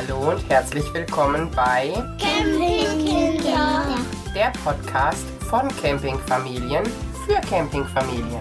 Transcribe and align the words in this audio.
Hallo 0.00 0.30
und 0.30 0.48
herzlich 0.48 0.84
willkommen 0.94 1.50
bei 1.54 1.92
Campingkinder. 2.18 3.98
der 4.34 4.50
Podcast 4.64 5.26
von 5.40 5.68
Campingfamilien 5.82 6.84
für 7.26 7.38
Campingfamilien. 7.46 8.40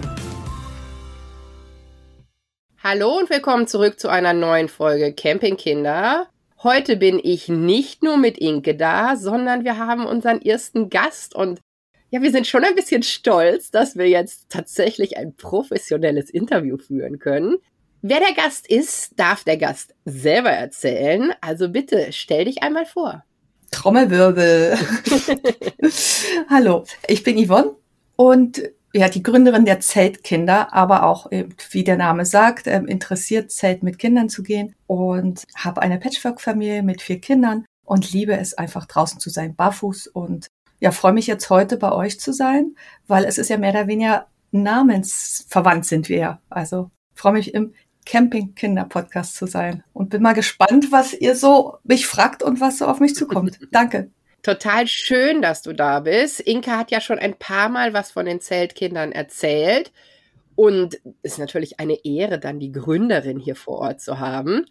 Hallo 2.81 3.17
und 3.17 3.29
willkommen 3.29 3.67
zurück 3.67 3.99
zu 3.99 4.07
einer 4.07 4.31
neuen 4.31 4.69
Folge 4.69 5.11
Campingkinder. 5.11 6.27
Heute 6.63 6.95
bin 6.95 7.19
ich 7.21 7.49
nicht 7.49 8.03
nur 8.03 8.15
mit 8.15 8.37
Inke 8.37 8.75
da, 8.75 9.17
sondern 9.17 9.65
wir 9.65 9.77
haben 9.77 10.05
unseren 10.05 10.41
ersten 10.41 10.89
Gast 10.89 11.35
und 11.35 11.59
ja, 12.09 12.21
wir 12.21 12.31
sind 12.31 12.47
schon 12.47 12.63
ein 12.63 12.75
bisschen 12.75 13.03
stolz, 13.03 13.69
dass 13.69 13.97
wir 13.97 14.07
jetzt 14.07 14.45
tatsächlich 14.47 15.17
ein 15.17 15.35
professionelles 15.35 16.29
Interview 16.29 16.77
führen 16.77 17.19
können. 17.19 17.57
Wer 18.01 18.21
der 18.21 18.33
Gast 18.33 18.65
ist, 18.65 19.19
darf 19.19 19.43
der 19.43 19.57
Gast 19.57 19.93
selber 20.05 20.51
erzählen. 20.51 21.33
Also 21.41 21.67
bitte 21.67 22.13
stell 22.13 22.45
dich 22.45 22.63
einmal 22.63 22.85
vor. 22.85 23.25
Trommelwirbel. 23.71 24.77
Hallo, 26.49 26.85
ich 27.07 27.23
bin 27.23 27.45
Yvonne 27.45 27.75
und 28.15 28.61
ja, 28.93 29.09
die 29.09 29.21
Gründerin 29.21 29.65
der 29.65 29.81
Zeltkinder, 29.81 30.73
aber 30.73 31.03
auch, 31.03 31.29
eben, 31.31 31.53
wie 31.71 31.83
der 31.83 31.97
Name 31.97 32.25
sagt, 32.25 32.67
ähm, 32.67 32.87
interessiert, 32.87 33.51
Zelt 33.51 33.83
mit 33.83 33.99
Kindern 33.99 34.29
zu 34.29 34.43
gehen 34.43 34.75
und 34.87 35.43
habe 35.55 35.81
eine 35.81 35.99
Patchwork-Familie 35.99 36.83
mit 36.83 37.01
vier 37.01 37.19
Kindern 37.19 37.65
und 37.83 38.11
liebe 38.13 38.37
es 38.37 38.53
einfach 38.53 38.85
draußen 38.85 39.19
zu 39.19 39.29
sein, 39.29 39.55
barfuß 39.55 40.07
und 40.07 40.47
ja, 40.79 40.91
freue 40.91 41.13
mich 41.13 41.27
jetzt 41.27 41.49
heute 41.49 41.75
bei 41.75 41.91
euch 41.91 42.19
zu 42.19 42.31
sein, 42.31 42.75
weil 43.07 43.25
es 43.25 43.37
ist 43.37 43.49
ja 43.49 43.57
mehr 43.57 43.71
oder 43.71 43.87
weniger 43.87 44.27
namensverwandt 44.51 45.85
sind 45.85 46.07
wir 46.07 46.17
ja. 46.17 46.41
Also 46.49 46.89
freue 47.13 47.33
mich 47.33 47.53
im 47.53 47.73
Camping-Kinder-Podcast 48.09 49.35
zu 49.35 49.45
sein 49.45 49.83
und 49.93 50.09
bin 50.09 50.23
mal 50.23 50.33
gespannt, 50.33 50.91
was 50.91 51.13
ihr 51.13 51.35
so 51.35 51.77
mich 51.83 52.07
fragt 52.07 52.41
und 52.41 52.59
was 52.59 52.79
so 52.79 52.85
auf 52.85 52.99
mich 52.99 53.13
zukommt. 53.13 53.59
Danke. 53.71 54.09
Total 54.41 54.87
schön, 54.87 55.43
dass 55.43 55.61
du 55.61 55.73
da 55.73 55.99
bist. 55.99 56.39
Inka 56.39 56.77
hat 56.79 56.89
ja 56.89 57.01
schon 57.01 57.19
ein 57.19 57.35
paar 57.35 57.69
Mal 57.69 57.93
was 57.93 58.09
von 58.11 58.25
den 58.25 58.41
Zeltkindern 58.41 59.11
erzählt. 59.11 59.91
Und 60.55 60.95
es 61.21 61.33
ist 61.33 61.37
natürlich 61.37 61.79
eine 61.79 62.03
Ehre, 62.03 62.39
dann 62.39 62.59
die 62.59 62.71
Gründerin 62.71 63.37
hier 63.37 63.55
vor 63.55 63.77
Ort 63.77 64.01
zu 64.01 64.19
haben. 64.19 64.65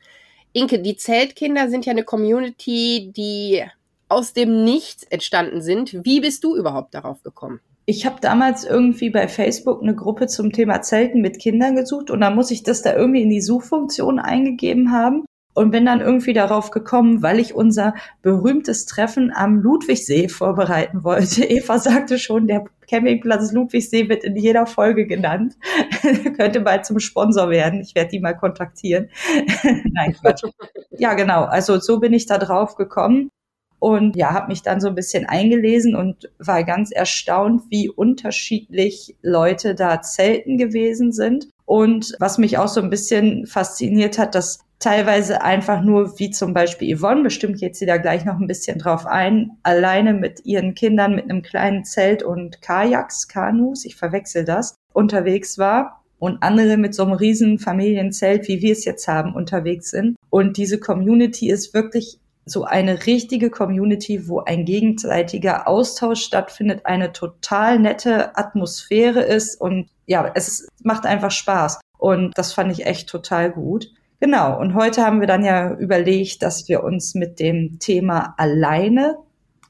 Inke, 0.53 0.81
die 0.81 0.97
Zeltkinder 0.97 1.69
sind 1.69 1.87
ja 1.87 1.93
eine 1.93 2.05
Community, 2.05 3.13
die 3.15 3.65
aus 4.09 4.33
dem 4.33 4.65
Nichts 4.65 5.05
entstanden 5.05 5.63
sind. 5.63 6.05
Wie 6.05 6.21
bist 6.21 6.43
du 6.43 6.57
überhaupt 6.57 6.95
darauf 6.95 7.23
gekommen? 7.23 7.61
Ich 7.91 8.05
habe 8.05 8.17
damals 8.21 8.65
irgendwie 8.65 9.09
bei 9.09 9.29
Facebook 9.29 9.81
eine 9.81 9.95
Gruppe 9.95 10.27
zum 10.27 10.53
Thema 10.53 10.83
Zelten 10.83 11.23
mit 11.23 11.39
Kindern 11.39 11.75
gesucht 11.75 12.11
und 12.11 12.21
dann 12.21 12.35
muss 12.35 12.51
ich 12.51 12.63
das 12.63 12.83
da 12.83 12.95
irgendwie 12.95 13.23
in 13.23 13.31
die 13.31 13.41
Suchfunktion 13.41 14.19
eingegeben 14.19 14.93
haben 14.93 15.25
und 15.55 15.71
bin 15.71 15.87
dann 15.87 16.03
irgendwie 16.03 16.35
darauf 16.35 16.71
gekommen, 16.71 17.23
weil 17.23 17.39
ich 17.39 17.55
unser 17.55 17.95
berühmtes 18.21 18.85
Treffen 18.85 19.33
am 19.35 19.57
Ludwigsee 19.57 20.29
vorbereiten 20.29 21.03
wollte. 21.03 21.45
Eva 21.49 21.79
sagte 21.79 22.19
schon, 22.19 22.47
der 22.47 22.67
Campingplatz 22.91 23.53
Ludwigsee 23.53 24.11
wird 24.11 24.23
in 24.23 24.37
jeder 24.37 24.67
Folge 24.67 25.07
genannt. 25.07 25.57
Könnte 26.37 26.61
bald 26.61 26.85
zum 26.85 27.01
Sponsor 27.01 27.49
werden. 27.49 27.81
Ich 27.81 27.95
werde 27.95 28.11
die 28.11 28.21
mal 28.21 28.35
kontaktieren. 28.35 29.09
Nein, 29.63 30.15
Quatsch. 30.21 30.43
Ja, 30.91 31.15
genau. 31.15 31.45
Also 31.45 31.81
so 31.81 32.01
bin 32.01 32.13
ich 32.13 32.27
da 32.27 32.37
drauf 32.37 32.77
gekommen 32.77 33.31
und 33.79 34.17
ja, 34.17 34.33
habe 34.33 34.49
mich 34.49 34.63
dann 34.63 34.81
so 34.81 34.89
ein 34.89 34.95
bisschen 34.95 35.27
eingelesen 35.27 35.95
und 35.95 36.31
war 36.39 36.65
ganz 36.65 36.91
erstaunt, 36.91 37.63
wie 37.71 37.89
unterschiedlich 37.89 39.17
Leute 39.23 39.75
da 39.75 40.03
zelten 40.03 40.59
gewesen 40.59 41.13
sind. 41.13 41.49
Und 41.65 42.17
was 42.19 42.39
mich 42.39 42.59
auch 42.59 42.69
so 42.69 42.81
ein 42.81 42.91
bisschen 42.91 43.47
fasziniert 43.47 44.19
hat, 44.19 44.35
dass 44.35 44.61
teilweise 44.79 45.43
einfach 45.43 45.83
nur, 45.83 46.19
wie 46.19 46.31
zum 46.31 46.55
Beispiel 46.55 46.97
Yvonne, 46.97 47.23
bestimmt 47.23 47.61
jetzt 47.61 47.79
sie 47.79 47.87
da 47.87 47.99
gleich 47.99 48.25
noch 48.25 48.39
ein 48.39 48.47
bisschen 48.47 48.79
drauf 48.79 49.07
ein, 49.07 49.59
alleine 49.63 50.15
mit 50.15 50.45
ihren 50.45 50.75
Kindern 50.75 51.15
mit 51.15 51.25
einem 51.25 51.43
kleinen 51.43 51.85
Zelt 51.85 52.23
und 52.23 52.63
Kajaks, 52.63 53.29
Kanus, 53.29 53.85
ich 53.85 53.97
verwechsel 53.97 54.45
das, 54.45 54.77
unterwegs 54.93 55.59
war 55.59 56.05
und 56.19 56.43
andere 56.43 56.77
mit 56.77 56.95
so 56.95 57.05
einem 57.05 57.13
riesen 57.13 57.59
Familienzelt, 57.59 58.49
wie 58.49 58.61
wir 58.63 58.73
es 58.73 58.85
jetzt 58.85 59.07
haben, 59.09 59.35
unterwegs 59.35 59.91
sind. 59.91 60.17
Und 60.31 60.57
diese 60.57 60.79
Community 60.79 61.51
ist 61.51 61.75
wirklich 61.75 62.19
so 62.51 62.65
eine 62.65 63.07
richtige 63.07 63.51
Community, 63.51 64.29
wo 64.29 64.41
ein 64.41 64.65
gegenseitiger 64.65 65.69
Austausch 65.69 66.23
stattfindet, 66.23 66.87
eine 66.87 67.13
total 67.13 67.79
nette 67.79 68.37
Atmosphäre 68.37 69.21
ist 69.21 69.61
und 69.61 69.89
ja, 70.07 70.31
es 70.35 70.67
macht 70.83 71.07
einfach 71.07 71.31
Spaß. 71.31 71.81
Und 71.99 72.39
das 72.39 72.53
fand 72.53 72.73
ich 72.73 72.87
echt 72.87 73.09
total 73.09 73.51
gut. 73.51 73.93
Genau. 74.21 74.59
Und 74.59 74.75
heute 74.75 75.05
haben 75.05 75.21
wir 75.21 75.27
dann 75.27 75.45
ja 75.45 75.75
überlegt, 75.75 76.43
dass 76.43 76.69
wir 76.69 76.83
uns 76.83 77.15
mit 77.15 77.39
dem 77.39 77.79
Thema 77.79 78.35
alleine 78.37 79.19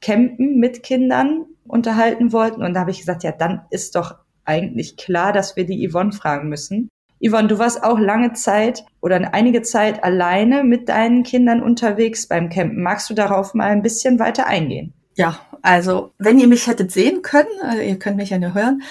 campen 0.01 0.59
mit 0.59 0.83
Kindern 0.83 1.45
unterhalten 1.67 2.31
wollten. 2.31 2.63
Und 2.63 2.73
da 2.73 2.81
habe 2.81 2.91
ich 2.91 2.99
gesagt, 2.99 3.23
ja, 3.23 3.31
dann 3.31 3.61
ist 3.69 3.95
doch 3.95 4.15
eigentlich 4.45 4.97
klar, 4.97 5.33
dass 5.33 5.55
wir 5.55 5.65
die 5.65 5.87
Yvonne 5.87 6.11
fragen 6.11 6.49
müssen. 6.49 6.89
Yvonne, 7.21 7.47
du 7.47 7.59
warst 7.59 7.83
auch 7.83 7.99
lange 7.99 8.33
Zeit 8.33 8.85
oder 9.01 9.33
einige 9.33 9.61
Zeit 9.61 10.03
alleine 10.03 10.63
mit 10.63 10.89
deinen 10.89 11.23
Kindern 11.23 11.61
unterwegs 11.61 12.27
beim 12.27 12.49
Campen. 12.49 12.81
Magst 12.81 13.09
du 13.09 13.13
darauf 13.13 13.53
mal 13.53 13.69
ein 13.69 13.81
bisschen 13.81 14.19
weiter 14.19 14.47
eingehen? 14.47 14.93
Ja, 15.15 15.39
also 15.61 16.13
wenn 16.17 16.39
ihr 16.39 16.47
mich 16.47 16.67
hättet 16.67 16.91
sehen 16.91 17.21
können, 17.21 17.49
also 17.61 17.81
ihr 17.81 17.99
könnt 17.99 18.15
mich 18.15 18.29
ja 18.29 18.39
nur 18.39 18.53
hören, 18.53 18.81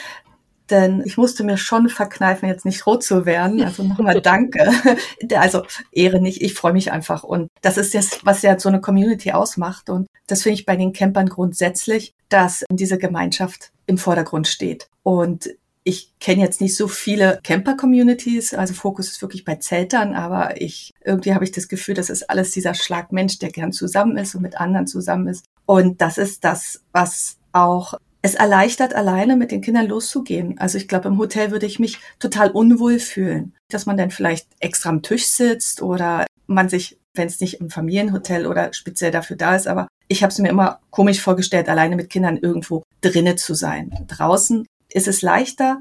denn 0.71 1.03
ich 1.06 1.16
musste 1.16 1.44
mir 1.44 1.56
schon 1.56 1.89
verkneifen, 1.89 2.49
jetzt 2.49 2.66
nicht 2.66 2.87
rot 2.87 3.03
zu 3.03 3.25
werden. 3.25 3.62
Also 3.62 3.83
nochmal 3.83 4.21
danke. 4.22 4.71
Also 5.34 5.62
Ehre 5.93 6.21
nicht, 6.21 6.43
ich 6.43 6.55
freue 6.55 6.72
mich 6.72 6.93
einfach. 6.93 7.22
Und 7.25 7.49
das 7.62 7.78
ist 7.78 7.95
das, 7.95 8.21
was 8.25 8.43
ja 8.43 8.59
so 8.59 8.69
eine 8.69 8.81
Community 8.81 9.33
ausmacht. 9.33 9.89
Und 9.89 10.06
das 10.27 10.43
finde 10.43 10.55
ich 10.55 10.66
bei 10.66 10.77
den 10.77 10.93
Campern 10.93 11.28
grundsätzlich, 11.28 12.12
dass 12.28 12.65
diese 12.71 12.99
Gemeinschaft 12.99 13.71
im 13.87 13.99
Vordergrund 13.99 14.47
steht. 14.47 14.89
Und 15.03 15.49
ich 15.88 16.12
kenne 16.21 16.43
jetzt 16.43 16.60
nicht 16.60 16.76
so 16.76 16.87
viele 16.87 17.41
Camper-Communities, 17.43 18.53
also 18.53 18.75
Fokus 18.75 19.09
ist 19.09 19.22
wirklich 19.22 19.47
bei 19.47 19.54
Zeltern, 19.54 20.15
aber 20.15 20.60
ich 20.60 20.93
irgendwie 21.03 21.32
habe 21.32 21.44
ich 21.44 21.50
das 21.50 21.66
Gefühl, 21.66 21.94
das 21.94 22.10
ist 22.10 22.28
alles 22.28 22.50
dieser 22.50 22.75
Schlag 22.75 23.10
Mensch, 23.10 23.38
der 23.38 23.49
gern 23.49 23.72
zusammen 23.72 24.19
ist 24.19 24.34
und 24.34 24.43
mit 24.43 24.60
anderen 24.60 24.87
zusammen 24.87 25.28
ist. 25.28 25.47
Und 25.65 26.03
das 26.03 26.19
ist 26.19 26.44
das, 26.44 26.82
was 26.93 27.38
auch 27.53 27.94
es 28.21 28.34
erleichtert, 28.34 28.94
alleine 28.94 29.34
mit 29.34 29.50
den 29.50 29.62
Kindern 29.62 29.87
loszugehen. 29.87 30.59
Also 30.59 30.77
ich 30.77 30.88
glaube, 30.88 31.09
im 31.09 31.16
Hotel 31.16 31.53
würde 31.53 31.65
ich 31.65 31.78
mich 31.78 31.98
total 32.19 32.50
unwohl 32.50 32.98
fühlen, 32.98 33.54
dass 33.71 33.87
man 33.87 33.97
dann 33.97 34.10
vielleicht 34.10 34.47
extra 34.60 34.91
am 34.91 35.00
Tisch 35.00 35.27
sitzt 35.28 35.81
oder 35.81 36.27
man 36.47 36.69
sich, 36.69 36.98
wenn 37.15 37.28
es 37.28 37.41
nicht 37.41 37.62
im 37.62 37.71
Familienhotel 37.71 38.47
oder 38.47 38.75
speziell 38.75 39.10
dafür 39.10 39.37
da 39.37 39.56
ist, 39.56 39.66
aber 39.66 39.88
ich 40.06 40.22
habe 40.22 40.32
es 40.32 40.38
mir 40.38 40.50
immer 40.50 40.81
komisch 40.91 41.22
vorgestellt, 41.22 41.71
alleine 41.71 41.97
mit 41.97 42.10
Kindern 42.10 42.37
irgendwo 42.37 42.82
drinne 43.00 43.37
zu 43.37 43.54
sein. 43.54 44.04
Draußen 44.06 44.66
ist 44.93 45.09
es 45.09 45.22
leichter, 45.22 45.78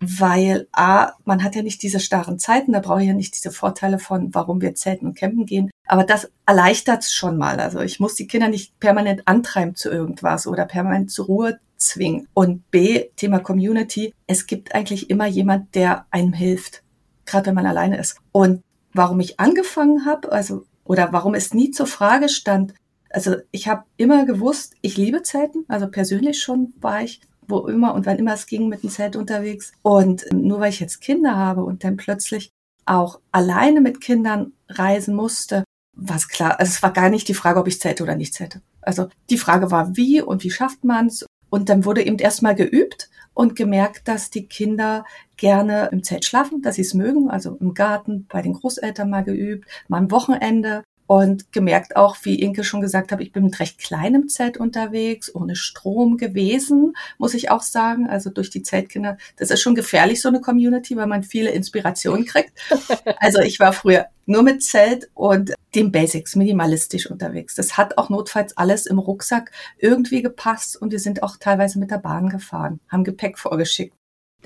weil 0.00 0.68
A, 0.72 1.12
man 1.24 1.42
hat 1.42 1.54
ja 1.54 1.62
nicht 1.62 1.82
diese 1.82 2.00
starren 2.00 2.38
Zeiten, 2.38 2.72
da 2.72 2.80
brauche 2.80 3.00
ich 3.00 3.08
ja 3.08 3.14
nicht 3.14 3.34
diese 3.34 3.50
Vorteile 3.50 3.98
von, 3.98 4.34
warum 4.34 4.60
wir 4.60 4.74
zelten 4.74 5.06
und 5.06 5.16
campen 5.16 5.46
gehen. 5.46 5.70
Aber 5.86 6.04
das 6.04 6.30
erleichtert 6.44 7.02
es 7.02 7.12
schon 7.12 7.38
mal. 7.38 7.60
Also 7.60 7.80
ich 7.80 7.98
muss 7.98 8.14
die 8.14 8.26
Kinder 8.26 8.48
nicht 8.48 8.78
permanent 8.78 9.26
antreiben 9.26 9.74
zu 9.74 9.90
irgendwas 9.90 10.46
oder 10.46 10.66
permanent 10.66 11.10
zur 11.10 11.26
Ruhe 11.26 11.60
zwingen. 11.76 12.28
Und 12.34 12.70
B, 12.70 13.06
Thema 13.16 13.38
Community, 13.38 14.12
es 14.26 14.46
gibt 14.46 14.74
eigentlich 14.74 15.08
immer 15.08 15.26
jemand, 15.26 15.74
der 15.74 16.06
einem 16.10 16.32
hilft, 16.32 16.82
gerade 17.24 17.46
wenn 17.46 17.54
man 17.54 17.66
alleine 17.66 17.98
ist. 17.98 18.18
Und 18.32 18.62
warum 18.92 19.20
ich 19.20 19.40
angefangen 19.40 20.04
habe, 20.04 20.32
also 20.32 20.66
oder 20.84 21.12
warum 21.12 21.34
es 21.34 21.54
nie 21.54 21.70
zur 21.70 21.86
Frage 21.86 22.28
stand, 22.28 22.74
also 23.10 23.36
ich 23.50 23.68
habe 23.68 23.84
immer 23.96 24.26
gewusst, 24.26 24.74
ich 24.82 24.96
liebe 24.96 25.22
Zelten, 25.22 25.64
also 25.68 25.88
persönlich 25.88 26.42
schon 26.42 26.74
war 26.80 27.02
ich 27.02 27.20
wo 27.48 27.66
immer 27.66 27.94
und 27.94 28.06
wann 28.06 28.18
immer 28.18 28.34
es 28.34 28.46
ging 28.46 28.68
mit 28.68 28.82
dem 28.82 28.90
Zelt 28.90 29.16
unterwegs. 29.16 29.72
Und 29.82 30.26
nur 30.32 30.60
weil 30.60 30.70
ich 30.70 30.80
jetzt 30.80 31.00
Kinder 31.00 31.36
habe 31.36 31.64
und 31.64 31.84
dann 31.84 31.96
plötzlich 31.96 32.50
auch 32.84 33.20
alleine 33.32 33.80
mit 33.80 34.00
Kindern 34.00 34.52
reisen 34.68 35.14
musste, 35.14 35.64
war 35.92 36.16
es 36.16 36.28
klar. 36.28 36.60
Also 36.60 36.70
es 36.70 36.82
war 36.82 36.92
gar 36.92 37.08
nicht 37.08 37.28
die 37.28 37.34
Frage, 37.34 37.58
ob 37.58 37.66
ich 37.66 37.80
zelte 37.80 38.02
oder 38.02 38.14
nicht 38.14 38.34
zelte. 38.34 38.60
Also 38.82 39.08
die 39.30 39.38
Frage 39.38 39.70
war, 39.70 39.96
wie 39.96 40.20
und 40.20 40.44
wie 40.44 40.50
schafft 40.50 40.84
man 40.84 41.06
es? 41.06 41.26
Und 41.50 41.68
dann 41.68 41.84
wurde 41.84 42.04
eben 42.04 42.18
erstmal 42.18 42.54
geübt 42.54 43.08
und 43.34 43.56
gemerkt, 43.56 44.08
dass 44.08 44.30
die 44.30 44.46
Kinder 44.46 45.04
gerne 45.36 45.88
im 45.92 46.02
Zelt 46.02 46.24
schlafen, 46.24 46.62
dass 46.62 46.76
sie 46.76 46.82
es 46.82 46.94
mögen, 46.94 47.30
also 47.30 47.56
im 47.60 47.74
Garten, 47.74 48.26
bei 48.28 48.42
den 48.42 48.54
Großeltern 48.54 49.10
mal 49.10 49.24
geübt, 49.24 49.68
mal 49.88 49.98
am 49.98 50.10
Wochenende 50.10 50.82
und 51.06 51.52
gemerkt 51.52 51.96
auch, 51.96 52.16
wie 52.22 52.40
Inke 52.40 52.64
schon 52.64 52.80
gesagt 52.80 53.12
hat, 53.12 53.20
ich 53.20 53.32
bin 53.32 53.44
mit 53.44 53.60
recht 53.60 53.78
kleinem 53.78 54.28
Zelt 54.28 54.56
unterwegs, 54.56 55.32
ohne 55.34 55.56
Strom 55.56 56.16
gewesen, 56.16 56.94
muss 57.18 57.34
ich 57.34 57.50
auch 57.50 57.62
sagen. 57.62 58.08
Also 58.08 58.30
durch 58.30 58.50
die 58.50 58.62
Zeltkinder, 58.62 59.16
das 59.36 59.50
ist 59.50 59.60
schon 59.60 59.74
gefährlich, 59.74 60.20
so 60.20 60.28
eine 60.28 60.40
Community, 60.40 60.96
weil 60.96 61.06
man 61.06 61.22
viele 61.22 61.50
Inspirationen 61.50 62.26
kriegt. 62.26 62.52
Also 63.18 63.40
ich 63.40 63.58
war 63.60 63.72
früher 63.72 64.06
nur 64.26 64.42
mit 64.42 64.62
Zelt 64.62 65.08
und 65.14 65.54
den 65.74 65.90
Basics, 65.90 66.36
minimalistisch 66.36 67.10
unterwegs. 67.10 67.54
Das 67.54 67.76
hat 67.76 67.98
auch 67.98 68.08
notfalls 68.08 68.56
alles 68.56 68.86
im 68.86 68.98
Rucksack 68.98 69.50
irgendwie 69.78 70.22
gepasst 70.22 70.80
und 70.80 70.92
wir 70.92 71.00
sind 71.00 71.22
auch 71.22 71.36
teilweise 71.38 71.78
mit 71.78 71.90
der 71.90 71.98
Bahn 71.98 72.28
gefahren, 72.28 72.80
haben 72.88 73.04
Gepäck 73.04 73.38
vorgeschickt. 73.38 73.94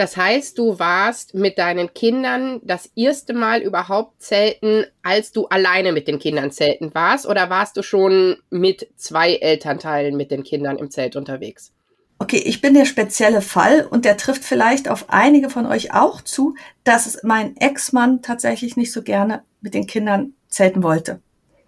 Das 0.00 0.16
heißt, 0.16 0.56
du 0.56 0.78
warst 0.78 1.34
mit 1.34 1.58
deinen 1.58 1.92
Kindern 1.92 2.62
das 2.64 2.90
erste 2.96 3.34
Mal 3.34 3.60
überhaupt 3.60 4.22
zelten, 4.22 4.86
als 5.02 5.30
du 5.30 5.44
alleine 5.48 5.92
mit 5.92 6.08
den 6.08 6.18
Kindern 6.18 6.50
zelten 6.52 6.94
warst? 6.94 7.26
Oder 7.26 7.50
warst 7.50 7.76
du 7.76 7.82
schon 7.82 8.38
mit 8.48 8.88
zwei 8.96 9.34
Elternteilen 9.34 10.16
mit 10.16 10.30
den 10.30 10.42
Kindern 10.42 10.78
im 10.78 10.90
Zelt 10.90 11.16
unterwegs? 11.16 11.72
Okay, 12.18 12.38
ich 12.38 12.62
bin 12.62 12.72
der 12.72 12.86
spezielle 12.86 13.42
Fall 13.42 13.86
und 13.90 14.06
der 14.06 14.16
trifft 14.16 14.42
vielleicht 14.42 14.88
auf 14.88 15.10
einige 15.10 15.50
von 15.50 15.66
euch 15.66 15.92
auch 15.92 16.22
zu, 16.22 16.54
dass 16.82 17.22
mein 17.22 17.54
Ex-Mann 17.58 18.22
tatsächlich 18.22 18.78
nicht 18.78 18.92
so 18.92 19.02
gerne 19.02 19.42
mit 19.60 19.74
den 19.74 19.86
Kindern 19.86 20.32
zelten 20.48 20.82
wollte. 20.82 21.20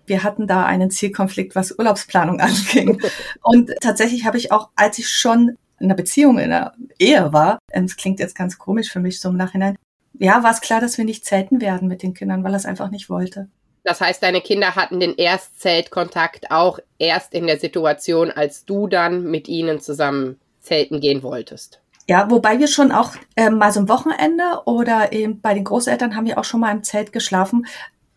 Wir 0.06 0.24
hatten 0.24 0.46
da 0.46 0.64
einen 0.64 0.90
Zielkonflikt, 0.90 1.54
was 1.54 1.78
Urlaubsplanung 1.78 2.40
anging. 2.40 2.98
Und 3.42 3.72
tatsächlich 3.82 4.24
habe 4.24 4.38
ich 4.38 4.52
auch, 4.52 4.70
als 4.74 4.98
ich 4.98 5.10
schon 5.10 5.58
in 5.82 5.88
einer 5.88 5.96
Beziehung, 5.96 6.38
in 6.38 6.52
einer 6.52 6.72
Ehe 6.98 7.32
war, 7.32 7.58
es 7.68 7.96
klingt 7.96 8.20
jetzt 8.20 8.36
ganz 8.36 8.56
komisch 8.56 8.90
für 8.90 9.00
mich 9.00 9.20
so 9.20 9.28
im 9.28 9.36
Nachhinein, 9.36 9.76
ja, 10.18 10.42
war 10.42 10.52
es 10.52 10.60
klar, 10.60 10.80
dass 10.80 10.96
wir 10.96 11.04
nicht 11.04 11.24
zelten 11.24 11.60
werden 11.60 11.88
mit 11.88 12.02
den 12.02 12.14
Kindern, 12.14 12.44
weil 12.44 12.52
er 12.52 12.58
es 12.58 12.66
einfach 12.66 12.90
nicht 12.90 13.10
wollte. 13.10 13.48
Das 13.82 14.00
heißt, 14.00 14.22
deine 14.22 14.40
Kinder 14.40 14.76
hatten 14.76 15.00
den 15.00 15.16
Erstzeltkontakt 15.16 16.52
auch 16.52 16.78
erst 16.98 17.34
in 17.34 17.48
der 17.48 17.58
Situation, 17.58 18.30
als 18.30 18.64
du 18.64 18.86
dann 18.86 19.24
mit 19.24 19.48
ihnen 19.48 19.80
zusammen 19.80 20.38
zelten 20.60 21.00
gehen 21.00 21.24
wolltest. 21.24 21.80
Ja, 22.08 22.30
wobei 22.30 22.60
wir 22.60 22.68
schon 22.68 22.92
auch 22.92 23.12
äh, 23.34 23.50
mal 23.50 23.72
so 23.72 23.80
ein 23.80 23.88
Wochenende 23.88 24.62
oder 24.66 25.12
eben 25.12 25.40
bei 25.40 25.54
den 25.54 25.64
Großeltern 25.64 26.14
haben 26.14 26.26
wir 26.26 26.38
auch 26.38 26.44
schon 26.44 26.60
mal 26.60 26.70
im 26.70 26.84
Zelt 26.84 27.12
geschlafen, 27.12 27.66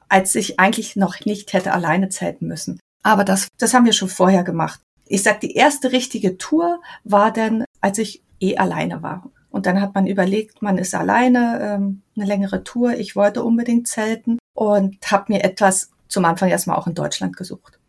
als 0.07 0.35
ich 0.35 0.59
eigentlich 0.59 0.95
noch 0.95 1.25
nicht 1.25 1.53
hätte 1.53 1.73
alleine 1.73 2.09
zelten 2.09 2.47
müssen. 2.47 2.79
Aber 3.01 3.23
das, 3.23 3.47
das 3.57 3.73
haben 3.73 3.85
wir 3.85 3.93
schon 3.93 4.09
vorher 4.09 4.43
gemacht 4.43 4.81
ich 5.07 5.23
sag, 5.23 5.41
die 5.41 5.55
erste 5.55 5.91
richtige 5.91 6.37
Tour 6.37 6.81
war 7.03 7.31
dann, 7.31 7.65
als 7.81 7.97
ich 7.97 8.23
eh 8.39 8.57
alleine 8.57 9.03
war. 9.03 9.29
Und 9.49 9.65
dann 9.65 9.79
hat 9.79 9.95
man 9.95 10.07
überlegt, 10.07 10.61
man 10.61 10.77
ist 10.77 10.93
alleine, 10.93 11.59
ähm, 11.61 12.01
eine 12.15 12.25
längere 12.25 12.63
Tour. 12.63 12.93
Ich 12.93 13.15
wollte 13.15 13.43
unbedingt 13.43 13.87
zelten 13.87 14.37
und 14.53 14.97
habe 15.09 15.31
mir 15.31 15.43
etwas 15.43 15.91
zum 16.09 16.25
Anfang 16.25 16.49
erstmal 16.49 16.77
auch 16.77 16.87
in 16.87 16.93
Deutschland 16.93 17.37
gesucht. 17.37 17.79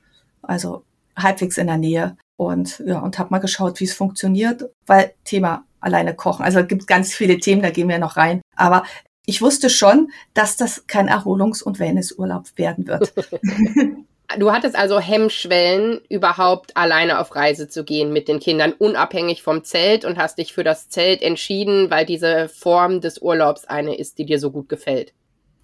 Also 0.43 0.85
halbwegs 1.17 1.59
in 1.59 1.67
der 1.67 1.79
Nähe 1.79 2.17
und 2.37 2.83
ja 2.87 3.01
und 3.01 3.19
habe 3.19 3.31
mal 3.31 3.39
geschaut, 3.39 3.81
wie 3.81 3.85
es 3.85 3.95
funktioniert, 3.95 4.71
weil 4.87 5.15
Thema 5.25 5.65
alleine 5.81 6.15
kochen. 6.15 6.45
Also 6.45 6.61
es 6.61 6.69
gibt 6.69 6.87
ganz 6.87 7.15
viele 7.15 7.39
Themen, 7.39 7.63
da 7.63 7.71
gehen 7.71 7.89
wir 7.89 7.99
noch 7.99 8.17
rein. 8.17 8.43
Aber 8.55 8.85
ich 9.25 9.43
wusste 9.43 9.71
schon, 9.71 10.13
dass 10.35 10.57
das 10.57 10.87
kein 10.87 11.09
Erholungs- 11.09 11.63
und 11.63 11.81
Wellnessurlaub 11.81 12.47
werden 12.57 12.87
wird. 12.87 13.13
Du 14.39 14.53
hattest 14.53 14.77
also 14.77 14.99
Hemmschwellen, 14.99 16.01
überhaupt 16.09 16.77
alleine 16.77 17.21
auf 17.21 17.37
Reise 17.37 17.69
zu 17.69 17.85
gehen 17.85 18.13
mit 18.13 18.29
den 18.29 18.41
Kindern, 18.41 18.73
unabhängig 18.73 19.43
vom 19.43 19.63
Zelt 19.63 20.05
und 20.05 20.19
hast 20.19 20.39
dich 20.39 20.53
für 20.53 20.65
das 20.65 20.89
Zelt 20.89 21.23
entschieden, 21.23 21.91
weil 21.91 22.05
diese 22.05 22.49
Form 22.49 23.01
des 23.01 23.19
Urlaubs 23.19 23.67
eine 23.67 23.97
ist, 23.97 24.19
die 24.19 24.27
dir 24.27 24.41
so 24.41 24.51
gut 24.51 24.69
gefällt. 24.69 25.13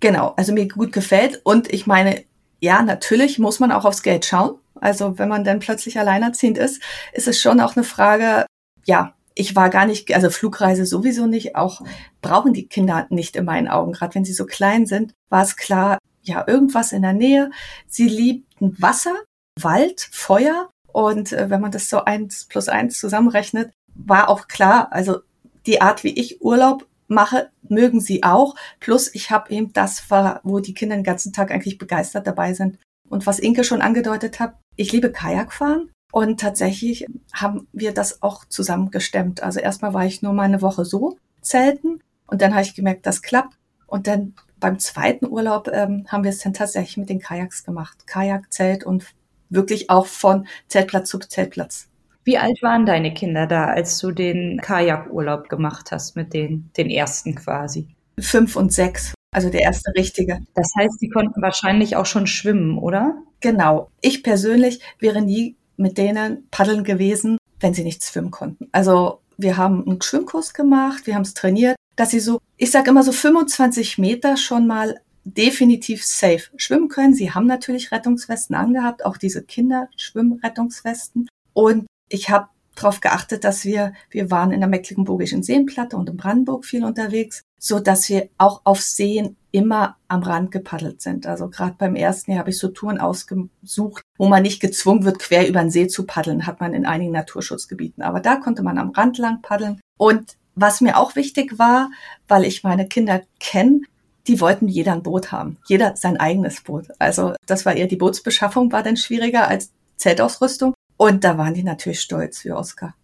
Genau, 0.01 0.35
also 0.37 0.53
mir 0.53 0.69
gut 0.69 0.93
gefällt. 0.93 1.41
Und 1.45 1.73
ich 1.73 1.87
meine, 1.87 2.25
ja, 2.61 2.83
natürlich 2.83 3.39
muss 3.39 3.59
man 3.59 3.73
auch 3.73 3.85
aufs 3.85 4.03
Geld 4.03 4.25
schauen. 4.25 4.59
Also 4.81 5.19
wenn 5.19 5.29
man 5.29 5.45
dann 5.45 5.61
plötzlich 5.61 5.99
alleinerziehend 5.99 6.59
ist, 6.59 6.83
ist 7.13 7.29
es 7.29 7.41
schon 7.41 7.61
auch 7.61 7.77
eine 7.77 7.85
Frage, 7.85 8.47
ja, 8.85 9.15
ich 9.35 9.57
war 9.57 9.71
gar 9.71 9.87
nicht, 9.87 10.15
also 10.15 10.31
Flugreise 10.31 10.87
sowieso 10.87 11.27
nicht, 11.27 11.57
auch 11.57 11.81
brauchen 12.21 12.53
die 12.53 12.67
Kinder 12.67 13.07
nicht 13.11 13.37
in 13.37 13.45
meinen 13.45 13.69
Augen. 13.69 13.93
Gerade 13.93 14.15
wenn 14.15 14.25
sie 14.25 14.33
so 14.33 14.45
klein 14.45 14.87
sind, 14.87 15.15
war 15.31 15.43
es 15.43 15.57
klar, 15.57 15.99
ja, 16.23 16.45
irgendwas 16.47 16.93
in 16.93 17.03
der 17.03 17.13
Nähe. 17.13 17.51
Sie 17.87 18.09
liebten 18.09 18.81
Wasser, 18.81 19.15
Wald, 19.61 20.09
Feuer. 20.13 20.71
Und 20.93 21.33
äh, 21.33 21.51
wenn 21.51 21.61
man 21.61 21.73
das 21.73 21.89
so 21.89 22.05
eins 22.05 22.47
plus 22.47 22.69
eins 22.69 22.99
zusammenrechnet, 22.99 23.73
war 23.95 24.29
auch 24.29 24.49
klar, 24.49 24.93
also 24.93 25.21
die 25.67 25.81
Art, 25.81 26.05
wie 26.05 26.19
ich 26.19 26.43
Urlaub 26.43 26.87
mache, 27.09 27.51
mögen 27.69 28.01
sie 28.01 28.23
auch. 28.23 28.55
Plus 28.81 29.15
ich 29.15 29.31
habe 29.31 29.53
eben 29.53 29.73
das, 29.73 30.05
wo 30.43 30.61
die 30.61 30.75
Kinder 30.75 30.97
den 30.97 31.05
ganzen 31.05 31.33
Tag 31.33 31.51
eigentlich 31.51 31.79
begeistert 31.79 32.27
dabei 32.27 32.55
sind. 32.55 32.79
Und 33.09 33.27
was 33.27 33.39
Inke 33.39 33.65
schon 33.65 33.83
angedeutet 33.83 34.41
hat, 34.41 34.55
ich 34.77 34.93
liebe 34.93 35.13
Kajakfahren. 35.13 35.91
Und 36.13 36.41
tatsächlich 36.41 37.07
haben 37.33 37.69
wir 37.73 37.93
das 37.93 38.23
auch 38.23 38.45
zusammen 38.45 38.91
gestemmt. 38.91 39.43
Also 39.43 39.61
erstmal 39.61 39.95
war 39.95 40.05
ich 40.05 40.23
nur 40.23 40.33
mal 40.33 40.43
eine 40.43 40.63
Woche 40.63 40.85
so 40.85 41.19
zelten 41.41 42.01
und 42.27 42.43
dann 42.43 42.53
habe 42.53 42.63
ich 42.63 42.75
gemerkt, 42.75 43.07
das 43.07 43.23
klappt. 43.23 43.57
Und 43.87 44.07
dann 44.07 44.35
beim 44.63 44.79
zweiten 44.79 45.27
Urlaub 45.27 45.69
ähm, 45.69 46.07
haben 46.09 46.23
wir 46.25 46.31
es 46.31 46.39
dann 46.39 46.55
tatsächlich 46.55 46.97
mit 46.97 47.11
den 47.11 47.19
Kajaks 47.19 47.65
gemacht. 47.65 48.07
Kajak, 48.07 48.53
Zelt 48.53 48.85
und 48.85 49.05
wirklich 49.51 49.91
auch 49.91 50.07
von 50.07 50.47
Zeltplatz 50.69 51.11
zu 51.11 51.19
Zeltplatz. 51.19 51.89
Wie 52.25 52.39
alt 52.39 52.63
waren 52.63 52.87
deine 52.87 53.13
Kinder 53.13 53.49
da, 53.49 53.67
als 53.67 53.99
du 53.99 54.13
den 54.13 54.61
Kajakurlaub 54.61 55.49
gemacht 55.49 55.91
hast 55.91 56.15
mit 56.15 56.33
den, 56.33 56.71
den 56.77 56.89
ersten 56.89 57.35
quasi? 57.35 57.89
Fünf 58.21 58.55
und 58.55 58.73
sechs, 58.73 59.15
also 59.33 59.51
der 59.51 59.63
erste 59.63 59.93
richtige. 59.97 60.39
Das 60.55 60.71
heißt, 60.79 61.03
die 61.03 61.09
konnten 61.09 61.43
wahrscheinlich 61.43 61.97
auch 61.97 62.07
schon 62.07 62.29
schwimmen, 62.29 62.79
oder? 62.79 63.17
Genau. 63.41 63.91
Ich 64.01 64.23
persönlich 64.23 64.81
wäre 65.01 65.21
nie 65.21 65.57
mit 65.77 65.99
denen 65.99 66.47
paddeln 66.53 66.85
gewesen, 66.85 67.37
wenn 67.59 67.75
sie 67.75 67.83
nicht 67.83 68.05
schwimmen 68.05 68.31
konnten. 68.31 68.69
Also 68.71 69.19
wir 69.37 69.57
haben 69.57 69.85
einen 69.85 70.01
Schwimmkurs 70.01 70.55
gemacht, 70.55 71.09
wir 71.09 71.17
haben 71.17 71.23
es 71.23 71.35
trainiert, 71.35 71.75
dass 71.97 72.11
sie 72.11 72.21
so, 72.21 72.41
ich 72.57 72.71
sage 72.71 72.91
immer 72.91 73.03
so 73.03 73.13
25 73.13 73.99
Meter 73.99 74.37
schon 74.37 74.67
mal 74.67 75.01
definitiv 75.25 76.05
safe 76.05 76.51
schwimmen 76.57 76.89
können. 76.89 77.15
Sie 77.15 77.33
haben 77.33 77.47
natürlich 77.47 77.93
Rettungswesten 77.93 78.57
angehabt, 78.57 79.05
auch 79.05 79.17
diese 79.17 79.43
Kinderschwimmrettungswesten. 79.43 81.29
Und 81.53 81.87
ich 82.09 82.31
habe 82.31 82.49
darauf 82.75 83.01
geachtet, 83.01 83.45
dass 83.45 83.65
wir, 83.65 83.93
wir 84.11 84.31
waren 84.31 84.51
in 84.51 84.61
der 84.61 84.69
Mecklenburgischen 84.69 85.43
Seenplatte 85.43 85.97
und 85.97 86.09
in 86.09 86.17
Brandenburg 86.17 86.65
viel 86.65 86.85
unterwegs, 86.85 87.43
so 87.59 87.79
dass 87.79 88.09
wir 88.09 88.29
auch 88.39 88.63
auf 88.65 88.81
Seen 88.81 89.37
immer 89.51 89.97
am 90.09 90.23
Rand 90.23 90.51
gepaddelt 90.51 91.03
sind. 91.03 91.27
Also 91.27 91.49
gerade 91.49 91.75
beim 91.79 91.95
ersten 91.95 92.31
Jahr 92.31 92.41
habe 92.41 92.51
ich 92.51 92.59
so 92.59 92.69
Touren 92.69 92.99
ausgesucht, 92.99 94.03
wo 94.17 94.29
man 94.29 94.43
nicht 94.43 94.61
gezwungen 94.61 95.05
wird, 95.05 95.19
quer 95.19 95.47
über 95.47 95.61
den 95.61 95.71
See 95.71 95.87
zu 95.87 96.07
paddeln, 96.07 96.47
hat 96.47 96.61
man 96.61 96.73
in 96.73 96.87
einigen 96.87 97.13
Naturschutzgebieten. 97.13 98.03
Aber 98.03 98.21
da 98.21 98.37
konnte 98.37 98.63
man 98.63 98.79
am 98.79 98.91
Rand 98.91 99.19
lang 99.19 99.43
paddeln. 99.43 99.81
Und 99.99 100.39
was 100.55 100.81
mir 100.81 100.99
auch 100.99 101.17
wichtig 101.17 101.59
war, 101.59 101.91
weil 102.29 102.45
ich 102.45 102.63
meine 102.63 102.87
Kinder 102.87 103.23
kenne, 103.41 103.81
die 104.27 104.41
wollten 104.41 104.69
jeder 104.69 104.93
ein 104.93 105.03
Boot 105.03 105.33
haben. 105.33 105.59
Jeder 105.67 105.97
sein 105.97 106.17
eigenes 106.19 106.61
Boot. 106.61 106.89
Also 106.99 107.35
das 107.47 107.67
war 107.67 107.75
eher 107.75 107.87
die 107.87 107.97
Bootsbeschaffung 107.97 108.71
war 108.73 108.83
dann 108.83 108.97
schwieriger 108.97 109.49
als 109.49 109.73
Zeltausrüstung. 109.97 110.75
Und 110.97 111.25
da 111.25 111.39
waren 111.39 111.55
die 111.55 111.65
natürlich 111.65 112.01
stolz 112.01 112.41
für 112.41 112.57
Oscar. 112.57 112.95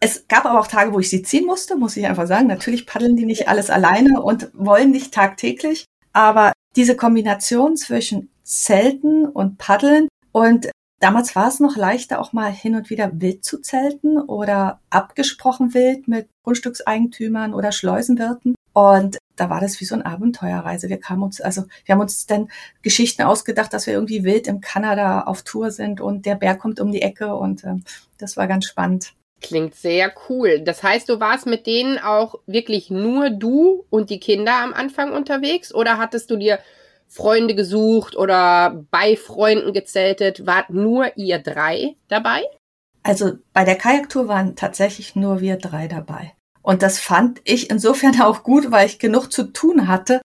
Es 0.00 0.28
gab 0.28 0.44
aber 0.44 0.60
auch 0.60 0.68
Tage, 0.68 0.92
wo 0.92 1.00
ich 1.00 1.10
sie 1.10 1.22
ziehen 1.22 1.44
musste, 1.44 1.76
muss 1.76 1.96
ich 1.96 2.06
einfach 2.06 2.28
sagen. 2.28 2.46
Natürlich 2.46 2.86
paddeln 2.86 3.16
die 3.16 3.26
nicht 3.26 3.48
alles 3.48 3.68
alleine 3.70 4.22
und 4.22 4.50
wollen 4.52 4.92
nicht 4.92 5.12
tagtäglich. 5.12 5.86
Aber 6.12 6.52
diese 6.76 6.94
Kombination 6.94 7.76
zwischen 7.76 8.30
Zelten 8.44 9.26
und 9.26 9.58
Paddeln 9.58 10.08
und 10.30 10.70
Damals 11.00 11.36
war 11.36 11.46
es 11.46 11.60
noch 11.60 11.76
leichter, 11.76 12.20
auch 12.20 12.32
mal 12.32 12.50
hin 12.50 12.74
und 12.74 12.90
wieder 12.90 13.10
wild 13.14 13.44
zu 13.44 13.60
zelten 13.60 14.18
oder 14.18 14.80
abgesprochen 14.90 15.72
wild 15.72 16.08
mit 16.08 16.28
Grundstückseigentümern 16.42 17.54
oder 17.54 17.70
Schleusenwirten. 17.70 18.56
Und 18.72 19.18
da 19.36 19.48
war 19.48 19.60
das 19.60 19.80
wie 19.80 19.84
so 19.84 19.94
eine 19.94 20.06
Abenteuerreise. 20.06 20.88
Wir 20.88 20.98
kamen 20.98 21.22
uns, 21.22 21.40
also 21.40 21.64
wir 21.84 21.94
haben 21.94 22.00
uns 22.00 22.26
dann 22.26 22.48
Geschichten 22.82 23.22
ausgedacht, 23.22 23.72
dass 23.72 23.86
wir 23.86 23.94
irgendwie 23.94 24.24
wild 24.24 24.48
im 24.48 24.60
Kanada 24.60 25.22
auf 25.22 25.42
Tour 25.42 25.70
sind 25.70 26.00
und 26.00 26.26
der 26.26 26.34
Berg 26.34 26.58
kommt 26.58 26.80
um 26.80 26.90
die 26.90 27.02
Ecke 27.02 27.34
und 27.34 27.62
äh, 27.64 27.76
das 28.18 28.36
war 28.36 28.48
ganz 28.48 28.66
spannend. 28.66 29.12
Klingt 29.40 29.76
sehr 29.76 30.12
cool. 30.28 30.60
Das 30.60 30.82
heißt, 30.82 31.08
du 31.08 31.20
warst 31.20 31.46
mit 31.46 31.66
denen 31.68 31.98
auch 31.98 32.40
wirklich 32.46 32.90
nur 32.90 33.30
du 33.30 33.84
und 33.88 34.10
die 34.10 34.18
Kinder 34.18 34.56
am 34.56 34.74
Anfang 34.74 35.12
unterwegs 35.12 35.72
oder 35.72 35.96
hattest 35.96 36.30
du 36.30 36.36
dir 36.36 36.58
Freunde 37.08 37.54
gesucht 37.54 38.16
oder 38.16 38.84
bei 38.90 39.16
Freunden 39.16 39.72
gezeltet. 39.72 40.46
Wart 40.46 40.70
nur 40.70 41.16
ihr 41.16 41.38
drei 41.38 41.96
dabei? 42.08 42.42
Also 43.02 43.38
bei 43.52 43.64
der 43.64 43.76
Kajaktour 43.76 44.28
waren 44.28 44.56
tatsächlich 44.56 45.16
nur 45.16 45.40
wir 45.40 45.56
drei 45.56 45.88
dabei. 45.88 46.34
Und 46.62 46.82
das 46.82 46.98
fand 46.98 47.40
ich 47.44 47.70
insofern 47.70 48.20
auch 48.20 48.42
gut, 48.42 48.70
weil 48.70 48.86
ich 48.86 48.98
genug 48.98 49.32
zu 49.32 49.44
tun 49.44 49.88
hatte 49.88 50.20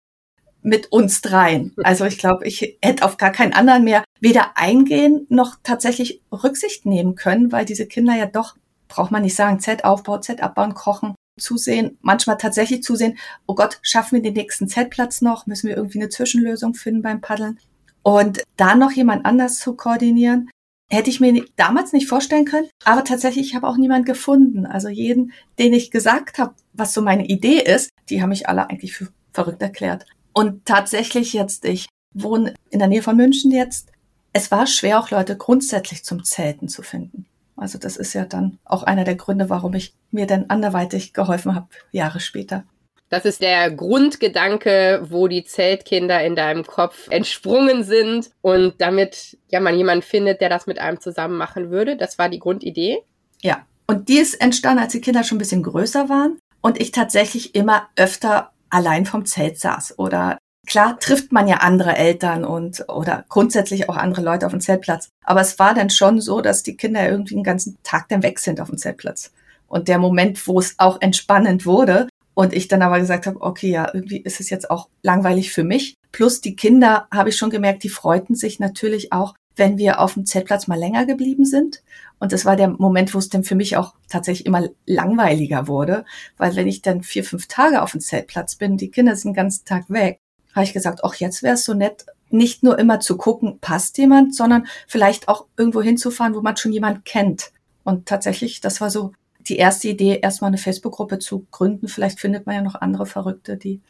mit 0.62 0.92
uns 0.92 1.22
dreien. 1.22 1.74
Also 1.84 2.06
ich 2.06 2.18
glaube, 2.18 2.48
ich 2.48 2.78
hätte 2.82 3.04
auf 3.06 3.18
gar 3.18 3.32
keinen 3.32 3.54
anderen 3.54 3.84
mehr 3.84 4.04
weder 4.20 4.58
eingehen 4.58 5.26
noch 5.30 5.58
tatsächlich 5.62 6.22
Rücksicht 6.32 6.86
nehmen 6.86 7.16
können, 7.16 7.52
weil 7.52 7.66
diese 7.66 7.86
Kinder 7.86 8.16
ja 8.16 8.26
doch, 8.26 8.56
braucht 8.88 9.12
man 9.12 9.24
nicht 9.24 9.36
sagen, 9.36 9.60
Z-Aufbau, 9.60 10.20
Z-Abbau 10.20 10.64
und 10.64 10.76
Kochen, 10.76 11.16
zusehen, 11.40 11.98
manchmal 12.02 12.38
tatsächlich 12.38 12.84
zusehen, 12.84 13.18
oh 13.46 13.56
Gott, 13.56 13.80
schaffen 13.82 14.16
wir 14.16 14.22
den 14.22 14.34
nächsten 14.34 14.68
Zeltplatz 14.68 15.22
noch? 15.22 15.48
Müssen 15.48 15.68
wir 15.68 15.78
irgendwie 15.78 16.00
eine 16.00 16.10
Zwischenlösung 16.10 16.74
finden 16.74 17.02
beim 17.02 17.22
Paddeln? 17.22 17.60
Und 18.04 18.44
da 18.58 18.76
noch 18.76 18.92
jemand 18.92 19.26
anders 19.26 19.60
zu 19.60 19.76
koordinieren, 19.76 20.50
hätte 20.90 21.10
ich 21.10 21.20
mir 21.20 21.46
damals 21.56 21.94
nicht 21.94 22.08
vorstellen 22.08 22.46
können. 22.46 22.70
Aber 22.84 23.04
tatsächlich, 23.04 23.48
ich 23.48 23.56
habe 23.56 23.68
auch 23.68 23.78
niemand 23.78 24.06
gefunden. 24.06 24.66
Also 24.66 24.90
jeden, 24.90 25.34
den 25.58 25.74
ich 25.74 25.90
gesagt 25.90 26.38
habe, 26.38 26.54
was 26.74 26.94
so 26.94 27.02
meine 27.02 27.26
Idee 27.26 27.60
ist, 27.60 27.90
die 28.10 28.22
haben 28.22 28.30
mich 28.30 28.48
alle 28.48 28.70
eigentlich 28.70 28.94
für 28.94 29.08
verrückt 29.34 29.62
erklärt. 29.62 30.06
Und 30.32 30.66
tatsächlich 30.66 31.34
jetzt, 31.34 31.66
ich 31.66 31.88
wohne 32.14 32.54
in 32.70 32.80
der 32.80 32.88
Nähe 32.88 33.02
von 33.02 33.18
München 33.18 33.52
jetzt. 33.52 33.92
Es 34.32 34.52
war 34.52 34.68
schwer, 34.68 35.00
auch 35.00 35.12
Leute 35.12 35.38
grundsätzlich 35.38 36.04
zum 36.04 36.24
Zelten 36.24 36.68
zu 36.68 36.84
finden. 36.84 37.26
Also 37.56 37.78
das 37.78 37.98
ist 37.98 38.14
ja 38.14 38.26
dann 38.26 38.58
auch 38.66 38.84
einer 38.84 39.04
der 39.04 39.16
Gründe, 39.16 39.50
warum 39.50 39.74
ich 39.74 39.94
mir 40.12 40.28
dann 40.28 40.46
anderweitig 40.50 41.14
geholfen 41.14 41.56
habe, 41.56 41.68
Jahre 41.92 42.20
später. 42.20 42.64
Das 43.10 43.26
ist 43.26 43.44
der 43.44 43.70
Grundgedanke, 43.70 45.06
wo 45.10 45.28
die 45.28 45.44
Zeltkinder 45.44 46.24
in 46.24 46.36
deinem 46.36 46.66
Kopf 46.66 47.08
entsprungen 47.12 47.84
sind 47.84 48.32
und 48.42 48.74
damit 48.80 49.38
ja 49.50 49.60
man 49.60 49.78
jemanden 49.78 50.02
findet, 50.02 50.42
der 50.42 50.50
das 50.50 50.66
mit 50.66 50.80
einem 50.80 51.00
zusammen 51.00 51.38
machen 51.38 51.70
würde. 51.70 51.96
Das 51.96 52.18
war 52.18 52.28
die 52.28 52.40
Grundidee. 52.40 53.04
Ja, 53.44 53.68
und 53.86 54.10
die 54.10 54.18
ist 54.18 54.42
entstanden, 54.42 54.82
als 54.82 54.94
die 54.94 55.02
Kinder 55.02 55.24
schon 55.24 55.36
ein 55.36 55.40
bisschen 55.40 55.62
größer 55.62 56.10
waren 56.10 56.40
und 56.62 56.82
ich 56.82 56.92
tatsächlich 56.92 57.54
immer 57.54 57.88
öfter 57.96 58.52
allein 58.72 59.06
vom 59.06 59.26
Zelt 59.26 59.60
saß 59.60 60.00
oder 60.00 60.40
Klar 60.66 60.98
trifft 61.00 61.32
man 61.32 61.48
ja 61.48 61.58
andere 61.58 61.98
Eltern 61.98 62.46
und 62.46 62.86
oder 62.88 63.26
grundsätzlich 63.28 63.90
auch 63.90 63.98
andere 63.98 64.22
Leute 64.22 64.46
auf 64.46 64.54
dem 64.54 64.62
Zeltplatz. 64.62 65.10
Aber 65.24 65.42
es 65.42 65.60
war 65.60 65.74
dann 65.74 65.90
schon 65.90 66.22
so, 66.22 66.42
dass 66.42 66.64
die 66.64 66.78
Kinder 66.78 67.10
irgendwie 67.10 67.36
den 67.36 67.44
ganzen 67.44 67.78
Tag 67.84 68.08
dann 68.10 68.24
weg 68.24 68.40
sind 68.40 68.62
auf 68.62 68.70
dem 68.70 68.78
Zeltplatz. 68.78 69.32
Und 69.68 69.88
der 69.88 69.98
Moment, 69.98 70.48
wo 70.48 70.60
es 70.60 70.76
auch 70.78 71.02
entspannend 71.02 71.66
wurde, 71.66 72.08
und 72.34 72.54
ich 72.54 72.68
dann 72.68 72.82
aber 72.82 73.00
gesagt 73.00 73.28
habe, 73.28 73.42
okay, 73.42 73.70
ja, 73.70 73.90
irgendwie 73.94 74.18
ist 74.18 74.40
es 74.40 74.50
jetzt 74.50 74.70
auch 74.70 74.90
langweilig 75.02 75.52
für 75.52 75.64
mich. 75.64 75.96
Plus 76.12 76.42
die 76.42 76.56
Kinder, 76.56 77.08
habe 77.12 77.30
ich 77.30 77.38
schon 77.38 77.50
gemerkt, 77.50 77.84
die 77.84 77.90
freuten 77.90 78.36
sich 78.36 78.60
natürlich 78.60 79.14
auch, 79.14 79.36
wenn 79.56 79.78
wir 79.78 80.00
auf 80.00 80.16
dem 80.16 80.26
Zeltplatz 80.26 80.68
mal 80.68 80.80
länger 80.80 81.06
geblieben 81.06 81.46
sind. 81.46 81.84
Und 82.20 82.32
das 82.32 82.46
war 82.46 82.56
der 82.56 82.70
Moment, 82.70 83.14
wo 83.14 83.20
es 83.20 83.30
dann 83.30 83.44
für 83.44 83.56
mich 83.56 83.78
auch 83.78 83.94
tatsächlich 84.10 84.48
immer 84.48 84.68
langweiliger 84.86 85.68
wurde, 85.68 86.06
weil 86.38 86.56
wenn 86.56 86.68
ich 86.68 86.82
dann 86.82 87.04
vier, 87.04 87.24
fünf 87.24 87.48
Tage 87.48 87.82
auf 87.82 87.92
dem 87.92 88.02
Zeltplatz 88.02 88.56
bin, 88.56 88.78
die 88.78 88.90
Kinder 88.90 89.16
sind 89.16 89.32
den 89.32 89.36
ganzen 89.36 89.66
Tag 89.66 89.90
weg, 89.90 90.20
habe 90.54 90.66
ich 90.66 90.74
gesagt, 90.74 91.02
ach, 91.04 91.16
jetzt 91.16 91.44
wäre 91.44 91.56
es 91.56 91.66
so 91.66 91.74
nett, 91.74 92.06
nicht 92.30 92.64
nur 92.64 92.80
immer 92.80 93.00
zu 93.00 93.18
gucken, 93.18 93.60
passt 93.60 93.98
jemand, 93.98 94.36
sondern 94.36 94.66
vielleicht 94.88 95.28
auch 95.28 95.46
irgendwo 95.58 95.82
hinzufahren, 95.82 96.36
wo 96.36 96.42
man 96.42 96.58
schon 96.58 96.72
jemand 96.72 97.06
kennt. 97.06 97.52
Und 97.84 98.08
tatsächlich, 98.08 98.62
das 98.62 98.82
war 98.82 98.90
so 98.90 99.12
die 99.48 99.58
erste 99.58 99.90
Idee, 99.90 100.20
erstmal 100.22 100.50
eine 100.50 100.58
Facebook-Gruppe 100.58 101.20
zu 101.20 101.46
gründen. 101.52 101.88
Vielleicht 101.88 102.20
findet 102.20 102.46
man 102.46 102.56
ja 102.56 102.62
noch 102.62 102.76
andere 102.76 103.06
Verrückte, 103.06 103.58
die 103.58 103.82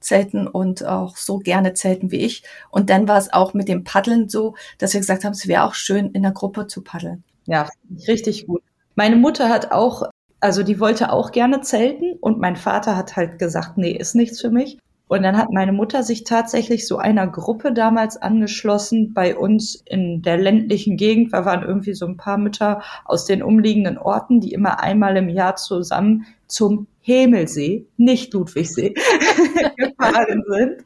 zelten 0.00 0.46
und 0.46 0.84
auch 0.84 1.16
so 1.16 1.38
gerne 1.38 1.74
zelten 1.74 2.10
wie 2.10 2.20
ich. 2.20 2.42
Und 2.70 2.90
dann 2.90 3.08
war 3.08 3.18
es 3.18 3.32
auch 3.32 3.54
mit 3.54 3.68
dem 3.68 3.84
Paddeln 3.84 4.28
so, 4.28 4.54
dass 4.78 4.92
wir 4.92 5.00
gesagt 5.00 5.24
haben, 5.24 5.32
es 5.32 5.48
wäre 5.48 5.64
auch 5.64 5.74
schön, 5.74 6.10
in 6.12 6.22
der 6.22 6.32
Gruppe 6.32 6.66
zu 6.66 6.82
paddeln. 6.82 7.24
Ja, 7.46 7.68
richtig 8.06 8.46
gut. 8.46 8.62
Meine 8.94 9.16
Mutter 9.16 9.48
hat 9.48 9.72
auch, 9.72 10.02
also 10.40 10.62
die 10.62 10.80
wollte 10.80 11.12
auch 11.12 11.32
gerne 11.32 11.60
zelten 11.60 12.14
und 12.20 12.38
mein 12.38 12.56
Vater 12.56 12.96
hat 12.96 13.16
halt 13.16 13.38
gesagt, 13.38 13.78
nee, 13.78 13.92
ist 13.92 14.14
nichts 14.14 14.40
für 14.40 14.50
mich. 14.50 14.78
Und 15.08 15.22
dann 15.22 15.36
hat 15.36 15.52
meine 15.52 15.72
Mutter 15.72 16.02
sich 16.02 16.24
tatsächlich 16.24 16.86
so 16.88 16.98
einer 16.98 17.28
Gruppe 17.28 17.72
damals 17.72 18.16
angeschlossen 18.16 19.14
bei 19.14 19.36
uns 19.36 19.76
in 19.84 20.22
der 20.22 20.36
ländlichen 20.36 20.96
Gegend. 20.96 21.32
Da 21.32 21.44
waren 21.44 21.62
irgendwie 21.62 21.94
so 21.94 22.06
ein 22.06 22.16
paar 22.16 22.38
Mütter 22.38 22.82
aus 23.04 23.24
den 23.24 23.42
umliegenden 23.42 23.98
Orten, 23.98 24.40
die 24.40 24.52
immer 24.52 24.80
einmal 24.80 25.16
im 25.16 25.28
Jahr 25.28 25.54
zusammen 25.54 26.26
zum 26.48 26.88
Hemelsee, 27.02 27.86
nicht 27.96 28.34
Ludwigsee, 28.34 28.94
gefahren 29.76 30.42
sind. 30.48 30.82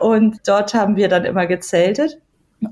Und 0.00 0.40
dort 0.46 0.74
haben 0.74 0.96
wir 0.96 1.08
dann 1.08 1.24
immer 1.24 1.46
gezeltet. 1.46 2.18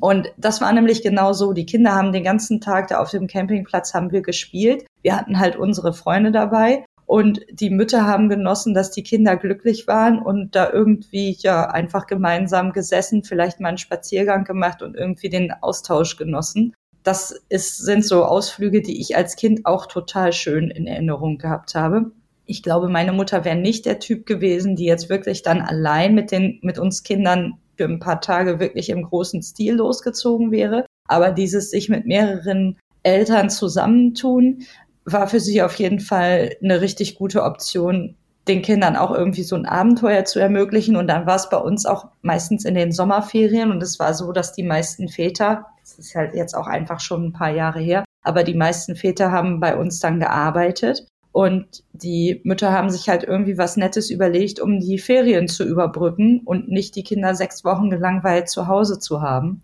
Und 0.01 0.33
das 0.37 0.61
war 0.61 0.73
nämlich 0.73 1.03
genau 1.03 1.33
so. 1.33 1.53
Die 1.53 1.65
Kinder 1.65 1.95
haben 1.95 2.13
den 2.13 2.25
ganzen 2.25 2.61
Tag 2.61 2.89
da 2.89 2.99
auf 2.99 3.11
dem 3.11 3.29
Campingplatz 3.29 3.95
haben 3.95 4.11
wir 4.11 4.21
gespielt. 4.21 4.85
Wir 5.03 5.17
hatten 5.17 5.39
halt 5.39 5.55
unsere 5.57 5.93
Freunde 5.93 6.33
dabei 6.33 6.85
und 7.09 7.41
die 7.51 7.71
Mütter 7.71 8.07
haben 8.07 8.29
genossen, 8.29 8.75
dass 8.75 8.91
die 8.91 9.03
Kinder 9.03 9.39
glücklich 9.39 9.87
waren 9.87 10.19
und 10.19 10.55
da 10.55 10.71
irgendwie 10.71 11.35
ja 11.41 11.71
einfach 11.71 12.07
gemeinsam 12.07 12.75
gesessen, 12.75 13.25
vielleicht 13.25 13.61
mal 13.61 13.71
einen 13.71 13.79
Spaziergang 13.79 14.45
gemacht 14.45 14.83
und 14.83 14.95
irgendwie 14.95 15.31
den 15.31 15.51
Austausch 15.51 16.19
genossen. 16.19 16.75
Das 17.05 17.35
ist, 17.49 17.79
sind 17.79 18.05
so 18.05 18.27
Ausflüge, 18.27 18.83
die 18.83 19.01
ich 19.01 19.17
als 19.17 19.37
Kind 19.37 19.65
auch 19.65 19.87
total 19.87 20.35
schön 20.35 20.71
in 20.71 20.87
Erinnerung 20.87 21.39
gehabt 21.39 21.75
habe. 21.75 22.13
Ich 22.45 22.63
glaube, 22.63 22.91
meine 22.91 23.13
Mutter 23.13 23.43
wäre 23.47 23.57
nicht 23.57 23.87
der 23.87 24.01
Typ 24.01 24.27
gewesen, 24.27 24.77
die 24.77 24.85
jetzt 24.85 25.09
wirklich 25.09 25.41
dann 25.41 25.63
allein 25.63 26.15
mit 26.15 26.31
den, 26.31 26.59
mit 26.61 26.79
uns 26.79 27.05
Kindern 27.05 27.55
für 27.79 27.85
ein 27.85 28.01
paar 28.01 28.21
Tage 28.21 28.61
wirklich 28.61 28.91
im 28.91 29.03
großen 29.03 29.41
Stil 29.41 29.77
losgezogen 29.77 30.51
wäre. 30.51 30.85
Aber 31.09 31.31
dieses 31.31 31.71
sich 31.71 31.89
mit 31.89 32.05
mehreren 32.05 32.77
Eltern 33.03 33.49
zusammentun, 33.49 34.67
war 35.13 35.29
für 35.29 35.41
sie 35.41 35.63
auf 35.63 35.75
jeden 35.75 36.01
Fall 36.01 36.53
eine 36.63 36.81
richtig 36.81 37.17
gute 37.17 37.43
Option, 37.43 38.17
den 38.49 38.63
Kindern 38.63 38.97
auch 38.97 39.13
irgendwie 39.13 39.43
so 39.43 39.57
ein 39.57 39.67
Abenteuer 39.67 40.25
zu 40.25 40.39
ermöglichen. 40.41 40.97
Und 40.97 41.07
dann 41.07 41.27
war 41.27 41.37
es 41.37 41.51
bei 41.51 41.59
uns 41.59 41.87
auch 41.87 42.07
meistens 42.23 42.65
in 42.65 42.75
den 42.75 42.93
Sommerferien. 42.93 43.71
Und 43.71 43.83
es 43.83 43.99
war 43.99 44.15
so, 44.15 44.33
dass 44.33 44.53
die 44.53 44.63
meisten 44.63 45.09
Väter, 45.09 45.67
das 45.81 45.99
ist 45.99 46.15
halt 46.15 46.35
jetzt 46.35 46.55
auch 46.55 46.67
einfach 46.67 47.01
schon 47.01 47.27
ein 47.27 47.33
paar 47.33 47.51
Jahre 47.51 47.81
her, 47.81 48.05
aber 48.23 48.45
die 48.45 48.55
meisten 48.55 48.97
Väter 48.97 49.31
haben 49.31 49.61
bei 49.61 49.77
uns 49.77 50.01
dann 50.01 50.19
gearbeitet. 50.19 51.07
Und 51.31 51.85
die 51.93 52.41
Mütter 52.45 52.73
haben 52.73 52.91
sich 52.91 53.09
halt 53.09 53.23
irgendwie 53.23 53.59
was 53.59 53.77
Nettes 53.77 54.11
überlegt, 54.11 54.61
um 54.61 54.81
die 54.81 54.99
Ferien 54.99 55.47
zu 55.47 55.65
überbrücken 55.65 56.41
und 56.45 56.69
nicht 56.69 56.97
die 56.97 57.05
Kinder 57.05 57.35
sechs 57.35 57.65
Wochen 57.65 57.91
gelangweilt 57.91 58.49
zu 58.49 58.67
Hause 58.67 58.99
zu 58.99 59.21
haben. 59.21 59.63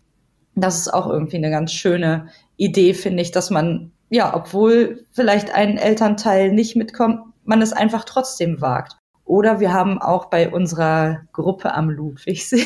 Das 0.54 0.78
ist 0.78 0.92
auch 0.92 1.08
irgendwie 1.08 1.38
eine 1.38 1.50
ganz 1.50 1.72
schöne 1.72 2.28
Idee, 2.56 2.94
finde 2.94 3.22
ich, 3.22 3.32
dass 3.32 3.50
man 3.50 3.90
ja, 4.14 4.32
obwohl 4.32 5.06
vielleicht 5.10 5.52
ein 5.52 5.76
Elternteil 5.76 6.52
nicht 6.52 6.76
mitkommt, 6.76 7.18
man 7.42 7.60
es 7.60 7.72
einfach 7.72 8.04
trotzdem 8.04 8.60
wagt. 8.60 8.96
Oder 9.24 9.58
wir 9.58 9.72
haben 9.72 10.00
auch 10.00 10.26
bei 10.26 10.50
unserer 10.50 11.22
Gruppe 11.32 11.74
am 11.74 11.90
Ludwigsee, 11.90 12.64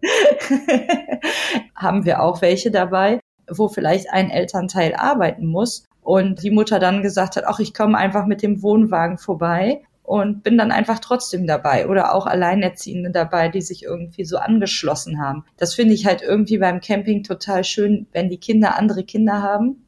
haben 1.74 2.06
wir 2.06 2.22
auch 2.22 2.40
welche 2.40 2.70
dabei, 2.70 3.20
wo 3.50 3.68
vielleicht 3.68 4.08
ein 4.10 4.30
Elternteil 4.30 4.94
arbeiten 4.94 5.44
muss 5.44 5.84
und 6.00 6.42
die 6.42 6.50
Mutter 6.50 6.78
dann 6.78 7.02
gesagt 7.02 7.36
hat, 7.36 7.44
ach, 7.46 7.58
ich 7.58 7.74
komme 7.74 7.98
einfach 7.98 8.24
mit 8.24 8.42
dem 8.42 8.62
Wohnwagen 8.62 9.18
vorbei 9.18 9.82
und 10.04 10.42
bin 10.42 10.56
dann 10.56 10.72
einfach 10.72 11.00
trotzdem 11.00 11.46
dabei 11.46 11.86
oder 11.86 12.14
auch 12.14 12.24
Alleinerziehende 12.24 13.10
dabei, 13.10 13.50
die 13.50 13.60
sich 13.60 13.82
irgendwie 13.82 14.24
so 14.24 14.38
angeschlossen 14.38 15.20
haben. 15.20 15.44
Das 15.58 15.74
finde 15.74 15.92
ich 15.92 16.06
halt 16.06 16.22
irgendwie 16.22 16.56
beim 16.56 16.80
Camping 16.80 17.24
total 17.24 17.62
schön, 17.62 18.06
wenn 18.12 18.30
die 18.30 18.40
Kinder 18.40 18.78
andere 18.78 19.04
Kinder 19.04 19.42
haben 19.42 19.84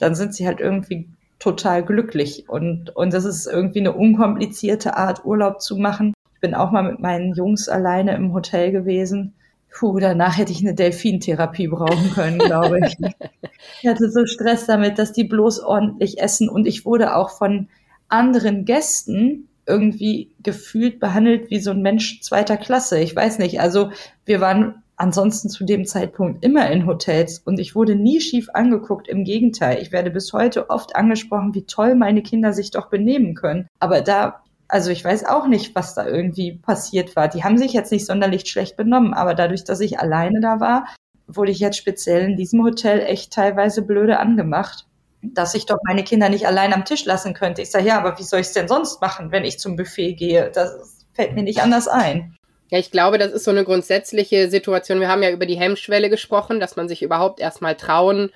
dann 0.00 0.14
sind 0.16 0.34
sie 0.34 0.46
halt 0.46 0.58
irgendwie 0.58 1.08
total 1.38 1.84
glücklich. 1.84 2.48
Und, 2.48 2.94
und 2.96 3.12
das 3.12 3.24
ist 3.24 3.46
irgendwie 3.46 3.80
eine 3.80 3.92
unkomplizierte 3.92 4.96
Art, 4.96 5.24
Urlaub 5.24 5.60
zu 5.60 5.76
machen. 5.76 6.14
Ich 6.34 6.40
bin 6.40 6.54
auch 6.54 6.70
mal 6.70 6.82
mit 6.82 7.00
meinen 7.00 7.34
Jungs 7.34 7.68
alleine 7.68 8.14
im 8.14 8.32
Hotel 8.32 8.72
gewesen. 8.72 9.34
Puh, 9.72 10.00
danach 10.00 10.36
hätte 10.36 10.52
ich 10.52 10.60
eine 10.60 10.74
Delfintherapie 10.74 11.68
brauchen 11.68 12.10
können, 12.10 12.38
glaube 12.38 12.80
ich. 12.80 12.96
ich 13.82 13.88
hatte 13.88 14.10
so 14.10 14.26
Stress 14.26 14.66
damit, 14.66 14.98
dass 14.98 15.12
die 15.12 15.24
bloß 15.24 15.60
ordentlich 15.60 16.20
essen. 16.20 16.48
Und 16.48 16.66
ich 16.66 16.84
wurde 16.84 17.14
auch 17.14 17.30
von 17.30 17.68
anderen 18.08 18.64
Gästen 18.64 19.48
irgendwie 19.66 20.32
gefühlt 20.42 20.98
behandelt 20.98 21.50
wie 21.50 21.60
so 21.60 21.70
ein 21.70 21.82
Mensch 21.82 22.20
zweiter 22.22 22.56
Klasse. 22.56 22.98
Ich 22.98 23.14
weiß 23.14 23.38
nicht. 23.38 23.60
Also 23.60 23.92
wir 24.24 24.40
waren 24.40 24.82
ansonsten 25.00 25.48
zu 25.48 25.64
dem 25.64 25.86
Zeitpunkt 25.86 26.44
immer 26.44 26.70
in 26.70 26.86
Hotels 26.86 27.38
und 27.38 27.58
ich 27.58 27.74
wurde 27.74 27.94
nie 27.94 28.20
schief 28.20 28.48
angeguckt. 28.52 29.08
Im 29.08 29.24
Gegenteil, 29.24 29.80
ich 29.80 29.92
werde 29.92 30.10
bis 30.10 30.32
heute 30.34 30.68
oft 30.68 30.94
angesprochen, 30.94 31.54
wie 31.54 31.64
toll 31.64 31.94
meine 31.94 32.22
Kinder 32.22 32.52
sich 32.52 32.70
doch 32.70 32.90
benehmen 32.90 33.34
können. 33.34 33.66
Aber 33.78 34.02
da, 34.02 34.42
also 34.68 34.90
ich 34.90 35.02
weiß 35.02 35.24
auch 35.24 35.46
nicht, 35.46 35.74
was 35.74 35.94
da 35.94 36.06
irgendwie 36.06 36.58
passiert 36.58 37.16
war. 37.16 37.28
Die 37.28 37.42
haben 37.42 37.56
sich 37.56 37.72
jetzt 37.72 37.90
nicht 37.90 38.04
sonderlich 38.04 38.46
schlecht 38.46 38.76
benommen, 38.76 39.14
aber 39.14 39.34
dadurch, 39.34 39.64
dass 39.64 39.80
ich 39.80 39.98
alleine 39.98 40.40
da 40.40 40.60
war, 40.60 40.86
wurde 41.26 41.50
ich 41.50 41.60
jetzt 41.60 41.78
speziell 41.78 42.30
in 42.30 42.36
diesem 42.36 42.62
Hotel 42.62 43.00
echt 43.00 43.32
teilweise 43.32 43.82
blöde 43.82 44.18
angemacht 44.18 44.86
dass 45.22 45.54
ich 45.54 45.66
doch 45.66 45.76
meine 45.86 46.02
Kinder 46.02 46.30
nicht 46.30 46.46
allein 46.46 46.72
am 46.72 46.86
Tisch 46.86 47.04
lassen 47.04 47.34
könnte. 47.34 47.60
Ich 47.60 47.70
sage, 47.70 47.84
ja, 47.84 47.98
aber 47.98 48.18
wie 48.18 48.22
soll 48.22 48.40
ich 48.40 48.46
es 48.46 48.52
denn 48.54 48.68
sonst 48.68 49.02
machen, 49.02 49.30
wenn 49.30 49.44
ich 49.44 49.58
zum 49.58 49.76
Buffet 49.76 50.14
gehe? 50.14 50.50
Das 50.50 51.04
fällt 51.12 51.34
mir 51.34 51.42
nicht 51.42 51.60
anders 51.60 51.88
ein. 51.88 52.38
Ja, 52.70 52.78
ich 52.78 52.92
glaube, 52.92 53.18
das 53.18 53.32
ist 53.32 53.44
so 53.44 53.50
eine 53.50 53.64
grundsätzliche 53.64 54.48
Situation. 54.48 55.00
Wir 55.00 55.08
haben 55.08 55.24
ja 55.24 55.30
über 55.30 55.46
die 55.46 55.58
Hemmschwelle 55.58 56.08
gesprochen, 56.08 56.60
dass 56.60 56.76
man 56.76 56.88
sich 56.88 57.02
überhaupt 57.02 57.40
erstmal 57.40 57.74
trauen 57.74 58.30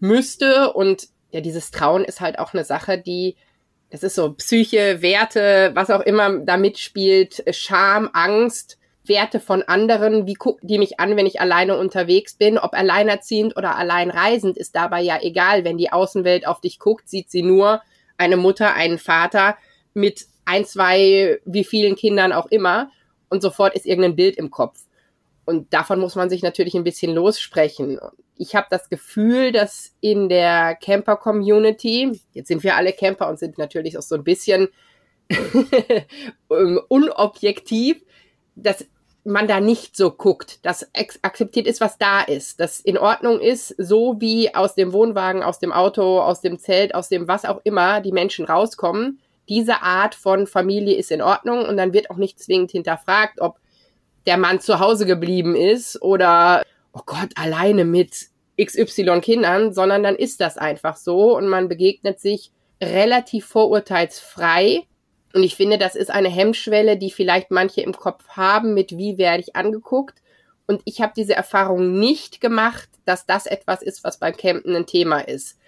müsste. 0.00 0.72
Und 0.72 1.08
ja, 1.30 1.42
dieses 1.42 1.70
Trauen 1.70 2.04
ist 2.04 2.20
halt 2.20 2.38
auch 2.38 2.54
eine 2.54 2.64
Sache, 2.64 2.96
die, 2.98 3.36
das 3.90 4.02
ist 4.02 4.14
so 4.14 4.32
Psyche, 4.32 5.02
Werte, 5.02 5.72
was 5.74 5.90
auch 5.90 6.00
immer 6.00 6.38
da 6.38 6.56
mitspielt, 6.56 7.44
Scham, 7.54 8.08
Angst, 8.14 8.78
Werte 9.06 9.38
von 9.38 9.62
anderen, 9.62 10.26
wie 10.26 10.34
gucken 10.34 10.66
die 10.66 10.78
mich 10.78 10.98
an, 10.98 11.16
wenn 11.18 11.26
ich 11.26 11.38
alleine 11.38 11.76
unterwegs 11.76 12.34
bin, 12.34 12.56
ob 12.56 12.72
alleinerziehend 12.72 13.54
oder 13.54 13.76
alleinreisend, 13.76 14.56
ist 14.56 14.74
dabei 14.74 15.02
ja 15.02 15.18
egal. 15.20 15.64
Wenn 15.64 15.76
die 15.76 15.92
Außenwelt 15.92 16.46
auf 16.46 16.62
dich 16.62 16.78
guckt, 16.78 17.10
sieht 17.10 17.30
sie 17.30 17.42
nur 17.42 17.82
eine 18.16 18.38
Mutter, 18.38 18.72
einen 18.72 18.98
Vater 18.98 19.58
mit 19.92 20.26
ein, 20.46 20.64
zwei, 20.64 21.38
wie 21.44 21.64
vielen 21.64 21.96
Kindern 21.96 22.32
auch 22.32 22.46
immer 22.46 22.90
und 23.34 23.42
sofort 23.42 23.74
ist 23.74 23.84
irgendein 23.84 24.14
Bild 24.14 24.36
im 24.36 24.50
Kopf. 24.50 24.80
Und 25.44 25.74
davon 25.74 25.98
muss 25.98 26.14
man 26.14 26.30
sich 26.30 26.42
natürlich 26.42 26.74
ein 26.74 26.84
bisschen 26.84 27.12
lossprechen. 27.12 27.98
Ich 28.36 28.54
habe 28.54 28.68
das 28.70 28.88
Gefühl, 28.88 29.50
dass 29.50 29.92
in 30.00 30.28
der 30.28 30.76
Camper-Community, 30.76 32.20
jetzt 32.32 32.48
sind 32.48 32.62
wir 32.62 32.76
alle 32.76 32.92
Camper 32.92 33.28
und 33.28 33.38
sind 33.38 33.58
natürlich 33.58 33.98
auch 33.98 34.02
so 34.02 34.14
ein 34.14 34.24
bisschen 34.24 34.68
unobjektiv, 36.88 38.02
dass 38.54 38.86
man 39.24 39.48
da 39.48 39.58
nicht 39.58 39.96
so 39.96 40.10
guckt, 40.10 40.64
dass 40.64 40.88
akzeptiert 41.22 41.66
ist, 41.66 41.80
was 41.80 41.98
da 41.98 42.20
ist, 42.22 42.60
dass 42.60 42.78
in 42.78 42.96
Ordnung 42.96 43.40
ist, 43.40 43.74
so 43.78 44.20
wie 44.20 44.54
aus 44.54 44.74
dem 44.74 44.92
Wohnwagen, 44.92 45.42
aus 45.42 45.58
dem 45.58 45.72
Auto, 45.72 46.20
aus 46.20 46.40
dem 46.42 46.58
Zelt, 46.58 46.94
aus 46.94 47.08
dem 47.08 47.26
was 47.26 47.44
auch 47.44 47.60
immer 47.64 48.00
die 48.00 48.12
Menschen 48.12 48.44
rauskommen, 48.44 49.18
diese 49.48 49.82
Art 49.82 50.14
von 50.14 50.46
Familie 50.46 50.96
ist 50.96 51.10
in 51.10 51.22
Ordnung 51.22 51.64
und 51.64 51.76
dann 51.76 51.92
wird 51.92 52.10
auch 52.10 52.16
nicht 52.16 52.38
zwingend 52.38 52.70
hinterfragt, 52.70 53.40
ob 53.40 53.58
der 54.26 54.38
Mann 54.38 54.60
zu 54.60 54.80
Hause 54.80 55.06
geblieben 55.06 55.54
ist 55.54 56.00
oder, 56.02 56.62
oh 56.92 57.02
Gott, 57.04 57.30
alleine 57.36 57.84
mit 57.84 58.28
XY 58.60 59.20
Kindern, 59.20 59.74
sondern 59.74 60.02
dann 60.02 60.16
ist 60.16 60.40
das 60.40 60.56
einfach 60.56 60.96
so 60.96 61.36
und 61.36 61.48
man 61.48 61.68
begegnet 61.68 62.20
sich 62.20 62.52
relativ 62.82 63.46
vorurteilsfrei. 63.46 64.82
Und 65.34 65.42
ich 65.42 65.56
finde, 65.56 65.78
das 65.78 65.96
ist 65.96 66.10
eine 66.10 66.28
Hemmschwelle, 66.28 66.96
die 66.96 67.10
vielleicht 67.10 67.50
manche 67.50 67.80
im 67.80 67.92
Kopf 67.92 68.28
haben, 68.28 68.74
mit 68.74 68.96
wie 68.96 69.18
werde 69.18 69.42
ich 69.42 69.56
angeguckt. 69.56 70.22
Und 70.66 70.80
ich 70.84 71.00
habe 71.02 71.12
diese 71.16 71.34
Erfahrung 71.34 71.98
nicht 71.98 72.40
gemacht, 72.40 72.88
dass 73.04 73.26
das 73.26 73.46
etwas 73.46 73.82
ist, 73.82 74.04
was 74.04 74.18
beim 74.18 74.36
Campen 74.36 74.74
ein 74.74 74.86
Thema 74.86 75.20
ist. 75.20 75.58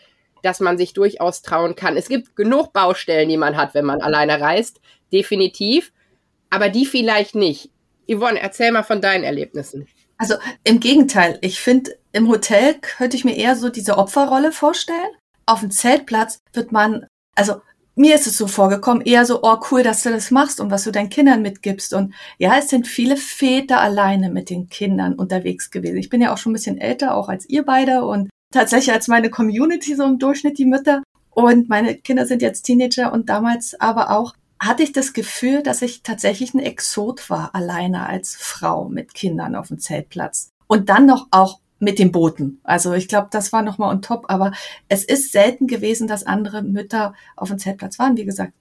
Dass 0.47 0.61
man 0.61 0.79
sich 0.79 0.93
durchaus 0.93 1.43
trauen 1.43 1.75
kann. 1.75 1.97
Es 1.97 2.09
gibt 2.09 2.37
genug 2.37 2.73
Baustellen, 2.73 3.29
die 3.29 3.37
man 3.37 3.57
hat, 3.57 3.75
wenn 3.75 3.85
man 3.85 4.01
alleine 4.01 4.41
reist. 4.41 4.81
Definitiv. 5.13 5.93
Aber 6.51 6.69
die 6.69 6.87
vielleicht 6.87 7.35
nicht. 7.35 7.71
Yvonne, 8.09 8.39
erzähl 8.41 8.71
mal 8.71 8.85
von 8.85 9.01
deinen 9.01 9.25
Erlebnissen. 9.25 9.89
Also 10.19 10.37
im 10.63 10.79
Gegenteil, 10.79 11.37
ich 11.41 11.61
finde, 11.61 11.99
im 12.13 12.29
Hotel 12.29 12.77
könnte 12.81 13.17
ich 13.17 13.25
mir 13.25 13.37
eher 13.37 13.57
so 13.57 13.71
diese 13.71 13.99
Opferrolle 13.99 14.53
vorstellen. 14.53 15.11
Auf 15.47 15.61
dem 15.61 15.73
Zeltplatz 15.73 16.39
wird 16.53 16.71
man, 16.71 17.09
also 17.35 17.61
mir 17.97 18.15
ist 18.15 18.29
es 18.29 18.39
so 18.39 18.47
vorgekommen, 18.47 19.05
eher 19.05 19.27
so, 19.27 19.41
oh 19.43 19.57
cool, 19.73 19.83
dass 19.83 20.05
du 20.05 20.11
das 20.11 20.31
machst 20.31 20.61
und 20.61 20.71
was 20.71 20.85
du 20.85 20.93
deinen 20.93 21.11
Kindern 21.11 21.43
mitgibst. 21.43 21.93
Und 21.93 22.15
ja, 22.39 22.57
es 22.57 22.69
sind 22.69 22.87
viele 22.87 23.17
Väter 23.17 23.81
alleine 23.81 24.31
mit 24.31 24.49
den 24.49 24.69
Kindern 24.69 25.15
unterwegs 25.15 25.73
gewesen. 25.73 25.97
Ich 25.97 26.09
bin 26.09 26.21
ja 26.21 26.33
auch 26.33 26.39
schon 26.39 26.53
ein 26.53 26.55
bisschen 26.55 26.79
älter, 26.79 27.17
auch 27.17 27.29
als 27.29 27.49
ihr 27.49 27.65
beide 27.65 28.05
und 28.05 28.31
tatsächlich 28.57 28.93
als 28.93 29.09
meine 29.09 29.31
Community 29.31 29.95
so 29.95 30.05
im 30.05 30.19
Durchschnitt 30.19 30.59
die 30.59 30.67
Mütter. 30.67 31.03
Und 31.31 31.69
meine 31.69 31.97
Kinder 31.97 32.27
sind 32.27 32.43
jetzt 32.43 32.63
Teenager 32.63 33.13
und 33.13 33.29
damals 33.29 33.79
aber 33.79 34.11
auch 34.11 34.35
hatte 34.59 34.83
ich 34.83 34.93
das 34.93 35.13
Gefühl, 35.13 35.63
dass 35.63 35.83
ich 35.83 36.03
tatsächlich 36.03 36.55
ein 36.55 36.61
Exot 36.61 37.29
war, 37.29 37.55
alleine 37.55 38.07
als 38.07 38.35
Frau 38.35 38.89
mit 38.89 39.13
Kindern 39.13 39.55
auf 39.55 39.69
dem 39.69 39.79
Zeltplatz. 39.79 40.51
Und 40.67 40.89
dann 40.89 41.05
noch 41.05 41.27
auch 41.31 41.61
mit 41.79 41.99
den 41.99 42.11
Booten. 42.11 42.61
Also 42.65 42.95
ich 42.95 43.07
glaube, 43.07 43.29
das 43.31 43.53
war 43.53 43.61
nochmal 43.61 43.95
on 43.95 44.01
top. 44.01 44.25
Aber 44.29 44.53
es 44.89 45.05
ist 45.05 45.33
selten 45.33 45.67
gewesen, 45.67 46.09
dass 46.09 46.27
andere 46.27 46.63
Mütter 46.63 47.15
auf 47.37 47.49
dem 47.49 47.59
Zeltplatz 47.59 47.99
waren. 47.99 48.17
Wie 48.17 48.25
gesagt, 48.25 48.55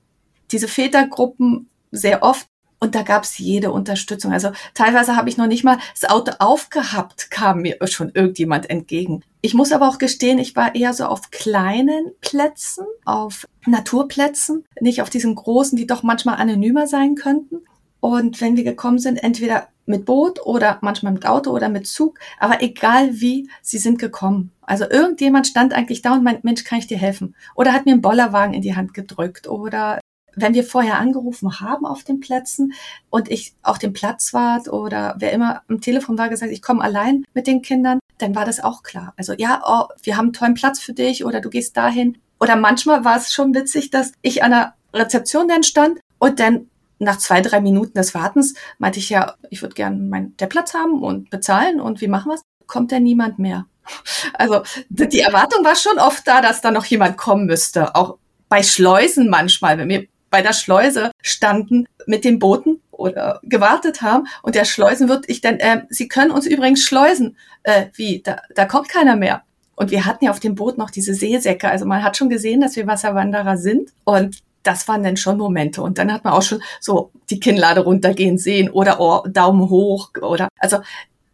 diese 0.51 0.67
Vätergruppen 0.67 1.69
sehr 1.91 2.23
oft. 2.23 2.45
Und 2.79 2.93
da 2.93 3.03
gab 3.03 3.23
es 3.23 3.37
jede 3.37 3.71
Unterstützung. 3.71 4.31
Also 4.31 4.51
teilweise 4.73 5.15
habe 5.15 5.29
ich 5.29 5.37
noch 5.37 5.47
nicht 5.47 5.63
mal 5.63 5.79
das 5.99 6.09
Auto 6.09 6.33
aufgehabt, 6.39 7.31
kam 7.31 7.61
mir 7.61 7.77
schon 7.87 8.11
irgendjemand 8.13 8.69
entgegen. 8.69 9.23
Ich 9.41 9.53
muss 9.53 9.71
aber 9.71 9.87
auch 9.87 9.97
gestehen, 9.97 10.39
ich 10.39 10.55
war 10.55 10.75
eher 10.75 10.93
so 10.93 11.05
auf 11.05 11.31
kleinen 11.31 12.11
Plätzen, 12.21 12.85
auf 13.05 13.47
Naturplätzen, 13.65 14.65
nicht 14.81 15.01
auf 15.01 15.09
diesen 15.09 15.35
großen, 15.35 15.77
die 15.77 15.87
doch 15.87 16.03
manchmal 16.03 16.35
anonymer 16.35 16.87
sein 16.87 17.15
könnten. 17.15 17.61
Und 17.99 18.41
wenn 18.41 18.55
wir 18.57 18.63
gekommen 18.63 18.99
sind, 18.99 19.23
entweder 19.23 19.67
mit 19.85 20.05
Boot 20.05 20.45
oder 20.45 20.77
manchmal 20.81 21.13
mit 21.13 21.25
Auto 21.25 21.51
oder 21.51 21.69
mit 21.69 21.87
Zug, 21.87 22.19
aber 22.39 22.61
egal 22.61 23.19
wie, 23.19 23.49
sie 23.61 23.77
sind 23.77 23.99
gekommen. 23.99 24.51
Also 24.61 24.89
irgendjemand 24.89 25.47
stand 25.47 25.73
eigentlich 25.73 26.01
da 26.01 26.13
und 26.13 26.23
meint, 26.23 26.43
Mensch, 26.43 26.63
kann 26.63 26.79
ich 26.79 26.87
dir 26.87 26.97
helfen? 26.97 27.35
Oder 27.55 27.73
hat 27.73 27.85
mir 27.85 27.93
einen 27.93 28.01
Bollerwagen 28.01 28.53
in 28.53 28.61
die 28.61 28.75
Hand 28.75 28.93
gedrückt 28.93 29.47
oder 29.47 29.99
wenn 30.35 30.53
wir 30.53 30.63
vorher 30.63 30.99
angerufen 30.99 31.59
haben 31.59 31.85
auf 31.85 32.03
den 32.03 32.19
Plätzen 32.19 32.73
und 33.09 33.29
ich 33.29 33.53
auch 33.63 33.77
den 33.77 33.93
Platzwart 33.93 34.67
oder 34.67 35.15
wer 35.17 35.31
immer 35.31 35.61
am 35.67 35.81
Telefon 35.81 36.17
war 36.17 36.29
gesagt, 36.29 36.51
ich 36.51 36.61
komme 36.61 36.83
allein 36.83 37.23
mit 37.33 37.47
den 37.47 37.61
Kindern, 37.61 37.99
dann 38.17 38.35
war 38.35 38.45
das 38.45 38.59
auch 38.59 38.83
klar. 38.83 39.13
Also 39.17 39.33
ja, 39.33 39.61
oh, 39.65 39.93
wir 40.03 40.17
haben 40.17 40.25
einen 40.25 40.33
tollen 40.33 40.53
Platz 40.53 40.79
für 40.79 40.93
dich 40.93 41.25
oder 41.25 41.41
du 41.41 41.49
gehst 41.49 41.75
dahin. 41.77 42.17
Oder 42.39 42.55
manchmal 42.55 43.05
war 43.05 43.17
es 43.17 43.33
schon 43.33 43.53
witzig, 43.55 43.89
dass 43.91 44.11
ich 44.21 44.43
an 44.43 44.51
der 44.51 44.73
Rezeption 44.93 45.47
dann 45.47 45.63
stand 45.63 45.99
und 46.19 46.39
dann 46.39 46.69
nach 46.99 47.17
zwei, 47.17 47.41
drei 47.41 47.59
Minuten 47.59 47.93
des 47.93 48.13
Wartens 48.13 48.53
meinte 48.77 48.99
ich 48.99 49.09
ja, 49.09 49.35
ich 49.49 49.61
würde 49.61 49.75
gerne 49.75 49.97
meinen 49.97 50.35
der 50.37 50.47
Platz 50.47 50.73
haben 50.73 51.03
und 51.03 51.29
bezahlen 51.29 51.81
und 51.81 52.01
wie 52.01 52.07
machen 52.07 52.31
wir's? 52.31 52.41
Kommt 52.67 52.91
denn 52.91 53.03
niemand 53.03 53.39
mehr? 53.39 53.65
Also 54.33 54.63
die 54.89 55.19
Erwartung 55.19 55.63
war 55.63 55.75
schon 55.75 55.99
oft 55.99 56.27
da, 56.27 56.41
dass 56.41 56.59
da 56.59 56.71
noch 56.71 56.85
jemand 56.85 57.17
kommen 57.17 57.45
müsste. 57.45 57.95
Auch 57.95 58.17
bei 58.49 58.63
Schleusen 58.63 59.29
manchmal, 59.29 59.77
wenn 59.77 59.89
wir 59.89 60.07
bei 60.29 60.41
der 60.41 60.53
Schleuse 60.53 61.11
standen 61.21 61.87
mit 62.05 62.25
den 62.25 62.39
Booten 62.39 62.81
oder 62.91 63.39
gewartet 63.43 64.01
haben 64.01 64.27
und 64.41 64.55
der 64.55 64.65
Schleusenwirt, 64.65 65.25
ich 65.27 65.41
dann, 65.41 65.59
äh, 65.59 65.83
Sie 65.89 66.07
können 66.07 66.31
uns 66.31 66.45
übrigens 66.45 66.83
schleusen. 66.83 67.37
Äh, 67.63 67.87
wie? 67.93 68.21
Da, 68.21 68.41
da 68.53 68.65
kommt 68.65 68.89
keiner 68.89 69.15
mehr. 69.15 69.43
Und 69.75 69.91
wir 69.91 70.05
hatten 70.05 70.25
ja 70.25 70.31
auf 70.31 70.39
dem 70.39 70.55
Boot 70.55 70.77
noch 70.77 70.89
diese 70.89 71.13
Seesäcke. 71.13 71.67
Also 71.67 71.85
man 71.85 72.03
hat 72.03 72.15
schon 72.15 72.29
gesehen, 72.29 72.61
dass 72.61 72.75
wir 72.75 72.87
Wasserwanderer 72.87 73.57
sind. 73.57 73.91
Und 74.05 74.39
das 74.63 74.87
waren 74.87 75.03
dann 75.03 75.17
schon 75.17 75.37
Momente. 75.37 75.81
Und 75.81 75.97
dann 75.97 76.11
hat 76.11 76.23
man 76.23 76.33
auch 76.33 76.41
schon 76.41 76.61
so 76.79 77.11
die 77.29 77.39
Kinnlade 77.39 77.81
runtergehen 77.81 78.37
sehen 78.37 78.69
oder 78.69 78.99
oh, 78.99 79.23
Daumen 79.27 79.69
hoch 79.69 80.11
oder, 80.21 80.47
also 80.57 80.79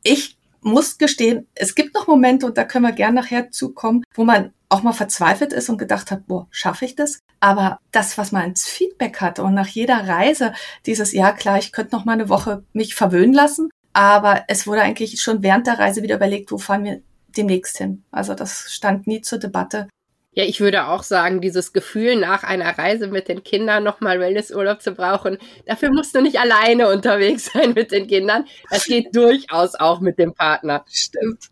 ich 0.03 0.37
muss 0.61 0.97
gestehen, 0.97 1.47
es 1.55 1.75
gibt 1.75 1.93
noch 1.93 2.07
Momente, 2.07 2.45
und 2.45 2.57
da 2.57 2.63
können 2.63 2.85
wir 2.85 2.91
gern 2.91 3.13
nachher 3.13 3.51
zukommen, 3.51 4.03
wo 4.13 4.23
man 4.23 4.53
auch 4.69 4.83
mal 4.83 4.93
verzweifelt 4.93 5.51
ist 5.53 5.69
und 5.69 5.77
gedacht 5.77 6.11
hat, 6.11 6.27
boah, 6.27 6.47
schaffe 6.49 6.85
ich 6.85 6.95
das? 6.95 7.19
Aber 7.39 7.79
das, 7.91 8.17
was 8.17 8.31
man 8.31 8.43
als 8.43 8.65
Feedback 8.65 9.19
hatte 9.19 9.43
und 9.43 9.53
nach 9.53 9.67
jeder 9.67 10.07
Reise 10.07 10.53
dieses, 10.85 11.11
ja 11.11 11.31
klar, 11.31 11.57
ich 11.57 11.71
könnte 11.71 11.95
noch 11.95 12.05
mal 12.05 12.13
eine 12.13 12.29
Woche 12.29 12.63
mich 12.71 12.95
verwöhnen 12.95 13.33
lassen, 13.33 13.69
aber 13.93 14.45
es 14.47 14.67
wurde 14.67 14.81
eigentlich 14.81 15.21
schon 15.21 15.43
während 15.43 15.67
der 15.67 15.79
Reise 15.79 16.03
wieder 16.03 16.15
überlegt, 16.15 16.51
wo 16.51 16.57
fahren 16.57 16.85
wir 16.85 17.01
demnächst 17.35 17.77
hin. 17.77 18.03
Also 18.11 18.33
das 18.33 18.71
stand 18.71 19.07
nie 19.07 19.21
zur 19.21 19.39
Debatte. 19.39 19.87
Ja, 20.33 20.45
ich 20.45 20.61
würde 20.61 20.87
auch 20.87 21.03
sagen, 21.03 21.41
dieses 21.41 21.73
Gefühl 21.73 22.15
nach 22.15 22.43
einer 22.43 22.77
Reise 22.77 23.07
mit 23.07 23.27
den 23.27 23.43
Kindern 23.43 23.83
nochmal 23.83 24.19
Wellnessurlaub 24.21 24.81
zu 24.81 24.93
brauchen, 24.93 25.37
dafür 25.65 25.91
musst 25.91 26.15
du 26.15 26.21
nicht 26.21 26.39
alleine 26.39 26.87
unterwegs 26.87 27.45
sein 27.53 27.73
mit 27.73 27.91
den 27.91 28.07
Kindern. 28.07 28.45
Das 28.69 28.85
geht 28.85 29.13
durchaus 29.13 29.75
auch 29.75 29.99
mit 29.99 30.17
dem 30.17 30.33
Partner. 30.33 30.85
Stimmt. 30.89 31.49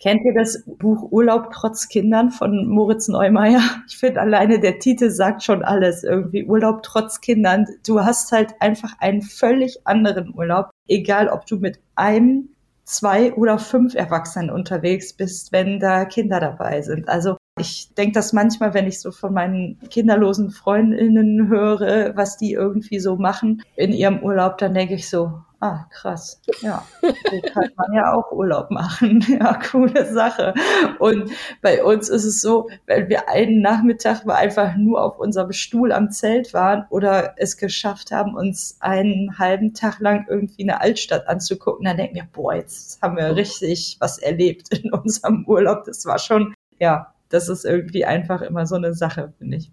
Kennt 0.00 0.24
ihr 0.24 0.32
das 0.32 0.62
Buch 0.64 1.10
Urlaub 1.10 1.50
trotz 1.52 1.88
Kindern 1.88 2.30
von 2.30 2.66
Moritz 2.68 3.08
Neumeier? 3.08 3.60
Ich 3.88 3.98
finde 3.98 4.20
alleine 4.20 4.60
der 4.60 4.78
Titel 4.78 5.10
sagt 5.10 5.42
schon 5.42 5.62
alles 5.62 6.04
irgendwie. 6.04 6.44
Urlaub 6.44 6.82
trotz 6.84 7.20
Kindern. 7.20 7.66
Du 7.86 8.00
hast 8.00 8.32
halt 8.32 8.54
einfach 8.60 8.92
einen 9.00 9.22
völlig 9.22 9.86
anderen 9.86 10.32
Urlaub. 10.34 10.70
Egal, 10.88 11.28
ob 11.28 11.46
du 11.46 11.56
mit 11.56 11.80
einem, 11.96 12.50
zwei 12.84 13.34
oder 13.34 13.58
fünf 13.58 13.94
Erwachsenen 13.94 14.50
unterwegs 14.50 15.12
bist, 15.12 15.52
wenn 15.52 15.80
da 15.80 16.06
Kinder 16.06 16.40
dabei 16.40 16.80
sind. 16.80 17.08
Also 17.08 17.36
ich 17.60 17.94
denke 17.94 18.12
das 18.12 18.32
manchmal, 18.32 18.74
wenn 18.74 18.86
ich 18.86 19.00
so 19.00 19.12
von 19.12 19.32
meinen 19.32 19.78
kinderlosen 19.90 20.50
Freundinnen 20.50 21.48
höre, 21.48 22.16
was 22.16 22.36
die 22.36 22.52
irgendwie 22.52 22.98
so 22.98 23.16
machen 23.16 23.62
in 23.76 23.92
ihrem 23.92 24.22
Urlaub, 24.22 24.58
dann 24.58 24.74
denke 24.74 24.94
ich 24.94 25.08
so, 25.08 25.42
ah, 25.60 25.84
krass, 25.90 26.40
ja, 26.62 26.84
so 27.02 27.40
kann 27.52 27.70
man 27.76 27.92
ja 27.92 28.12
auch 28.14 28.32
Urlaub 28.32 28.70
machen. 28.70 29.24
Ja, 29.30 29.54
coole 29.54 30.12
Sache. 30.12 30.54
Und 30.98 31.30
bei 31.62 31.84
uns 31.84 32.08
ist 32.08 32.24
es 32.24 32.40
so, 32.40 32.68
wenn 32.86 33.08
wir 33.08 33.28
einen 33.28 33.60
Nachmittag 33.60 34.24
mal 34.24 34.34
einfach 34.34 34.76
nur 34.76 35.02
auf 35.02 35.18
unserem 35.18 35.52
Stuhl 35.52 35.92
am 35.92 36.10
Zelt 36.10 36.52
waren 36.52 36.86
oder 36.90 37.34
es 37.36 37.56
geschafft 37.56 38.10
haben, 38.10 38.34
uns 38.34 38.76
einen 38.80 39.38
halben 39.38 39.72
Tag 39.72 40.00
lang 40.00 40.26
irgendwie 40.28 40.62
eine 40.62 40.80
Altstadt 40.80 41.28
anzugucken, 41.28 41.84
dann 41.84 41.96
denken 41.96 42.16
wir, 42.16 42.28
boah, 42.32 42.54
jetzt 42.54 43.00
haben 43.02 43.16
wir 43.16 43.36
richtig 43.36 43.96
was 44.00 44.18
erlebt 44.18 44.74
in 44.76 44.92
unserem 44.92 45.44
Urlaub. 45.46 45.84
Das 45.84 46.04
war 46.06 46.18
schon, 46.18 46.54
ja, 46.78 47.14
das 47.30 47.48
ist 47.48 47.64
irgendwie 47.64 48.04
einfach 48.04 48.42
immer 48.42 48.66
so 48.66 48.74
eine 48.74 48.92
Sache, 48.92 49.32
finde 49.38 49.56
ich. 49.56 49.72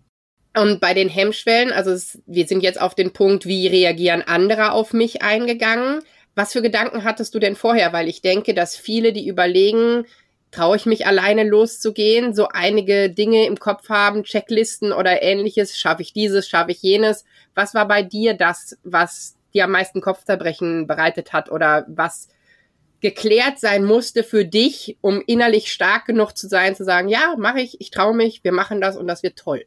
Und 0.56 0.80
bei 0.80 0.94
den 0.94 1.10
Hemmschwellen, 1.10 1.72
also 1.72 1.92
es, 1.92 2.20
wir 2.26 2.48
sind 2.48 2.64
jetzt 2.64 2.82
auf 2.82 2.96
den 2.96 3.12
Punkt, 3.12 3.46
wie 3.46 3.68
reagieren 3.68 4.24
andere 4.26 4.72
auf 4.72 4.94
mich 4.94 5.22
eingegangen. 5.22 6.02
Was 6.34 6.54
für 6.54 6.62
Gedanken 6.62 7.04
hattest 7.04 7.36
du 7.36 7.40
denn 7.40 7.56
vorher? 7.56 7.94
Weil 7.94 8.08
ich 8.08 8.22
denke, 8.22 8.54
dass 8.54 8.76
viele, 8.76 9.14
die 9.14 9.28
überlegen, 9.28 10.06
traue 10.52 10.78
ich 10.78 10.86
mich 10.86 11.06
alleine 11.06 11.44
loszugehen, 11.44 12.34
so 12.34 12.48
einige 12.48 13.10
Dinge 13.10 13.46
im 13.46 13.60
Kopf 13.60 13.90
haben, 13.90 14.24
Checklisten 14.24 14.94
oder 14.94 15.22
ähnliches, 15.22 15.78
schaffe 15.78 16.02
ich 16.02 16.14
dieses, 16.14 16.48
schaffe 16.48 16.72
ich 16.72 16.82
jenes. 16.82 17.26
Was 17.54 17.74
war 17.74 17.88
bei 17.88 18.02
dir 18.02 18.34
das, 18.34 18.78
was 18.84 19.36
dir 19.54 19.66
am 19.66 19.72
meisten 19.72 20.02
Kopfzerbrechen 20.02 20.88
bereitet 20.88 21.34
hat 21.34 21.52
oder 21.52 21.86
was 21.88 22.30
geklärt 23.02 23.60
sein 23.60 23.84
musste 23.84 24.24
für 24.24 24.46
dich, 24.46 24.98
um 25.02 25.22
innerlich 25.26 25.72
stark 25.72 26.06
genug 26.06 26.38
zu 26.38 26.48
sein, 26.48 26.76
zu 26.76 26.84
sagen, 26.84 27.10
ja, 27.10 27.36
mache 27.38 27.62
ich, 27.62 27.80
ich 27.80 27.92
traue 27.92 28.16
mich, 28.16 28.44
wir 28.44 28.52
machen 28.52 28.82
das 28.82 28.98
und 28.98 29.08
das 29.08 29.24
wird 29.24 29.38
toll. 29.38 29.66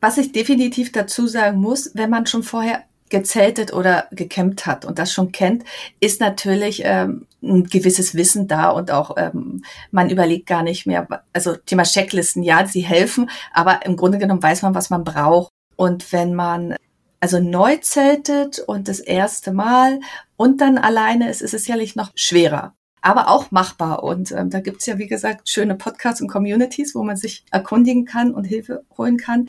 Was 0.00 0.18
ich 0.18 0.32
definitiv 0.32 0.90
dazu 0.90 1.26
sagen 1.26 1.60
muss, 1.60 1.90
wenn 1.94 2.10
man 2.10 2.26
schon 2.26 2.42
vorher 2.42 2.84
gezeltet 3.12 3.74
oder 3.74 4.08
gecampt 4.10 4.66
hat 4.66 4.84
und 4.86 4.98
das 4.98 5.12
schon 5.12 5.32
kennt, 5.32 5.64
ist 6.00 6.20
natürlich 6.20 6.80
ähm, 6.84 7.26
ein 7.42 7.64
gewisses 7.64 8.14
Wissen 8.14 8.48
da 8.48 8.70
und 8.70 8.90
auch 8.90 9.16
ähm, 9.18 9.62
man 9.90 10.08
überlegt 10.08 10.46
gar 10.46 10.62
nicht 10.62 10.86
mehr. 10.86 11.06
Also 11.32 11.54
Thema 11.54 11.82
Checklisten, 11.82 12.42
ja, 12.42 12.66
sie 12.66 12.80
helfen, 12.80 13.28
aber 13.52 13.84
im 13.84 13.96
Grunde 13.96 14.18
genommen 14.18 14.42
weiß 14.42 14.62
man, 14.62 14.74
was 14.74 14.88
man 14.88 15.04
braucht. 15.04 15.52
Und 15.76 16.10
wenn 16.12 16.34
man 16.34 16.74
also 17.22 17.38
neu 17.38 17.76
zeltet 17.76 18.58
und 18.58 18.88
das 18.88 18.98
erste 18.98 19.52
Mal 19.52 20.00
und 20.36 20.60
dann 20.60 20.76
alleine 20.76 21.30
ist, 21.30 21.40
ist 21.40 21.54
es 21.54 21.64
sicherlich 21.64 21.94
noch 21.94 22.10
schwerer. 22.16 22.74
Aber 23.00 23.28
auch 23.28 23.52
machbar. 23.52 24.02
Und 24.02 24.32
ähm, 24.32 24.50
da 24.50 24.58
gibt's 24.58 24.86
ja, 24.86 24.98
wie 24.98 25.06
gesagt, 25.06 25.48
schöne 25.48 25.76
Podcasts 25.76 26.20
und 26.20 26.26
Communities, 26.26 26.96
wo 26.96 27.04
man 27.04 27.16
sich 27.16 27.44
erkundigen 27.52 28.06
kann 28.06 28.34
und 28.34 28.42
Hilfe 28.42 28.84
holen 28.98 29.18
kann. 29.18 29.48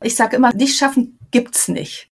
Ich 0.00 0.14
sage 0.14 0.36
immer, 0.36 0.52
nicht 0.54 0.78
schaffen 0.78 1.18
gibt's 1.32 1.66
nicht. 1.66 2.08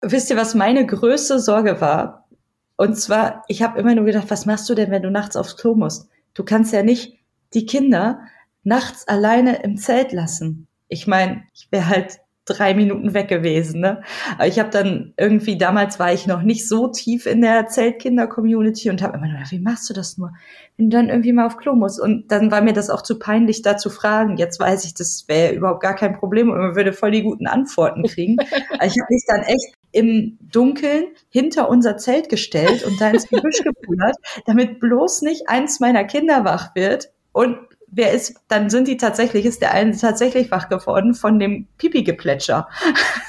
Wisst 0.00 0.30
ihr, 0.30 0.36
was 0.36 0.54
meine 0.54 0.86
größte 0.86 1.40
Sorge 1.40 1.80
war? 1.80 2.28
Und 2.76 2.96
zwar, 2.96 3.42
ich 3.48 3.60
habe 3.60 3.80
immer 3.80 3.96
nur 3.96 4.04
gedacht, 4.04 4.30
was 4.30 4.46
machst 4.46 4.68
du 4.70 4.76
denn, 4.76 4.92
wenn 4.92 5.02
du 5.02 5.10
nachts 5.10 5.34
aufs 5.34 5.56
Klo 5.56 5.74
musst? 5.74 6.08
Du 6.32 6.44
kannst 6.44 6.72
ja 6.72 6.84
nicht 6.84 7.18
die 7.54 7.66
Kinder 7.66 8.20
nachts 8.62 9.08
alleine 9.08 9.62
im 9.64 9.78
Zelt 9.78 10.12
lassen. 10.12 10.68
Ich 10.86 11.08
meine, 11.08 11.42
ich 11.54 11.66
wäre 11.72 11.88
halt 11.88 12.20
drei 12.44 12.74
Minuten 12.74 13.14
weg 13.14 13.28
gewesen. 13.28 13.80
Ne? 13.80 14.02
Aber 14.34 14.46
ich 14.46 14.58
habe 14.58 14.70
dann 14.70 15.14
irgendwie, 15.16 15.56
damals 15.56 15.98
war 15.98 16.12
ich 16.12 16.26
noch 16.26 16.42
nicht 16.42 16.68
so 16.68 16.88
tief 16.88 17.26
in 17.26 17.40
der 17.40 17.66
Zeltkinder-Community 17.66 18.90
und 18.90 19.02
habe 19.02 19.16
immer 19.16 19.26
nur 19.26 19.36
gedacht, 19.36 19.52
wie 19.52 19.60
machst 19.60 19.88
du 19.88 19.94
das 19.94 20.18
nur, 20.18 20.32
wenn 20.76 20.90
du 20.90 20.96
dann 20.96 21.08
irgendwie 21.08 21.32
mal 21.32 21.46
auf 21.46 21.56
Klo 21.56 21.74
musst? 21.74 22.00
Und 22.00 22.30
dann 22.30 22.50
war 22.50 22.60
mir 22.60 22.72
das 22.72 22.90
auch 22.90 23.02
zu 23.02 23.18
peinlich, 23.18 23.62
da 23.62 23.76
zu 23.76 23.90
fragen. 23.90 24.36
Jetzt 24.36 24.60
weiß 24.60 24.84
ich, 24.84 24.94
das 24.94 25.24
wäre 25.28 25.54
überhaupt 25.54 25.82
gar 25.82 25.94
kein 25.94 26.18
Problem 26.18 26.50
und 26.50 26.58
man 26.58 26.76
würde 26.76 26.92
voll 26.92 27.10
die 27.10 27.22
guten 27.22 27.46
Antworten 27.46 28.02
kriegen. 28.04 28.36
Ich 28.84 29.00
habe 29.00 29.06
mich 29.08 29.24
dann 29.26 29.42
echt 29.42 29.74
im 29.92 30.36
Dunkeln 30.40 31.04
hinter 31.30 31.68
unser 31.68 31.96
Zelt 31.96 32.28
gestellt 32.28 32.84
und 32.84 33.00
da 33.00 33.10
ins 33.10 33.28
Gebüsch 33.28 33.62
gepullert, 33.62 34.16
damit 34.46 34.80
bloß 34.80 35.22
nicht 35.22 35.48
eins 35.48 35.80
meiner 35.80 36.04
Kinder 36.04 36.44
wach 36.44 36.74
wird 36.74 37.10
und 37.32 37.56
wer 37.94 38.12
ist, 38.12 38.34
dann 38.48 38.70
sind 38.70 38.88
die 38.88 38.96
tatsächlich, 38.96 39.44
ist 39.44 39.62
der 39.62 39.72
eine 39.72 39.96
tatsächlich 39.96 40.50
wach 40.50 40.68
geworden 40.68 41.14
von 41.14 41.38
dem 41.38 41.66
Pipi-Geplätscher. 41.78 42.68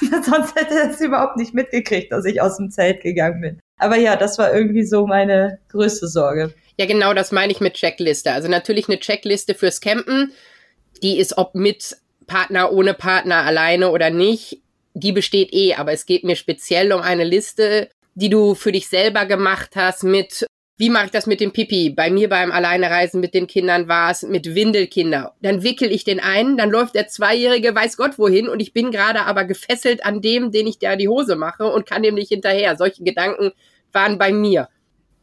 Sonst 0.24 0.54
hätte 0.56 0.74
er 0.74 0.90
es 0.90 1.00
überhaupt 1.00 1.36
nicht 1.36 1.54
mitgekriegt, 1.54 2.12
dass 2.12 2.24
ich 2.24 2.40
aus 2.40 2.56
dem 2.56 2.70
Zelt 2.70 3.02
gegangen 3.02 3.40
bin. 3.40 3.60
Aber 3.78 3.96
ja, 3.96 4.16
das 4.16 4.38
war 4.38 4.54
irgendwie 4.54 4.84
so 4.84 5.06
meine 5.06 5.58
größte 5.68 6.08
Sorge. 6.08 6.52
Ja, 6.78 6.86
genau, 6.86 7.14
das 7.14 7.32
meine 7.32 7.52
ich 7.52 7.60
mit 7.60 7.74
Checkliste. 7.74 8.32
Also 8.32 8.48
natürlich 8.48 8.88
eine 8.88 8.98
Checkliste 8.98 9.54
fürs 9.54 9.80
Campen. 9.80 10.32
Die 11.02 11.18
ist 11.18 11.38
ob 11.38 11.54
mit 11.54 11.96
Partner, 12.26 12.72
ohne 12.72 12.94
Partner, 12.94 13.44
alleine 13.44 13.90
oder 13.90 14.10
nicht. 14.10 14.60
Die 14.94 15.12
besteht 15.12 15.52
eh, 15.52 15.74
aber 15.74 15.92
es 15.92 16.06
geht 16.06 16.24
mir 16.24 16.36
speziell 16.36 16.92
um 16.92 17.02
eine 17.02 17.24
Liste, 17.24 17.90
die 18.14 18.30
du 18.30 18.54
für 18.54 18.72
dich 18.72 18.88
selber 18.88 19.26
gemacht 19.26 19.76
hast 19.76 20.04
mit 20.04 20.46
wie 20.78 20.90
mache 20.90 21.06
ich 21.06 21.10
das 21.10 21.26
mit 21.26 21.40
dem 21.40 21.52
Pipi? 21.52 21.90
Bei 21.90 22.10
mir 22.10 22.28
beim 22.28 22.52
Alleinereisen 22.52 23.20
mit 23.20 23.32
den 23.32 23.46
Kindern 23.46 23.88
war 23.88 24.10
es 24.10 24.22
mit 24.22 24.54
Windelkinder. 24.54 25.34
Dann 25.40 25.62
wickel 25.62 25.90
ich 25.90 26.04
den 26.04 26.20
einen, 26.20 26.58
dann 26.58 26.70
läuft 26.70 26.94
der 26.94 27.08
Zweijährige 27.08 27.74
weiß 27.74 27.96
Gott 27.96 28.18
wohin 28.18 28.48
und 28.48 28.60
ich 28.60 28.74
bin 28.74 28.90
gerade 28.90 29.22
aber 29.22 29.44
gefesselt 29.44 30.04
an 30.04 30.20
dem, 30.20 30.52
den 30.52 30.66
ich 30.66 30.78
da 30.78 30.96
die 30.96 31.08
Hose 31.08 31.36
mache 31.36 31.66
und 31.66 31.86
kann 31.86 32.02
dem 32.02 32.14
nicht 32.14 32.28
hinterher. 32.28 32.76
Solche 32.76 33.04
Gedanken 33.04 33.52
waren 33.92 34.18
bei 34.18 34.32
mir. 34.32 34.68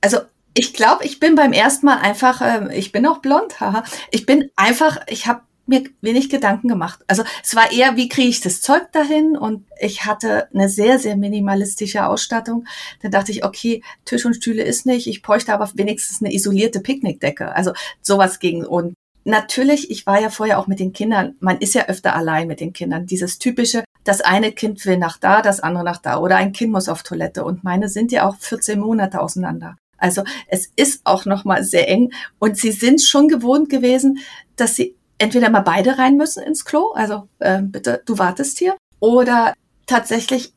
Also 0.01 0.19
ich 0.55 0.73
glaube, 0.73 1.05
ich 1.05 1.19
bin 1.19 1.35
beim 1.35 1.53
ersten 1.53 1.85
Mal 1.85 1.99
einfach, 1.99 2.41
äh, 2.41 2.75
ich 2.75 2.91
bin 2.91 3.05
auch 3.05 3.19
blond, 3.19 3.59
haha. 3.59 3.83
Ich 4.11 4.25
bin 4.25 4.49
einfach, 4.55 4.99
ich 5.07 5.27
habe 5.27 5.41
mir 5.65 5.83
wenig 6.01 6.29
Gedanken 6.29 6.67
gemacht. 6.67 6.99
Also 7.07 7.23
es 7.43 7.55
war 7.55 7.71
eher, 7.71 7.95
wie 7.95 8.09
kriege 8.09 8.27
ich 8.27 8.41
das 8.41 8.61
Zeug 8.61 8.91
dahin? 8.91 9.37
Und 9.37 9.65
ich 9.79 10.05
hatte 10.05 10.47
eine 10.53 10.69
sehr, 10.69 10.99
sehr 10.99 11.15
minimalistische 11.15 12.05
Ausstattung. 12.05 12.65
Dann 13.01 13.11
dachte 13.11 13.31
ich, 13.31 13.45
okay, 13.45 13.81
Tisch 14.05 14.25
und 14.25 14.35
Stühle 14.35 14.63
ist 14.63 14.85
nicht. 14.85 15.07
Ich 15.07 15.21
bräuchte 15.21 15.53
aber 15.53 15.71
wenigstens 15.75 16.21
eine 16.21 16.33
isolierte 16.33 16.81
Picknickdecke. 16.81 17.55
Also 17.55 17.73
sowas 18.01 18.39
ging. 18.39 18.65
Und 18.65 18.93
natürlich, 19.23 19.89
ich 19.89 20.05
war 20.05 20.21
ja 20.21 20.29
vorher 20.29 20.59
auch 20.59 20.67
mit 20.67 20.79
den 20.79 20.93
Kindern, 20.93 21.35
man 21.39 21.59
ist 21.59 21.75
ja 21.75 21.87
öfter 21.87 22.15
allein 22.15 22.47
mit 22.47 22.59
den 22.59 22.73
Kindern. 22.73 23.05
Dieses 23.05 23.39
typische, 23.39 23.83
das 24.03 24.21
eine 24.21 24.51
Kind 24.51 24.85
will 24.85 24.97
nach 24.97 25.17
da, 25.17 25.41
das 25.41 25.61
andere 25.61 25.85
nach 25.85 25.97
da. 25.97 26.19
Oder 26.19 26.35
ein 26.37 26.51
Kind 26.51 26.73
muss 26.73 26.89
auf 26.89 27.03
Toilette. 27.03 27.45
Und 27.45 27.63
meine 27.63 27.87
sind 27.87 28.11
ja 28.11 28.27
auch 28.27 28.35
14 28.37 28.79
Monate 28.79 29.21
auseinander. 29.21 29.77
Also 29.97 30.23
es 30.47 30.69
ist 30.75 31.01
auch 31.05 31.23
nochmal 31.25 31.63
sehr 31.63 31.87
eng. 31.87 32.11
Und 32.37 32.57
sie 32.57 32.73
sind 32.73 33.01
schon 33.01 33.29
gewohnt 33.29 33.69
gewesen, 33.69 34.19
dass 34.57 34.75
sie 34.75 34.95
entweder 35.17 35.49
mal 35.49 35.61
beide 35.61 35.97
rein 35.97 36.17
müssen 36.17 36.43
ins 36.43 36.65
Klo, 36.65 36.91
also 36.91 37.27
äh, 37.39 37.61
bitte, 37.61 38.01
du 38.05 38.17
wartest 38.17 38.59
hier, 38.59 38.75
oder 38.99 39.53
tatsächlich, 39.85 40.53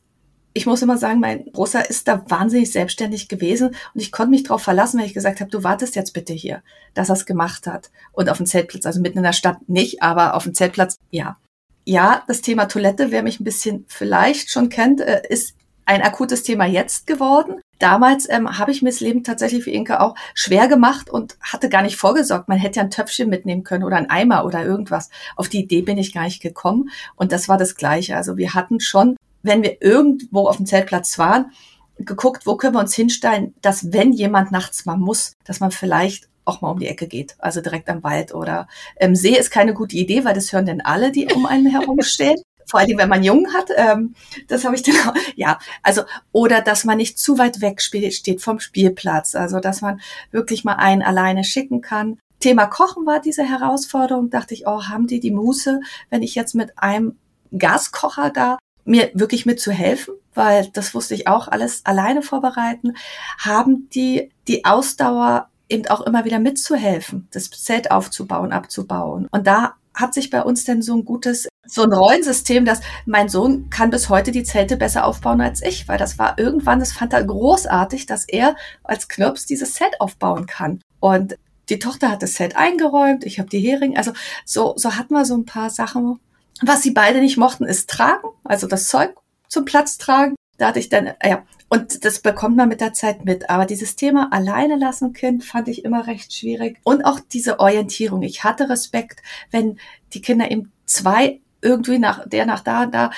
ich 0.53 0.65
muss 0.65 0.81
immer 0.81 0.97
sagen, 0.97 1.19
mein 1.19 1.45
Großer 1.51 1.89
ist 1.89 2.07
da 2.07 2.23
wahnsinnig 2.29 2.71
selbstständig 2.71 3.27
gewesen 3.27 3.69
und 3.69 4.01
ich 4.01 4.11
konnte 4.11 4.31
mich 4.31 4.43
darauf 4.43 4.63
verlassen, 4.63 4.97
wenn 4.97 5.05
ich 5.05 5.13
gesagt 5.13 5.39
habe, 5.39 5.51
du 5.51 5.63
wartest 5.63 5.95
jetzt 5.95 6.13
bitte 6.13 6.33
hier, 6.33 6.63
dass 6.93 7.09
er 7.09 7.13
es 7.13 7.25
gemacht 7.25 7.67
hat. 7.67 7.91
Und 8.13 8.29
auf 8.29 8.37
dem 8.37 8.45
Zeltplatz, 8.45 8.85
also 8.85 9.01
mitten 9.01 9.19
in 9.19 9.23
der 9.23 9.33
Stadt 9.33 9.67
nicht, 9.67 10.01
aber 10.01 10.33
auf 10.33 10.43
dem 10.43 10.53
Zeltplatz, 10.53 10.97
ja. 11.11 11.37
Ja, 11.85 12.23
das 12.27 12.41
Thema 12.41 12.65
Toilette, 12.65 13.11
wer 13.11 13.23
mich 13.23 13.39
ein 13.39 13.45
bisschen 13.45 13.85
vielleicht 13.87 14.49
schon 14.49 14.69
kennt, 14.69 14.99
äh, 14.99 15.21
ist 15.29 15.56
ein 15.87 16.01
akutes 16.01 16.43
Thema 16.43 16.65
jetzt 16.65 17.07
geworden. 17.07 17.61
Damals 17.79 18.29
ähm, 18.29 18.59
habe 18.59 18.71
ich 18.71 18.81
mir 18.81 18.89
das 18.89 18.99
Leben 18.99 19.23
tatsächlich 19.23 19.63
für 19.63 19.71
Inke 19.71 20.01
auch 20.01 20.15
schwer 20.33 20.67
gemacht 20.67 21.09
und 21.09 21.37
hatte 21.41 21.69
gar 21.69 21.81
nicht 21.81 21.95
vorgesorgt. 21.95 22.49
Man 22.49 22.57
hätte 22.57 22.77
ja 22.77 22.83
ein 22.83 22.91
Töpfchen 22.91 23.29
mitnehmen 23.29 23.63
können 23.63 23.83
oder 23.83 23.95
ein 23.95 24.09
Eimer 24.09 24.45
oder 24.45 24.65
irgendwas. 24.65 25.09
Auf 25.35 25.47
die 25.47 25.61
Idee 25.61 25.81
bin 25.81 25.97
ich 25.97 26.13
gar 26.13 26.23
nicht 26.23 26.41
gekommen. 26.41 26.89
Und 27.15 27.31
das 27.31 27.47
war 27.47 27.57
das 27.57 27.75
Gleiche. 27.75 28.17
Also 28.17 28.35
wir 28.35 28.53
hatten 28.53 28.79
schon, 28.81 29.15
wenn 29.43 29.63
wir 29.63 29.81
irgendwo 29.81 30.47
auf 30.47 30.57
dem 30.57 30.65
Zeltplatz 30.65 31.17
waren, 31.17 31.51
geguckt, 31.97 32.45
wo 32.45 32.57
können 32.57 32.75
wir 32.75 32.81
uns 32.81 32.93
hinstellen, 32.93 33.55
dass 33.61 33.93
wenn 33.93 34.11
jemand 34.11 34.51
nachts 34.51 34.85
mal 34.85 34.97
muss, 34.97 35.33
dass 35.45 35.61
man 35.61 35.71
vielleicht 35.71 36.27
auch 36.43 36.61
mal 36.61 36.71
um 36.71 36.79
die 36.79 36.87
Ecke 36.87 37.07
geht, 37.07 37.35
also 37.39 37.61
direkt 37.61 37.89
am 37.89 38.03
Wald 38.03 38.33
oder 38.33 38.67
im 38.99 39.15
See 39.15 39.37
ist 39.37 39.51
keine 39.51 39.73
gute 39.73 39.95
Idee, 39.95 40.25
weil 40.25 40.33
das 40.33 40.51
hören 40.51 40.65
denn 40.65 40.81
alle, 40.81 41.11
die 41.11 41.33
um 41.33 41.45
einen 41.45 41.67
herumstehen 41.67 42.41
vor 42.67 42.79
allem 42.79 42.97
wenn 42.97 43.09
man 43.09 43.23
jung 43.23 43.53
hat. 43.53 43.69
Ähm, 43.75 44.13
das 44.47 44.65
habe 44.65 44.75
ich 44.75 44.83
dann 44.83 44.95
auch, 45.07 45.13
ja, 45.35 45.57
also 45.83 46.03
oder 46.31 46.61
dass 46.61 46.85
man 46.85 46.97
nicht 46.97 47.17
zu 47.17 47.37
weit 47.37 47.61
weg 47.61 47.81
steht 47.81 48.41
vom 48.41 48.59
Spielplatz, 48.59 49.35
also 49.35 49.59
dass 49.59 49.81
man 49.81 50.01
wirklich 50.31 50.63
mal 50.63 50.75
einen 50.75 51.01
alleine 51.01 51.43
schicken 51.43 51.81
kann. 51.81 52.19
Thema 52.39 52.67
Kochen 52.67 53.05
war 53.05 53.19
diese 53.19 53.43
Herausforderung, 53.43 54.29
dachte 54.29 54.53
ich, 54.53 54.67
oh, 54.67 54.83
haben 54.83 55.07
die 55.07 55.19
die 55.19 55.31
Muße, 55.31 55.79
wenn 56.09 56.21
ich 56.21 56.35
jetzt 56.35 56.53
mit 56.53 56.77
einem 56.77 57.17
Gaskocher 57.57 58.29
da 58.29 58.57
mir 58.85 59.09
wirklich 59.13 59.45
mitzuhelfen, 59.45 60.13
weil 60.33 60.69
das 60.73 60.93
wusste 60.93 61.15
ich 61.15 61.27
auch 61.27 61.47
alles 61.47 61.85
alleine 61.85 62.21
vorbereiten, 62.21 62.93
haben 63.39 63.89
die 63.89 64.31
die 64.47 64.65
Ausdauer 64.65 65.49
eben 65.69 65.87
auch 65.87 66.01
immer 66.01 66.25
wieder 66.25 66.39
mitzuhelfen, 66.39 67.27
das 67.31 67.49
Zelt 67.49 67.91
aufzubauen, 67.91 68.53
abzubauen. 68.53 69.27
Und 69.31 69.47
da 69.47 69.73
hat 69.93 70.13
sich 70.13 70.29
bei 70.29 70.41
uns 70.41 70.63
denn 70.63 70.81
so 70.81 70.95
ein 70.95 71.05
gutes, 71.05 71.47
so 71.67 71.83
ein 71.83 71.93
Rollensystem, 71.93 72.65
dass 72.65 72.81
mein 73.05 73.29
Sohn 73.29 73.69
kann 73.69 73.89
bis 73.89 74.09
heute 74.09 74.31
die 74.31 74.43
Zelte 74.43 74.77
besser 74.77 75.05
aufbauen 75.05 75.41
als 75.41 75.61
ich, 75.61 75.87
weil 75.87 75.97
das 75.97 76.17
war 76.17 76.37
irgendwann, 76.37 76.79
das 76.79 76.93
fand 76.93 77.13
er 77.13 77.23
großartig, 77.23 78.05
dass 78.05 78.25
er 78.25 78.55
als 78.83 79.07
Knirps 79.07 79.45
dieses 79.45 79.75
Set 79.75 79.99
aufbauen 79.99 80.45
kann. 80.45 80.81
Und 80.99 81.37
die 81.69 81.79
Tochter 81.79 82.09
hat 82.09 82.23
das 82.23 82.35
Set 82.35 82.55
eingeräumt, 82.55 83.25
ich 83.25 83.39
habe 83.39 83.49
die 83.49 83.59
Heringe, 83.59 83.97
also 83.97 84.13
so, 84.45 84.73
so 84.77 84.95
hatten 84.95 85.13
wir 85.13 85.25
so 85.25 85.35
ein 85.35 85.45
paar 85.45 85.69
Sachen. 85.69 86.19
Was 86.61 86.81
sie 86.81 86.91
beide 86.91 87.19
nicht 87.19 87.37
mochten, 87.37 87.65
ist 87.65 87.89
tragen, 87.89 88.27
also 88.43 88.67
das 88.67 88.87
Zeug 88.87 89.13
zum 89.47 89.65
Platz 89.65 89.97
tragen. 89.97 90.35
Da 90.57 90.67
hatte 90.67 90.79
ich 90.79 90.89
dann, 90.89 91.11
ja, 91.23 91.43
und 91.69 92.05
das 92.05 92.19
bekommt 92.19 92.55
man 92.55 92.69
mit 92.69 92.81
der 92.81 92.93
Zeit 92.93 93.25
mit. 93.25 93.49
Aber 93.49 93.65
dieses 93.65 93.95
Thema 93.95 94.29
alleine 94.31 94.75
lassen 94.75 95.13
Kind 95.13 95.43
fand 95.43 95.67
ich 95.67 95.85
immer 95.85 96.07
recht 96.07 96.33
schwierig. 96.33 96.79
Und 96.83 97.03
auch 97.03 97.19
diese 97.19 97.59
Orientierung. 97.59 98.23
Ich 98.23 98.43
hatte 98.43 98.69
Respekt, 98.69 99.21
wenn 99.51 99.77
die 100.13 100.21
Kinder 100.21 100.49
eben 100.49 100.71
zwei 100.85 101.41
irgendwie 101.61 101.99
nach 101.99 102.27
der 102.27 102.45
nach 102.45 102.61
da 102.61 102.85
da 102.85 103.11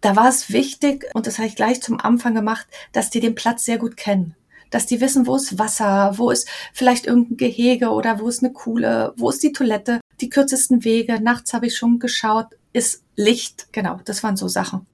da 0.00 0.14
war 0.14 0.28
es 0.28 0.52
wichtig, 0.52 1.06
und 1.14 1.26
das 1.26 1.38
habe 1.38 1.48
ich 1.48 1.56
gleich 1.56 1.82
zum 1.82 1.98
Anfang 1.98 2.34
gemacht, 2.34 2.66
dass 2.92 3.10
die 3.10 3.20
den 3.20 3.34
Platz 3.34 3.64
sehr 3.64 3.78
gut 3.78 3.96
kennen. 3.96 4.36
Dass 4.70 4.86
die 4.86 5.00
wissen, 5.00 5.26
wo 5.26 5.36
ist 5.36 5.58
Wasser, 5.58 6.12
wo 6.16 6.30
ist 6.30 6.48
vielleicht 6.72 7.06
irgendein 7.06 7.36
Gehege 7.36 7.88
oder 7.88 8.20
wo 8.20 8.28
ist 8.28 8.42
eine 8.42 8.52
Kuhle, 8.52 9.14
wo 9.16 9.30
ist 9.30 9.42
die 9.42 9.52
Toilette, 9.52 10.00
die 10.20 10.28
kürzesten 10.28 10.84
Wege. 10.84 11.20
Nachts 11.20 11.52
habe 11.54 11.66
ich 11.66 11.76
schon 11.76 11.98
geschaut, 11.98 12.46
ist 12.72 13.02
Licht. 13.16 13.72
Genau, 13.72 13.98
das 14.04 14.22
waren 14.22 14.36
so 14.36 14.48
Sachen. 14.48 14.86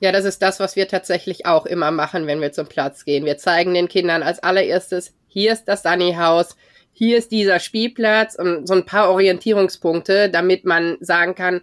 Ja, 0.00 0.12
das 0.12 0.24
ist 0.24 0.42
das, 0.42 0.60
was 0.60 0.76
wir 0.76 0.86
tatsächlich 0.86 1.46
auch 1.46 1.66
immer 1.66 1.90
machen, 1.90 2.26
wenn 2.26 2.40
wir 2.40 2.52
zum 2.52 2.66
Platz 2.66 3.04
gehen. 3.04 3.24
Wir 3.24 3.38
zeigen 3.38 3.74
den 3.74 3.88
Kindern 3.88 4.22
als 4.22 4.38
allererstes, 4.38 5.14
hier 5.28 5.52
ist 5.52 5.64
das 5.64 5.82
Sunny-Haus, 5.82 6.56
hier 6.92 7.18
ist 7.18 7.32
dieser 7.32 7.58
Spielplatz 7.58 8.34
und 8.34 8.66
so 8.66 8.74
ein 8.74 8.86
paar 8.86 9.10
Orientierungspunkte, 9.10 10.30
damit 10.30 10.64
man 10.64 10.96
sagen 11.00 11.34
kann, 11.34 11.62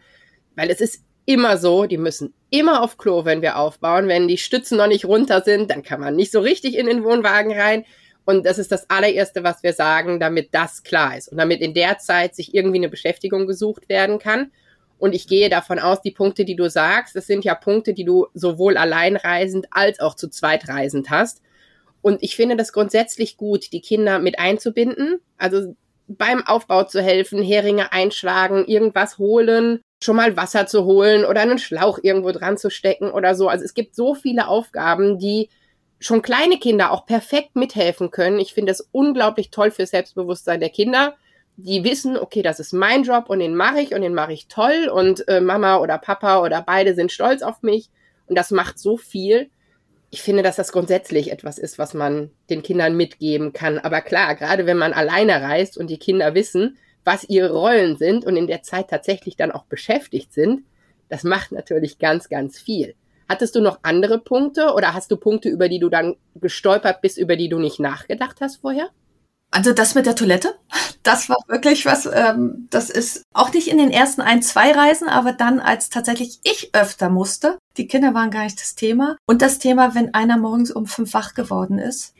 weil 0.55 0.69
es 0.69 0.81
ist 0.81 1.03
immer 1.25 1.57
so, 1.57 1.85
die 1.85 1.97
müssen 1.97 2.33
immer 2.49 2.83
auf 2.83 2.97
Klo, 2.97 3.25
wenn 3.25 3.41
wir 3.41 3.57
aufbauen. 3.57 4.07
Wenn 4.07 4.27
die 4.27 4.37
Stützen 4.37 4.77
noch 4.77 4.87
nicht 4.87 5.05
runter 5.05 5.41
sind, 5.41 5.71
dann 5.71 5.83
kann 5.83 5.99
man 5.99 6.15
nicht 6.15 6.31
so 6.31 6.39
richtig 6.39 6.77
in 6.77 6.85
den 6.85 7.03
Wohnwagen 7.03 7.51
rein. 7.51 7.85
Und 8.25 8.45
das 8.45 8.57
ist 8.57 8.71
das 8.71 8.89
allererste, 8.89 9.43
was 9.43 9.61
wir 9.61 9.73
sagen, 9.73 10.19
damit 10.19 10.49
das 10.53 10.83
klar 10.83 11.17
ist 11.17 11.27
und 11.27 11.37
damit 11.37 11.61
in 11.61 11.73
der 11.73 11.99
Zeit 11.99 12.35
sich 12.35 12.55
irgendwie 12.55 12.77
eine 12.77 12.89
Beschäftigung 12.89 13.45
gesucht 13.45 13.87
werden 13.87 14.19
kann. 14.19 14.51
Und 14.97 15.13
ich 15.13 15.27
gehe 15.27 15.49
davon 15.49 15.77
aus, 15.77 16.01
die 16.01 16.11
Punkte, 16.11 16.45
die 16.45 16.55
du 16.55 16.69
sagst, 16.69 17.15
das 17.15 17.27
sind 17.27 17.43
ja 17.43 17.53
Punkte, 17.53 17.93
die 17.93 18.05
du 18.05 18.27
sowohl 18.33 18.77
alleinreisend 18.77 19.67
als 19.71 19.99
auch 19.99 20.15
zu 20.15 20.29
zweitreisend 20.29 21.09
hast. 21.09 21.41
Und 22.01 22.23
ich 22.23 22.35
finde 22.35 22.55
das 22.55 22.71
grundsätzlich 22.71 23.35
gut, 23.35 23.71
die 23.71 23.81
Kinder 23.81 24.19
mit 24.19 24.39
einzubinden. 24.39 25.19
Also 25.37 25.75
beim 26.07 26.45
Aufbau 26.45 26.83
zu 26.83 27.01
helfen, 27.01 27.41
Heringe 27.41 27.91
einschlagen, 27.91 28.65
irgendwas 28.65 29.17
holen, 29.17 29.81
schon 30.03 30.15
mal 30.15 30.37
Wasser 30.37 30.67
zu 30.67 30.85
holen 30.85 31.25
oder 31.25 31.41
einen 31.41 31.59
Schlauch 31.59 31.99
irgendwo 32.01 32.31
dran 32.31 32.57
zu 32.57 32.69
stecken 32.69 33.11
oder 33.11 33.35
so. 33.35 33.49
Also 33.49 33.65
es 33.65 33.73
gibt 33.73 33.95
so 33.95 34.13
viele 34.13 34.47
Aufgaben, 34.47 35.17
die 35.17 35.49
schon 35.99 36.21
kleine 36.21 36.59
Kinder 36.59 36.91
auch 36.91 37.05
perfekt 37.05 37.55
mithelfen 37.55 38.11
können. 38.11 38.39
Ich 38.39 38.53
finde 38.53 38.71
das 38.71 38.87
unglaublich 38.91 39.49
toll 39.49 39.71
für 39.71 39.85
Selbstbewusstsein 39.85 40.59
der 40.59 40.69
Kinder 40.69 41.15
die 41.57 41.83
wissen, 41.83 42.17
okay, 42.17 42.41
das 42.41 42.59
ist 42.59 42.73
mein 42.73 43.03
Job 43.03 43.29
und 43.29 43.39
den 43.39 43.55
mache 43.55 43.79
ich 43.79 43.93
und 43.93 44.01
den 44.01 44.13
mache 44.13 44.33
ich 44.33 44.47
toll 44.47 44.89
und 44.93 45.27
äh, 45.27 45.39
Mama 45.39 45.77
oder 45.77 45.97
Papa 45.97 46.41
oder 46.41 46.61
beide 46.61 46.95
sind 46.95 47.11
stolz 47.11 47.41
auf 47.41 47.61
mich 47.61 47.89
Und 48.27 48.37
das 48.37 48.51
macht 48.51 48.79
so 48.79 48.97
viel. 48.97 49.49
Ich 50.15 50.21
finde, 50.21 50.43
dass 50.43 50.55
das 50.55 50.71
grundsätzlich 50.71 51.29
etwas 51.29 51.57
ist, 51.57 51.77
was 51.77 51.93
man 51.93 52.31
den 52.49 52.63
Kindern 52.63 52.95
mitgeben 52.95 53.51
kann. 53.51 53.79
Aber 53.79 53.99
klar, 53.99 54.33
gerade 54.35 54.65
wenn 54.65 54.77
man 54.77 54.93
alleine 54.93 55.41
reist 55.41 55.77
und 55.77 55.87
die 55.87 55.99
Kinder 55.99 56.33
wissen, 56.33 56.77
was 57.03 57.25
ihre 57.25 57.51
Rollen 57.51 57.97
sind 57.97 58.23
und 58.23 58.37
in 58.37 58.47
der 58.47 58.63
Zeit 58.63 58.89
tatsächlich 58.89 59.35
dann 59.35 59.51
auch 59.51 59.65
beschäftigt 59.65 60.31
sind, 60.31 60.63
das 61.09 61.25
macht 61.25 61.51
natürlich 61.51 61.99
ganz, 61.99 62.29
ganz 62.29 62.57
viel. 62.57 62.95
Hattest 63.27 63.55
du 63.55 63.59
noch 63.59 63.79
andere 63.81 64.17
Punkte 64.17 64.71
oder 64.73 64.93
hast 64.93 65.11
du 65.11 65.17
Punkte, 65.17 65.49
über 65.49 65.67
die 65.67 65.79
du 65.79 65.89
dann 65.89 66.15
gestolpert 66.35 67.01
bist, 67.01 67.17
über 67.17 67.35
die 67.35 67.49
du 67.49 67.59
nicht 67.59 67.81
nachgedacht 67.81 68.37
hast 68.39 68.61
vorher? 68.61 68.91
Also 69.51 69.73
das 69.73 69.95
mit 69.95 70.05
der 70.05 70.15
Toilette, 70.15 70.55
das 71.05 71.29
war 71.29 71.37
wirklich 71.47 71.85
was, 71.85 72.09
ähm, 72.11 72.67
das 72.71 72.89
ist 72.89 73.23
auch 73.31 73.53
nicht 73.53 73.67
in 73.67 73.77
den 73.77 73.91
ersten 73.91 74.21
ein, 74.21 74.41
zwei 74.41 74.71
Reisen, 74.71 75.07
aber 75.07 75.33
dann, 75.33 75.59
als 75.59 75.89
tatsächlich 75.89 76.39
ich 76.43 76.71
öfter 76.73 77.09
musste, 77.09 77.59
die 77.77 77.87
Kinder 77.87 78.13
waren 78.15 78.31
gar 78.31 78.43
nicht 78.43 78.59
das 78.59 78.73
Thema. 78.73 79.15
Und 79.27 79.41
das 79.41 79.59
Thema, 79.59 79.93
wenn 79.93 80.13
einer 80.15 80.37
morgens 80.37 80.71
um 80.71 80.87
fünf 80.87 81.13
wach 81.13 81.35
geworden 81.35 81.77
ist. 81.77 82.15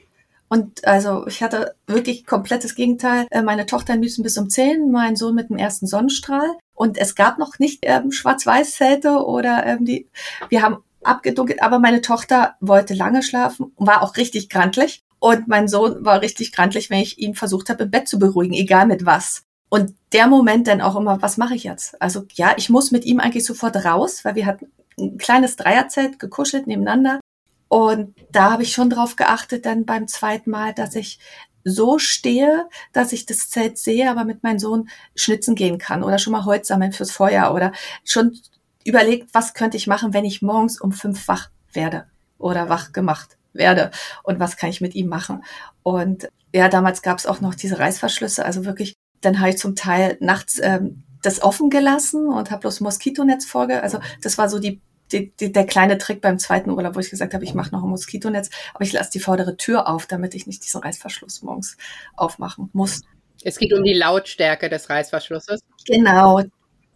Und 0.47 0.85
also 0.87 1.25
ich 1.25 1.41
hatte 1.41 1.75
wirklich 1.87 2.27
komplettes 2.27 2.75
Gegenteil. 2.75 3.25
Äh, 3.31 3.41
meine 3.41 3.65
Tochter 3.65 3.93
am 3.93 4.01
liebsten 4.01 4.21
bis 4.21 4.37
um 4.37 4.49
zehn, 4.51 4.91
mein 4.91 5.15
Sohn 5.15 5.33
mit 5.33 5.49
dem 5.49 5.57
ersten 5.57 5.87
Sonnenstrahl. 5.87 6.51
Und 6.75 6.99
es 6.99 7.15
gab 7.15 7.39
noch 7.39 7.57
nicht 7.57 7.79
ähm, 7.81 8.11
Schwarz-Weiß-Zelte 8.11 9.25
oder 9.25 9.65
ähm, 9.65 9.85
die, 9.85 10.07
wir 10.49 10.61
haben 10.61 10.83
abgedunkelt, 11.01 11.61
aber 11.61 11.79
meine 11.79 12.01
Tochter 12.01 12.55
wollte 12.59 12.93
lange 12.93 13.23
schlafen 13.23 13.71
war 13.77 14.01
auch 14.01 14.17
richtig 14.17 14.49
grantlich. 14.49 15.04
Und 15.25 15.47
mein 15.47 15.67
Sohn 15.67 16.05
war 16.05 16.21
richtig 16.21 16.51
grantlich, 16.51 16.91
wenn 16.91 16.99
ich 16.99 17.17
ihn 17.17 17.33
versucht 17.33 17.69
habe, 17.69 17.85
im 17.85 17.89
Bett 17.89 18.07
zu 18.07 18.19
beruhigen, 18.19 18.53
egal 18.53 18.85
mit 18.85 19.07
was. 19.07 19.41
Und 19.69 19.95
der 20.13 20.27
Moment 20.27 20.67
dann 20.67 20.81
auch 20.81 20.95
immer, 20.95 21.19
was 21.23 21.37
mache 21.37 21.55
ich 21.55 21.63
jetzt? 21.63 21.99
Also 21.99 22.27
ja, 22.35 22.53
ich 22.57 22.69
muss 22.69 22.91
mit 22.91 23.05
ihm 23.05 23.19
eigentlich 23.19 23.43
sofort 23.43 23.75
raus, 23.75 24.23
weil 24.23 24.35
wir 24.35 24.45
hatten 24.45 24.67
ein 24.99 25.17
kleines 25.17 25.55
Dreierzelt 25.55 26.19
gekuschelt 26.19 26.67
nebeneinander. 26.67 27.21
Und 27.69 28.13
da 28.31 28.51
habe 28.51 28.61
ich 28.61 28.73
schon 28.73 28.91
drauf 28.91 29.15
geachtet, 29.15 29.65
dann 29.65 29.85
beim 29.85 30.07
zweiten 30.07 30.51
Mal, 30.51 30.75
dass 30.75 30.93
ich 30.93 31.17
so 31.63 31.97
stehe, 31.97 32.69
dass 32.93 33.11
ich 33.11 33.25
das 33.25 33.49
Zelt 33.49 33.79
sehe, 33.79 34.11
aber 34.11 34.25
mit 34.25 34.43
meinem 34.43 34.59
Sohn 34.59 34.89
schnitzen 35.15 35.55
gehen 35.55 35.79
kann 35.79 36.03
oder 36.03 36.19
schon 36.19 36.33
mal 36.33 36.45
Holz 36.45 36.67
sammeln 36.67 36.91
fürs 36.91 37.09
Feuer 37.09 37.51
oder 37.51 37.71
schon 38.03 38.37
überlegt, 38.83 39.33
was 39.33 39.55
könnte 39.55 39.75
ich 39.75 39.87
machen, 39.87 40.13
wenn 40.13 40.23
ich 40.23 40.43
morgens 40.43 40.79
um 40.79 40.91
fünf 40.91 41.27
wach 41.27 41.49
werde 41.73 42.05
oder 42.37 42.69
wach 42.69 42.91
gemacht 42.91 43.37
werde 43.55 43.91
und 44.23 44.39
was 44.39 44.57
kann 44.57 44.69
ich 44.69 44.81
mit 44.81 44.95
ihm 44.95 45.07
machen. 45.07 45.43
Und 45.83 46.29
ja, 46.53 46.69
damals 46.69 47.01
gab 47.01 47.17
es 47.17 47.25
auch 47.25 47.41
noch 47.41 47.55
diese 47.55 47.79
Reißverschlüsse, 47.79 48.45
also 48.45 48.65
wirklich, 48.65 48.95
dann 49.21 49.39
habe 49.39 49.49
ich 49.49 49.57
zum 49.57 49.75
Teil 49.75 50.17
nachts 50.19 50.59
ähm, 50.61 51.03
das 51.21 51.41
offen 51.41 51.69
gelassen 51.69 52.27
und 52.27 52.51
habe 52.51 52.61
bloß 52.61 52.81
Moskitonetz 52.81 53.45
vorge. 53.45 53.81
Also 53.81 53.99
das 54.21 54.37
war 54.37 54.47
so 54.47 54.59
die, 54.59 54.81
die, 55.11 55.31
die, 55.35 55.51
der 55.51 55.65
kleine 55.65 55.97
Trick 55.97 56.21
beim 56.21 56.39
zweiten 56.39 56.69
Urlaub, 56.69 56.95
wo 56.95 56.99
ich 56.99 57.09
gesagt 57.09 57.33
habe, 57.33 57.43
ich 57.43 57.53
mache 57.53 57.71
noch 57.71 57.83
ein 57.83 57.89
Moskitonetz, 57.89 58.49
aber 58.73 58.83
ich 58.83 58.93
lasse 58.93 59.11
die 59.11 59.19
vordere 59.19 59.57
Tür 59.57 59.87
auf, 59.87 60.05
damit 60.05 60.35
ich 60.35 60.47
nicht 60.47 60.63
diesen 60.63 60.81
Reißverschluss 60.81 61.41
morgens 61.41 61.77
aufmachen 62.15 62.69
muss. 62.73 63.01
Es 63.43 63.57
geht 63.57 63.73
um 63.73 63.83
die 63.83 63.93
Lautstärke 63.93 64.69
des 64.69 64.89
Reißverschlusses. 64.89 65.61
Genau, 65.85 66.41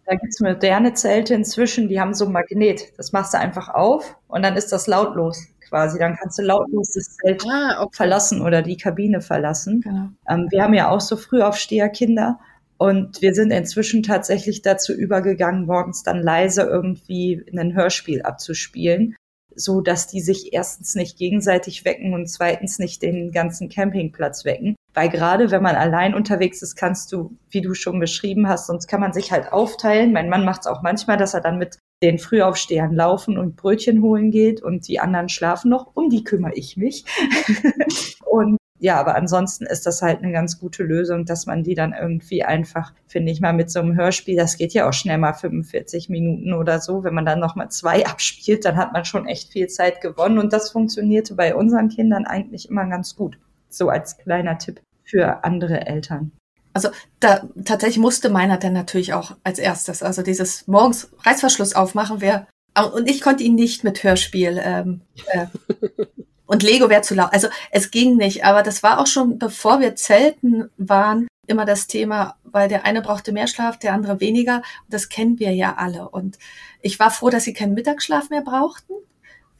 da 0.06 0.16
gibt's 0.16 0.40
moderne 0.40 0.94
Zelte 0.94 1.34
inzwischen, 1.34 1.88
die 1.88 2.00
haben 2.00 2.14
so 2.14 2.26
ein 2.26 2.32
Magnet. 2.32 2.96
Das 2.96 3.12
machst 3.12 3.34
du 3.34 3.38
einfach 3.38 3.68
auf 3.68 4.16
und 4.26 4.42
dann 4.42 4.56
ist 4.56 4.72
das 4.72 4.86
lautlos 4.86 5.46
quasi. 5.70 5.98
Dann 5.98 6.16
kannst 6.16 6.38
du 6.38 6.42
lautlos 6.42 6.92
das 6.92 7.16
Zelt 7.16 7.44
ah, 7.50 7.82
okay. 7.82 7.96
verlassen 7.96 8.42
oder 8.42 8.60
die 8.60 8.76
Kabine 8.76 9.22
verlassen. 9.22 9.80
Genau. 9.80 10.08
Ähm, 10.28 10.48
wir 10.50 10.62
haben 10.62 10.74
ja 10.74 10.90
auch 10.90 11.00
so 11.00 11.16
Frühaufsteherkinder 11.16 12.38
und 12.76 13.20
wir 13.22 13.34
sind 13.34 13.50
inzwischen 13.50 14.02
tatsächlich 14.02 14.62
dazu 14.62 14.92
übergegangen, 14.92 15.66
morgens 15.66 16.02
dann 16.02 16.22
leise 16.22 16.62
irgendwie 16.62 17.44
ein 17.56 17.74
Hörspiel 17.74 18.22
abzuspielen, 18.22 19.16
so 19.54 19.80
dass 19.80 20.06
die 20.06 20.20
sich 20.20 20.52
erstens 20.52 20.94
nicht 20.94 21.18
gegenseitig 21.18 21.84
wecken 21.84 22.14
und 22.14 22.26
zweitens 22.26 22.78
nicht 22.78 23.02
den 23.02 23.32
ganzen 23.32 23.68
Campingplatz 23.68 24.44
wecken. 24.44 24.76
Weil 24.94 25.10
gerade 25.10 25.50
wenn 25.50 25.62
man 25.62 25.76
allein 25.76 26.14
unterwegs 26.14 26.62
ist, 26.62 26.74
kannst 26.74 27.12
du, 27.12 27.36
wie 27.50 27.60
du 27.60 27.74
schon 27.74 28.00
beschrieben 28.00 28.48
hast, 28.48 28.66
sonst 28.66 28.86
kann 28.86 29.00
man 29.00 29.12
sich 29.12 29.30
halt 29.30 29.52
aufteilen. 29.52 30.12
Mein 30.12 30.30
Mann 30.30 30.44
macht 30.44 30.62
es 30.62 30.66
auch 30.66 30.82
manchmal, 30.82 31.16
dass 31.18 31.34
er 31.34 31.42
dann 31.42 31.58
mit 31.58 31.78
den 32.02 32.18
Frühaufstehern 32.18 32.94
laufen 32.94 33.36
und 33.36 33.56
Brötchen 33.56 34.02
holen 34.02 34.30
geht 34.30 34.62
und 34.62 34.88
die 34.88 35.00
anderen 35.00 35.28
schlafen 35.28 35.70
noch. 35.70 35.94
Um 35.94 36.08
die 36.08 36.24
kümmere 36.24 36.54
ich 36.54 36.76
mich. 36.76 37.04
und 38.26 38.56
ja, 38.82 38.98
aber 38.98 39.14
ansonsten 39.14 39.66
ist 39.66 39.84
das 39.84 40.00
halt 40.00 40.22
eine 40.22 40.32
ganz 40.32 40.58
gute 40.58 40.82
Lösung, 40.82 41.26
dass 41.26 41.44
man 41.44 41.62
die 41.62 41.74
dann 41.74 41.92
irgendwie 41.92 42.44
einfach, 42.44 42.94
finde 43.06 43.30
ich 43.30 43.42
mal, 43.42 43.52
mit 43.52 43.70
so 43.70 43.78
einem 43.78 43.94
Hörspiel, 43.94 44.36
das 44.36 44.56
geht 44.56 44.72
ja 44.72 44.88
auch 44.88 44.94
schnell 44.94 45.18
mal 45.18 45.34
45 45.34 46.08
Minuten 46.08 46.54
oder 46.54 46.80
so. 46.80 47.04
Wenn 47.04 47.12
man 47.12 47.26
dann 47.26 47.40
nochmal 47.40 47.70
zwei 47.70 48.06
abspielt, 48.06 48.64
dann 48.64 48.76
hat 48.76 48.94
man 48.94 49.04
schon 49.04 49.28
echt 49.28 49.52
viel 49.52 49.68
Zeit 49.68 50.00
gewonnen. 50.00 50.38
Und 50.38 50.54
das 50.54 50.70
funktionierte 50.70 51.34
bei 51.34 51.54
unseren 51.54 51.90
Kindern 51.90 52.24
eigentlich 52.24 52.70
immer 52.70 52.86
ganz 52.86 53.14
gut 53.14 53.38
so 53.68 53.90
als 53.90 54.16
kleiner 54.16 54.56
Tipp 54.56 54.80
für 55.04 55.44
andere 55.44 55.86
Eltern. 55.86 56.32
Also 56.72 56.90
da 57.18 57.48
tatsächlich 57.64 57.98
musste 57.98 58.30
meiner 58.30 58.56
dann 58.56 58.72
natürlich 58.72 59.12
auch 59.12 59.36
als 59.42 59.58
erstes. 59.58 60.02
Also 60.02 60.22
dieses 60.22 60.66
morgens 60.68 61.10
Reißverschluss 61.24 61.74
aufmachen 61.74 62.20
wäre 62.20 62.46
und 62.94 63.08
ich 63.10 63.20
konnte 63.20 63.42
ihn 63.42 63.56
nicht 63.56 63.84
mit 63.84 64.02
Hörspiel 64.04 64.60
ähm, 64.62 65.00
äh, 65.26 65.46
und 66.46 66.62
Lego 66.62 66.88
wäre 66.88 67.02
zu 67.02 67.14
laut. 67.14 67.32
Also 67.32 67.48
es 67.70 67.90
ging 67.90 68.16
nicht, 68.16 68.44
aber 68.44 68.62
das 68.62 68.82
war 68.82 69.00
auch 69.00 69.06
schon 69.06 69.38
bevor 69.38 69.80
wir 69.80 69.96
zelten 69.96 70.70
waren 70.76 71.26
immer 71.46 71.64
das 71.64 71.88
Thema, 71.88 72.36
weil 72.44 72.68
der 72.68 72.84
eine 72.84 73.02
brauchte 73.02 73.32
mehr 73.32 73.48
Schlaf, 73.48 73.78
der 73.78 73.92
andere 73.92 74.20
weniger. 74.20 74.56
Und 74.56 74.94
das 74.94 75.08
kennen 75.08 75.40
wir 75.40 75.52
ja 75.52 75.74
alle. 75.76 76.08
Und 76.08 76.38
ich 76.80 77.00
war 77.00 77.10
froh, 77.10 77.28
dass 77.28 77.44
sie 77.44 77.52
keinen 77.52 77.74
Mittagsschlaf 77.74 78.30
mehr 78.30 78.42
brauchten 78.42 78.94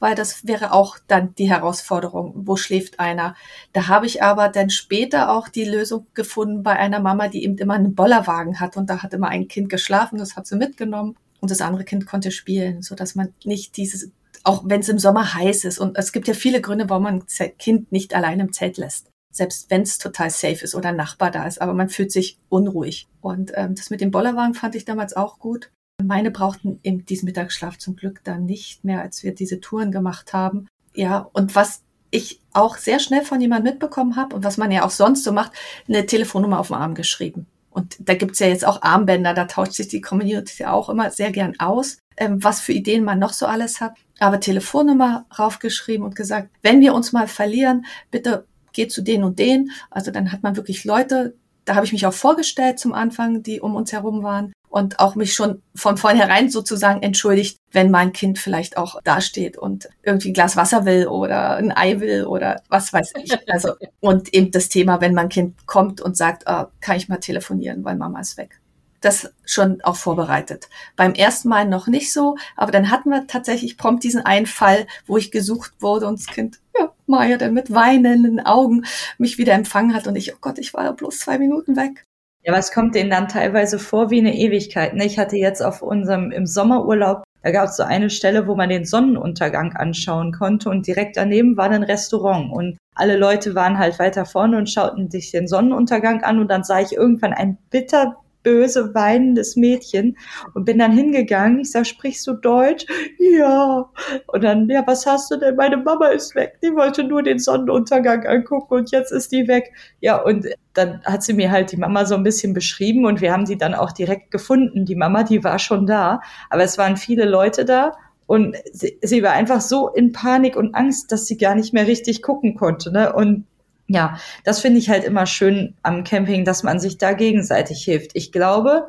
weil 0.01 0.15
das 0.15 0.45
wäre 0.45 0.73
auch 0.73 0.97
dann 1.07 1.33
die 1.35 1.49
Herausforderung, 1.49 2.33
wo 2.35 2.57
schläft 2.57 2.99
einer. 2.99 3.35
Da 3.71 3.87
habe 3.87 4.05
ich 4.05 4.21
aber 4.21 4.49
dann 4.49 4.69
später 4.69 5.31
auch 5.31 5.47
die 5.47 5.63
Lösung 5.63 6.07
gefunden 6.13 6.63
bei 6.63 6.75
einer 6.75 6.99
Mama, 6.99 7.29
die 7.29 7.43
eben 7.45 7.57
immer 7.57 7.75
einen 7.75 7.95
Bollerwagen 7.95 8.59
hat 8.59 8.75
und 8.75 8.89
da 8.89 9.01
hat 9.01 9.13
immer 9.13 9.29
ein 9.29 9.47
Kind 9.47 9.69
geschlafen, 9.69 10.17
das 10.17 10.35
hat 10.35 10.47
sie 10.47 10.57
mitgenommen 10.57 11.15
und 11.39 11.51
das 11.51 11.61
andere 11.61 11.85
Kind 11.85 12.05
konnte 12.05 12.31
spielen, 12.31 12.81
so 12.81 12.95
dass 12.95 13.15
man 13.15 13.33
nicht 13.45 13.77
dieses 13.77 14.11
auch 14.43 14.63
wenn 14.65 14.81
es 14.81 14.89
im 14.89 14.97
Sommer 14.97 15.35
heiß 15.35 15.65
ist 15.65 15.77
und 15.77 15.97
es 15.99 16.11
gibt 16.11 16.27
ja 16.27 16.33
viele 16.33 16.61
Gründe, 16.61 16.89
warum 16.89 17.03
man 17.03 17.23
ein 17.39 17.57
Kind 17.59 17.91
nicht 17.91 18.15
allein 18.15 18.39
im 18.39 18.51
Zelt 18.51 18.77
lässt 18.77 19.11
selbst 19.31 19.69
wenn 19.69 19.81
es 19.81 19.97
total 19.97 20.29
safe 20.29 20.63
ist 20.63 20.75
oder 20.75 20.89
ein 20.89 20.95
Nachbar 20.95 21.31
da 21.31 21.47
ist, 21.47 21.61
aber 21.61 21.73
man 21.73 21.89
fühlt 21.89 22.11
sich 22.11 22.37
unruhig. 22.49 23.07
Und 23.21 23.51
ähm, 23.55 23.75
das 23.75 23.89
mit 23.89 24.01
dem 24.01 24.11
Bollerwagen 24.11 24.53
fand 24.53 24.75
ich 24.75 24.85
damals 24.85 25.15
auch 25.15 25.39
gut. 25.39 25.71
Meine 26.07 26.31
brauchten 26.31 26.79
eben 26.83 27.05
diesen 27.05 27.25
Mittagsschlaf 27.25 27.77
zum 27.77 27.95
Glück 27.95 28.21
dann 28.23 28.45
nicht 28.45 28.83
mehr, 28.83 29.01
als 29.01 29.23
wir 29.23 29.33
diese 29.33 29.59
Touren 29.59 29.91
gemacht 29.91 30.33
haben. 30.33 30.67
Ja, 30.93 31.29
und 31.33 31.55
was 31.55 31.83
ich 32.11 32.41
auch 32.53 32.77
sehr 32.77 32.99
schnell 32.99 33.23
von 33.23 33.39
jemandem 33.39 33.73
mitbekommen 33.73 34.15
habe 34.17 34.35
und 34.35 34.43
was 34.43 34.57
man 34.57 34.71
ja 34.71 34.83
auch 34.83 34.89
sonst 34.89 35.23
so 35.23 35.31
macht, 35.31 35.53
eine 35.87 36.05
Telefonnummer 36.05 36.59
auf 36.59 36.67
dem 36.67 36.75
Arm 36.75 36.93
geschrieben. 36.93 37.47
Und 37.69 37.95
da 37.99 38.15
gibt's 38.15 38.39
ja 38.39 38.47
jetzt 38.47 38.67
auch 38.67 38.81
Armbänder, 38.81 39.33
da 39.33 39.45
tauscht 39.45 39.73
sich 39.73 39.87
die 39.87 40.01
Community 40.01 40.65
auch 40.65 40.89
immer 40.89 41.09
sehr 41.09 41.31
gern 41.31 41.57
aus, 41.57 41.99
ähm, 42.17 42.43
was 42.43 42.59
für 42.59 42.73
Ideen 42.73 43.05
man 43.05 43.17
noch 43.17 43.31
so 43.31 43.45
alles 43.45 43.79
hat. 43.79 43.93
Aber 44.19 44.41
Telefonnummer 44.41 45.25
raufgeschrieben 45.39 46.05
und 46.05 46.15
gesagt, 46.15 46.49
wenn 46.61 46.81
wir 46.81 46.93
uns 46.93 47.13
mal 47.13 47.27
verlieren, 47.27 47.85
bitte 48.11 48.45
geht 48.73 48.91
zu 48.91 49.01
den 49.01 49.23
und 49.23 49.39
den. 49.39 49.71
Also 49.89 50.11
dann 50.11 50.33
hat 50.33 50.43
man 50.43 50.57
wirklich 50.57 50.83
Leute, 50.83 51.33
da 51.63 51.75
habe 51.75 51.85
ich 51.85 51.93
mich 51.93 52.05
auch 52.05 52.13
vorgestellt 52.13 52.77
zum 52.77 52.93
Anfang, 52.93 53.41
die 53.41 53.61
um 53.61 53.75
uns 53.75 53.93
herum 53.93 54.21
waren 54.21 54.51
und 54.71 54.99
auch 54.99 55.15
mich 55.15 55.33
schon 55.33 55.61
von 55.75 55.97
vornherein 55.97 56.49
sozusagen 56.49 57.03
entschuldigt, 57.03 57.57
wenn 57.71 57.91
mein 57.91 58.13
Kind 58.13 58.39
vielleicht 58.39 58.77
auch 58.77 59.01
dasteht 59.03 59.57
und 59.57 59.89
irgendwie 60.01 60.29
ein 60.29 60.33
Glas 60.33 60.55
Wasser 60.55 60.85
will 60.85 61.07
oder 61.07 61.57
ein 61.57 61.75
Ei 61.75 61.99
will 61.99 62.25
oder 62.25 62.63
was 62.69 62.93
weiß 62.93 63.13
ich. 63.21 63.33
Also, 63.49 63.73
und 63.99 64.33
eben 64.33 64.49
das 64.51 64.69
Thema, 64.69 65.01
wenn 65.01 65.13
mein 65.13 65.27
Kind 65.27 65.67
kommt 65.67 65.99
und 65.99 66.15
sagt, 66.15 66.43
oh, 66.47 66.65
kann 66.79 66.95
ich 66.95 67.09
mal 67.09 67.17
telefonieren, 67.17 67.83
weil 67.83 67.97
Mama 67.97 68.21
ist 68.21 68.37
weg. 68.37 68.61
Das 69.01 69.33
schon 69.45 69.81
auch 69.81 69.97
vorbereitet. 69.97 70.69
Beim 70.95 71.15
ersten 71.15 71.49
Mal 71.49 71.67
noch 71.67 71.87
nicht 71.87 72.13
so, 72.13 72.37
aber 72.55 72.71
dann 72.71 72.91
hatten 72.91 73.09
wir 73.09 73.27
tatsächlich 73.27 73.77
prompt 73.77 74.03
diesen 74.03 74.25
einen 74.25 74.45
Fall, 74.45 74.87
wo 75.05 75.17
ich 75.17 75.31
gesucht 75.31 75.73
wurde 75.79 76.07
und 76.07 76.19
das 76.19 76.27
Kind, 76.27 76.61
ja, 76.79 76.93
Maya 77.07 77.37
dann 77.37 77.53
mit 77.53 77.73
weinenden 77.73 78.39
Augen 78.39 78.85
mich 79.17 79.37
wieder 79.37 79.53
empfangen 79.53 79.93
hat 79.93 80.07
und 80.07 80.15
ich, 80.15 80.33
oh 80.33 80.37
Gott, 80.39 80.59
ich 80.59 80.73
war 80.73 80.85
da 80.85 80.91
bloß 80.93 81.19
zwei 81.19 81.37
Minuten 81.39 81.75
weg. 81.75 82.05
Ja, 82.43 82.53
was 82.53 82.71
kommt 82.71 82.95
denen 82.95 83.11
dann 83.11 83.27
teilweise 83.27 83.77
vor 83.77 84.09
wie 84.09 84.19
eine 84.19 84.35
Ewigkeit? 84.35 84.95
Ne? 84.95 85.05
Ich 85.05 85.19
hatte 85.19 85.37
jetzt 85.37 85.61
auf 85.61 85.83
unserem 85.83 86.31
im 86.31 86.47
Sommerurlaub, 86.47 87.23
da 87.43 87.51
gab 87.51 87.65
es 87.65 87.77
so 87.77 87.83
eine 87.83 88.09
Stelle, 88.09 88.47
wo 88.47 88.55
man 88.55 88.69
den 88.69 88.85
Sonnenuntergang 88.85 89.73
anschauen 89.75 90.31
konnte 90.31 90.69
und 90.69 90.87
direkt 90.87 91.17
daneben 91.17 91.55
war 91.55 91.69
ein 91.69 91.83
Restaurant 91.83 92.51
und 92.51 92.77
alle 92.95 93.17
Leute 93.17 93.53
waren 93.53 93.77
halt 93.77 93.99
weiter 93.99 94.25
vorne 94.25 94.57
und 94.57 94.69
schauten 94.69 95.09
sich 95.11 95.31
den 95.31 95.47
Sonnenuntergang 95.47 96.23
an 96.23 96.39
und 96.39 96.49
dann 96.49 96.63
sah 96.63 96.79
ich 96.79 96.93
irgendwann 96.93 97.33
ein 97.33 97.57
bitter 97.69 98.17
böse 98.43 98.93
weinendes 98.93 99.55
Mädchen 99.55 100.17
und 100.53 100.65
bin 100.65 100.79
dann 100.79 100.91
hingegangen. 100.91 101.59
Ich 101.59 101.71
sag, 101.71 101.85
sprichst 101.85 102.25
du 102.27 102.33
Deutsch? 102.33 102.85
Ja. 103.19 103.89
Und 104.27 104.43
dann, 104.43 104.67
ja, 104.69 104.83
was 104.85 105.05
hast 105.05 105.31
du 105.31 105.37
denn? 105.37 105.55
Meine 105.55 105.77
Mama 105.77 106.07
ist 106.07 106.35
weg. 106.35 106.57
Die 106.63 106.73
wollte 106.75 107.03
nur 107.03 107.23
den 107.23 107.39
Sonnenuntergang 107.39 108.25
angucken 108.25 108.73
und 108.73 108.91
jetzt 108.91 109.11
ist 109.11 109.31
die 109.31 109.47
weg. 109.47 109.71
Ja, 109.99 110.21
und 110.21 110.47
dann 110.73 111.01
hat 111.03 111.23
sie 111.23 111.33
mir 111.33 111.51
halt 111.51 111.71
die 111.71 111.77
Mama 111.77 112.05
so 112.05 112.15
ein 112.15 112.23
bisschen 112.23 112.53
beschrieben 112.53 113.05
und 113.05 113.21
wir 113.21 113.31
haben 113.31 113.45
die 113.45 113.57
dann 113.57 113.73
auch 113.73 113.91
direkt 113.91 114.31
gefunden. 114.31 114.85
Die 114.85 114.95
Mama, 114.95 115.23
die 115.23 115.43
war 115.43 115.59
schon 115.59 115.85
da, 115.85 116.21
aber 116.49 116.63
es 116.63 116.77
waren 116.77 116.97
viele 116.97 117.25
Leute 117.25 117.65
da 117.65 117.93
Und 118.31 118.55
sie, 118.71 118.97
sie 119.01 119.23
war 119.23 119.33
einfach 119.33 119.59
so 119.59 119.89
in 119.89 120.13
Panik 120.13 120.55
und 120.55 120.73
Angst, 120.73 121.11
dass 121.11 121.25
sie 121.25 121.35
gar 121.35 121.53
nicht 121.53 121.73
mehr 121.73 121.85
richtig 121.85 122.21
gucken 122.21 122.55
konnte. 122.55 122.89
Ne? 122.89 123.11
Und 123.11 123.45
ja, 123.93 124.17
das 124.43 124.61
finde 124.61 124.79
ich 124.79 124.89
halt 124.89 125.03
immer 125.03 125.25
schön 125.25 125.75
am 125.83 126.03
Camping, 126.03 126.45
dass 126.45 126.63
man 126.63 126.79
sich 126.79 126.97
da 126.97 127.13
gegenseitig 127.13 127.83
hilft. 127.83 128.11
Ich 128.13 128.31
glaube, 128.31 128.87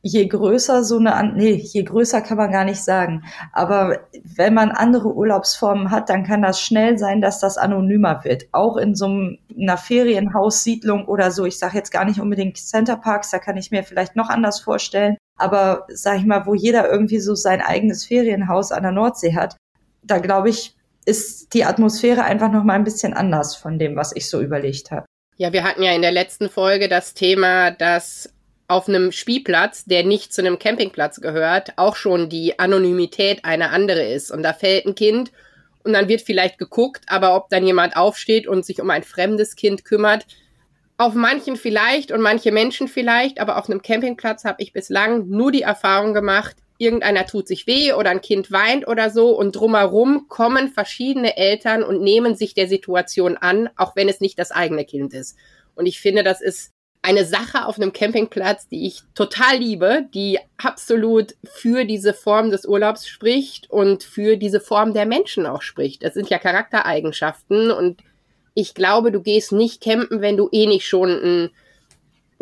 je 0.00 0.26
größer 0.26 0.82
so 0.84 0.98
eine, 0.98 1.32
nee, 1.34 1.52
je 1.52 1.82
größer 1.82 2.22
kann 2.22 2.38
man 2.38 2.50
gar 2.50 2.64
nicht 2.64 2.82
sagen. 2.82 3.22
Aber 3.52 4.00
wenn 4.24 4.54
man 4.54 4.70
andere 4.70 5.14
Urlaubsformen 5.14 5.90
hat, 5.90 6.08
dann 6.08 6.24
kann 6.24 6.42
das 6.42 6.60
schnell 6.60 6.98
sein, 6.98 7.20
dass 7.20 7.40
das 7.40 7.58
anonymer 7.58 8.24
wird. 8.24 8.44
Auch 8.52 8.78
in 8.78 8.94
so 8.94 9.06
einer 9.06 9.76
Ferienhaussiedlung 9.76 11.06
oder 11.06 11.30
so. 11.30 11.44
Ich 11.44 11.58
sage 11.58 11.76
jetzt 11.76 11.92
gar 11.92 12.04
nicht 12.04 12.20
unbedingt 12.20 12.56
Centerparks, 12.56 13.30
da 13.30 13.38
kann 13.38 13.56
ich 13.56 13.70
mir 13.70 13.84
vielleicht 13.84 14.16
noch 14.16 14.30
anders 14.30 14.60
vorstellen. 14.60 15.16
Aber 15.36 15.86
sag 15.88 16.18
ich 16.18 16.24
mal, 16.24 16.46
wo 16.46 16.54
jeder 16.54 16.90
irgendwie 16.90 17.20
so 17.20 17.34
sein 17.34 17.60
eigenes 17.60 18.06
Ferienhaus 18.06 18.72
an 18.72 18.82
der 18.82 18.92
Nordsee 18.92 19.34
hat, 19.34 19.56
da 20.02 20.18
glaube 20.18 20.48
ich, 20.48 20.74
ist 21.04 21.54
die 21.54 21.64
Atmosphäre 21.64 22.24
einfach 22.24 22.50
noch 22.50 22.64
mal 22.64 22.74
ein 22.74 22.84
bisschen 22.84 23.14
anders 23.14 23.56
von 23.56 23.78
dem, 23.78 23.96
was 23.96 24.14
ich 24.14 24.28
so 24.28 24.40
überlegt 24.40 24.90
habe. 24.90 25.06
Ja, 25.36 25.52
wir 25.52 25.64
hatten 25.64 25.82
ja 25.82 25.92
in 25.92 26.02
der 26.02 26.12
letzten 26.12 26.48
Folge 26.48 26.88
das 26.88 27.14
Thema, 27.14 27.70
dass 27.70 28.32
auf 28.68 28.88
einem 28.88 29.12
Spielplatz, 29.12 29.84
der 29.84 30.04
nicht 30.04 30.32
zu 30.32 30.40
einem 30.40 30.58
Campingplatz 30.58 31.20
gehört, 31.20 31.72
auch 31.76 31.96
schon 31.96 32.28
die 32.28 32.58
Anonymität 32.58 33.44
eine 33.44 33.70
andere 33.70 34.02
ist. 34.02 34.30
Und 34.30 34.42
da 34.42 34.52
fällt 34.52 34.86
ein 34.86 34.94
Kind 34.94 35.32
und 35.84 35.92
dann 35.92 36.08
wird 36.08 36.22
vielleicht 36.22 36.58
geguckt, 36.58 37.04
aber 37.08 37.36
ob 37.36 37.50
dann 37.50 37.66
jemand 37.66 37.96
aufsteht 37.96 38.46
und 38.46 38.64
sich 38.64 38.80
um 38.80 38.90
ein 38.90 39.02
fremdes 39.02 39.56
Kind 39.56 39.84
kümmert, 39.84 40.26
auf 40.96 41.14
manchen 41.14 41.56
vielleicht 41.56 42.12
und 42.12 42.20
manche 42.20 42.52
Menschen 42.52 42.86
vielleicht, 42.86 43.40
aber 43.40 43.58
auf 43.58 43.68
einem 43.68 43.82
Campingplatz 43.82 44.44
habe 44.44 44.62
ich 44.62 44.72
bislang 44.72 45.28
nur 45.28 45.50
die 45.50 45.62
Erfahrung 45.62 46.14
gemacht, 46.14 46.56
irgendeiner 46.82 47.26
tut 47.26 47.46
sich 47.46 47.66
weh 47.66 47.92
oder 47.92 48.10
ein 48.10 48.20
Kind 48.20 48.50
weint 48.50 48.86
oder 48.88 49.10
so 49.10 49.30
und 49.30 49.52
drumherum 49.52 50.26
kommen 50.28 50.68
verschiedene 50.68 51.36
Eltern 51.36 51.82
und 51.82 52.02
nehmen 52.02 52.34
sich 52.34 52.54
der 52.54 52.66
Situation 52.68 53.36
an, 53.36 53.70
auch 53.76 53.94
wenn 53.94 54.08
es 54.08 54.20
nicht 54.20 54.38
das 54.38 54.50
eigene 54.50 54.84
Kind 54.84 55.14
ist. 55.14 55.36
Und 55.74 55.86
ich 55.86 56.00
finde, 56.00 56.24
das 56.24 56.40
ist 56.40 56.72
eine 57.00 57.24
Sache 57.24 57.66
auf 57.66 57.76
einem 57.76 57.92
Campingplatz, 57.92 58.68
die 58.68 58.86
ich 58.86 59.02
total 59.14 59.58
liebe, 59.58 60.06
die 60.14 60.38
absolut 60.56 61.34
für 61.44 61.84
diese 61.84 62.14
Form 62.14 62.50
des 62.50 62.64
Urlaubs 62.64 63.08
spricht 63.08 63.70
und 63.70 64.04
für 64.04 64.36
diese 64.36 64.60
Form 64.60 64.92
der 64.92 65.06
Menschen 65.06 65.46
auch 65.46 65.62
spricht. 65.62 66.04
Das 66.04 66.14
sind 66.14 66.30
ja 66.30 66.38
Charaktereigenschaften 66.38 67.70
und 67.70 68.02
ich 68.54 68.74
glaube, 68.74 69.12
du 69.12 69.20
gehst 69.20 69.52
nicht 69.52 69.82
campen, 69.82 70.20
wenn 70.20 70.36
du 70.36 70.48
eh 70.52 70.66
nicht 70.66 70.86
schon 70.86 71.10
ein, 71.10 71.50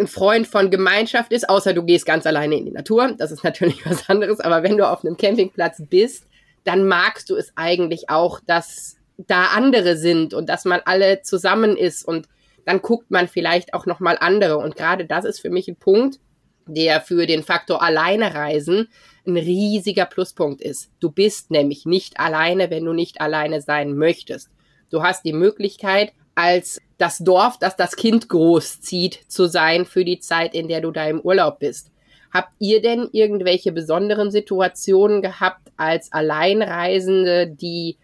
ein 0.00 0.06
Freund 0.06 0.46
von 0.46 0.70
Gemeinschaft 0.70 1.32
ist, 1.32 1.48
außer 1.48 1.74
du 1.74 1.84
gehst 1.84 2.06
ganz 2.06 2.26
alleine 2.26 2.56
in 2.56 2.64
die 2.64 2.72
Natur. 2.72 3.14
Das 3.16 3.30
ist 3.30 3.44
natürlich 3.44 3.84
was 3.86 4.08
anderes, 4.08 4.40
aber 4.40 4.62
wenn 4.62 4.76
du 4.76 4.88
auf 4.88 5.04
einem 5.04 5.16
Campingplatz 5.16 5.82
bist, 5.88 6.24
dann 6.64 6.86
magst 6.86 7.30
du 7.30 7.36
es 7.36 7.52
eigentlich 7.56 8.10
auch, 8.10 8.40
dass 8.40 8.96
da 9.16 9.46
andere 9.46 9.96
sind 9.96 10.34
und 10.34 10.48
dass 10.48 10.64
man 10.64 10.80
alle 10.84 11.22
zusammen 11.22 11.76
ist 11.76 12.06
und 12.06 12.26
dann 12.64 12.82
guckt 12.82 13.10
man 13.10 13.28
vielleicht 13.28 13.74
auch 13.74 13.86
noch 13.86 14.00
mal 14.00 14.16
andere. 14.18 14.58
Und 14.58 14.76
gerade 14.76 15.04
das 15.04 15.24
ist 15.24 15.40
für 15.40 15.50
mich 15.50 15.68
ein 15.68 15.76
Punkt, 15.76 16.18
der 16.66 17.00
für 17.00 17.26
den 17.26 17.42
Faktor 17.42 17.82
alleine 17.82 18.34
reisen 18.34 18.88
ein 19.26 19.36
riesiger 19.36 20.06
Pluspunkt 20.06 20.62
ist. 20.62 20.90
Du 21.00 21.10
bist 21.10 21.50
nämlich 21.50 21.84
nicht 21.84 22.18
alleine, 22.20 22.70
wenn 22.70 22.84
du 22.84 22.92
nicht 22.92 23.20
alleine 23.20 23.60
sein 23.60 23.94
möchtest. 23.94 24.50
Du 24.90 25.02
hast 25.02 25.24
die 25.24 25.32
Möglichkeit, 25.32 26.12
als 26.34 26.80
das 27.00 27.18
Dorf, 27.18 27.58
das 27.58 27.76
das 27.76 27.96
Kind 27.96 28.28
großzieht, 28.28 29.20
zu 29.26 29.46
sein 29.46 29.86
für 29.86 30.04
die 30.04 30.20
Zeit, 30.20 30.54
in 30.54 30.68
der 30.68 30.82
du 30.82 30.90
da 30.90 31.06
im 31.06 31.20
Urlaub 31.20 31.58
bist. 31.58 31.90
Habt 32.32 32.52
ihr 32.58 32.82
denn 32.82 33.08
irgendwelche 33.12 33.72
besonderen 33.72 34.30
Situationen 34.30 35.22
gehabt 35.22 35.72
als 35.76 36.12
Alleinreisende, 36.12 37.48
die 37.48 37.96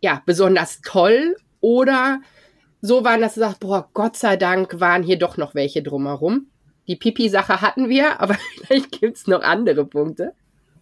ja 0.00 0.22
besonders 0.24 0.80
toll 0.80 1.36
oder 1.60 2.20
so 2.80 3.04
waren, 3.04 3.20
dass 3.20 3.34
du 3.34 3.40
sagst, 3.40 3.60
boah, 3.60 3.88
Gott 3.92 4.16
sei 4.16 4.36
Dank 4.36 4.80
waren 4.80 5.02
hier 5.02 5.18
doch 5.18 5.36
noch 5.36 5.54
welche 5.54 5.82
drumherum. 5.82 6.46
Die 6.86 6.96
Pipi-Sache 6.96 7.60
hatten 7.60 7.88
wir, 7.88 8.20
aber 8.20 8.34
vielleicht 8.56 8.92
gibt's 8.92 9.26
noch 9.26 9.42
andere 9.42 9.84
Punkte. 9.84 10.32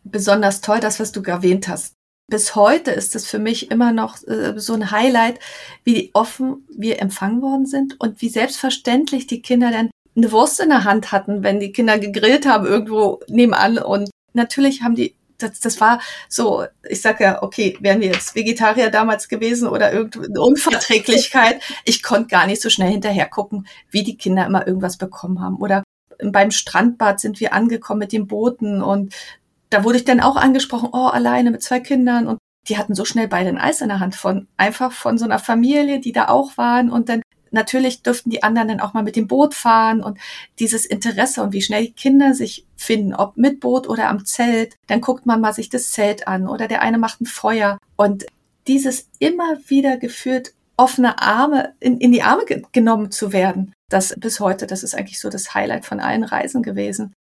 Besonders 0.05 0.61
toll, 0.61 0.79
das, 0.79 1.01
was 1.01 1.11
du 1.11 1.21
erwähnt 1.23 1.67
hast. 1.67 1.96
Bis 2.29 2.57
heute 2.57 2.91
ist 2.91 3.15
es 3.15 3.27
für 3.27 3.39
mich 3.39 3.71
immer 3.71 3.93
noch 3.93 4.21
äh, 4.27 4.59
so 4.59 4.75
ein 4.75 4.91
Highlight, 4.91 5.39
wie 5.85 6.11
offen 6.13 6.67
wir 6.69 7.01
empfangen 7.01 7.41
worden 7.41 7.67
sind 7.67 8.01
und 8.01 8.21
wie 8.21 8.29
selbstverständlich 8.29 9.29
die 9.29 9.43
Kinder 9.43 9.71
dann 9.71 9.91
eine 10.17 10.33
Wurst 10.33 10.59
in 10.59 10.71
der 10.71 10.85
Hand 10.85 11.13
hatten, 11.13 11.45
wenn 11.45 11.61
die 11.61 11.71
Kinder 11.71 11.99
gegrillt 11.99 12.47
haben 12.47 12.67
irgendwo 12.67 13.21
nebenan. 13.29 13.79
Und 13.79 14.11
natürlich 14.33 14.83
haben 14.83 14.97
die 14.97 15.15
das, 15.39 15.61
das 15.61 15.81
war 15.81 16.01
so, 16.29 16.65
ich 16.89 17.03
sag 17.03 17.21
ja, 17.21 17.43
okay, 17.43 17.77
wären 17.81 18.01
wir 18.01 18.09
jetzt 18.09 18.35
Vegetarier 18.35 18.91
damals 18.91 19.29
gewesen 19.29 19.69
oder 19.69 19.93
irgendeine 19.93 20.41
Unverträglichkeit, 20.41 21.61
ich 21.85 22.03
konnte 22.03 22.29
gar 22.29 22.47
nicht 22.47 22.63
so 22.63 22.71
schnell 22.71 22.91
hinterher 22.91 23.27
gucken, 23.27 23.67
wie 23.91 24.03
die 24.03 24.17
Kinder 24.17 24.47
immer 24.47 24.67
irgendwas 24.67 24.97
bekommen 24.97 25.41
haben. 25.41 25.57
Oder 25.57 25.83
beim 26.23 26.51
Strandbad 26.51 27.21
sind 27.21 27.41
wir 27.41 27.53
angekommen 27.53 27.99
mit 28.01 28.13
den 28.13 28.27
Booten 28.27 28.83
und 28.83 29.15
da 29.71 29.85
wurde 29.85 29.99
ich 29.99 30.05
dann 30.05 30.21
auch 30.21 30.37
angesprochen, 30.37 30.91
oh, 30.93 31.07
alleine 31.07 31.51
mit 31.51 31.63
zwei 31.63 31.81
Kindern 31.81 32.27
und 32.27 32.39
die 32.69 32.79
hatten 32.79 32.95
so 32.95 33.05
schnell 33.05 33.29
beide 33.29 33.49
ein 33.49 33.59
Eis 33.59 33.81
in 33.81 33.89
der 33.89 34.01
Hand 34.01 34.17
von, 34.17 34.49
einfach 34.57 34.93
von 34.93 35.19
so 35.19 35.25
einer 35.25 35.39
Familie, 35.39 36.01
die 36.01 36.13
da 36.13 36.29
auch 36.29 36.57
waren 36.57 36.91
und 36.91 37.09
dann 37.09 37.23
natürlich 37.53 38.03
dürften 38.03 38.31
die 38.31 38.43
anderen 38.43 38.69
dann 38.69 38.81
auch 38.81 38.93
mal 38.93 39.03
mit 39.03 39.17
dem 39.17 39.29
Boot 39.29 39.55
fahren 39.55 40.03
und 40.03 40.19
dieses 40.59 40.85
Interesse 40.85 41.43
und 41.43 41.53
wie 41.53 41.63
schnell 41.63 41.87
die 41.87 41.93
Kinder 41.93 42.35
sich 42.35 42.67
finden, 42.77 43.15
ob 43.15 43.37
mit 43.37 43.61
Boot 43.61 43.89
oder 43.89 44.09
am 44.09 44.25
Zelt, 44.25 44.75
dann 44.89 45.01
guckt 45.01 45.27
man 45.27 45.41
mal 45.41 45.53
sich 45.53 45.69
das 45.69 45.93
Zelt 45.93 46.27
an 46.29 46.49
oder 46.49 46.69
der 46.69 46.83
eine 46.83 46.99
macht 46.99 47.21
ein 47.21 47.27
Feuer 47.27 47.79
und 47.97 48.27
dieses 48.67 49.09
immer 49.21 49.59
wieder 49.69 49.97
geführt 49.97 50.53
offene 50.77 51.21
Arme, 51.23 51.75
in, 51.81 51.99
in 51.99 52.13
die 52.13 52.23
Arme 52.23 52.45
ge 52.45 52.63
genommen 52.73 53.11
zu 53.11 53.33
werden, 53.33 53.73
das 53.89 54.15
bis 54.19 54.41
heute, 54.41 54.67
das 54.67 54.83
ist 54.83 54.95
eigentlich 54.95 55.21
so 55.21 55.31
das 55.31 55.55
Highlight 55.55 55.87
von 55.87 56.01
allen 56.01 56.25
Reisen 56.25 56.63
gewesen. 56.63 57.15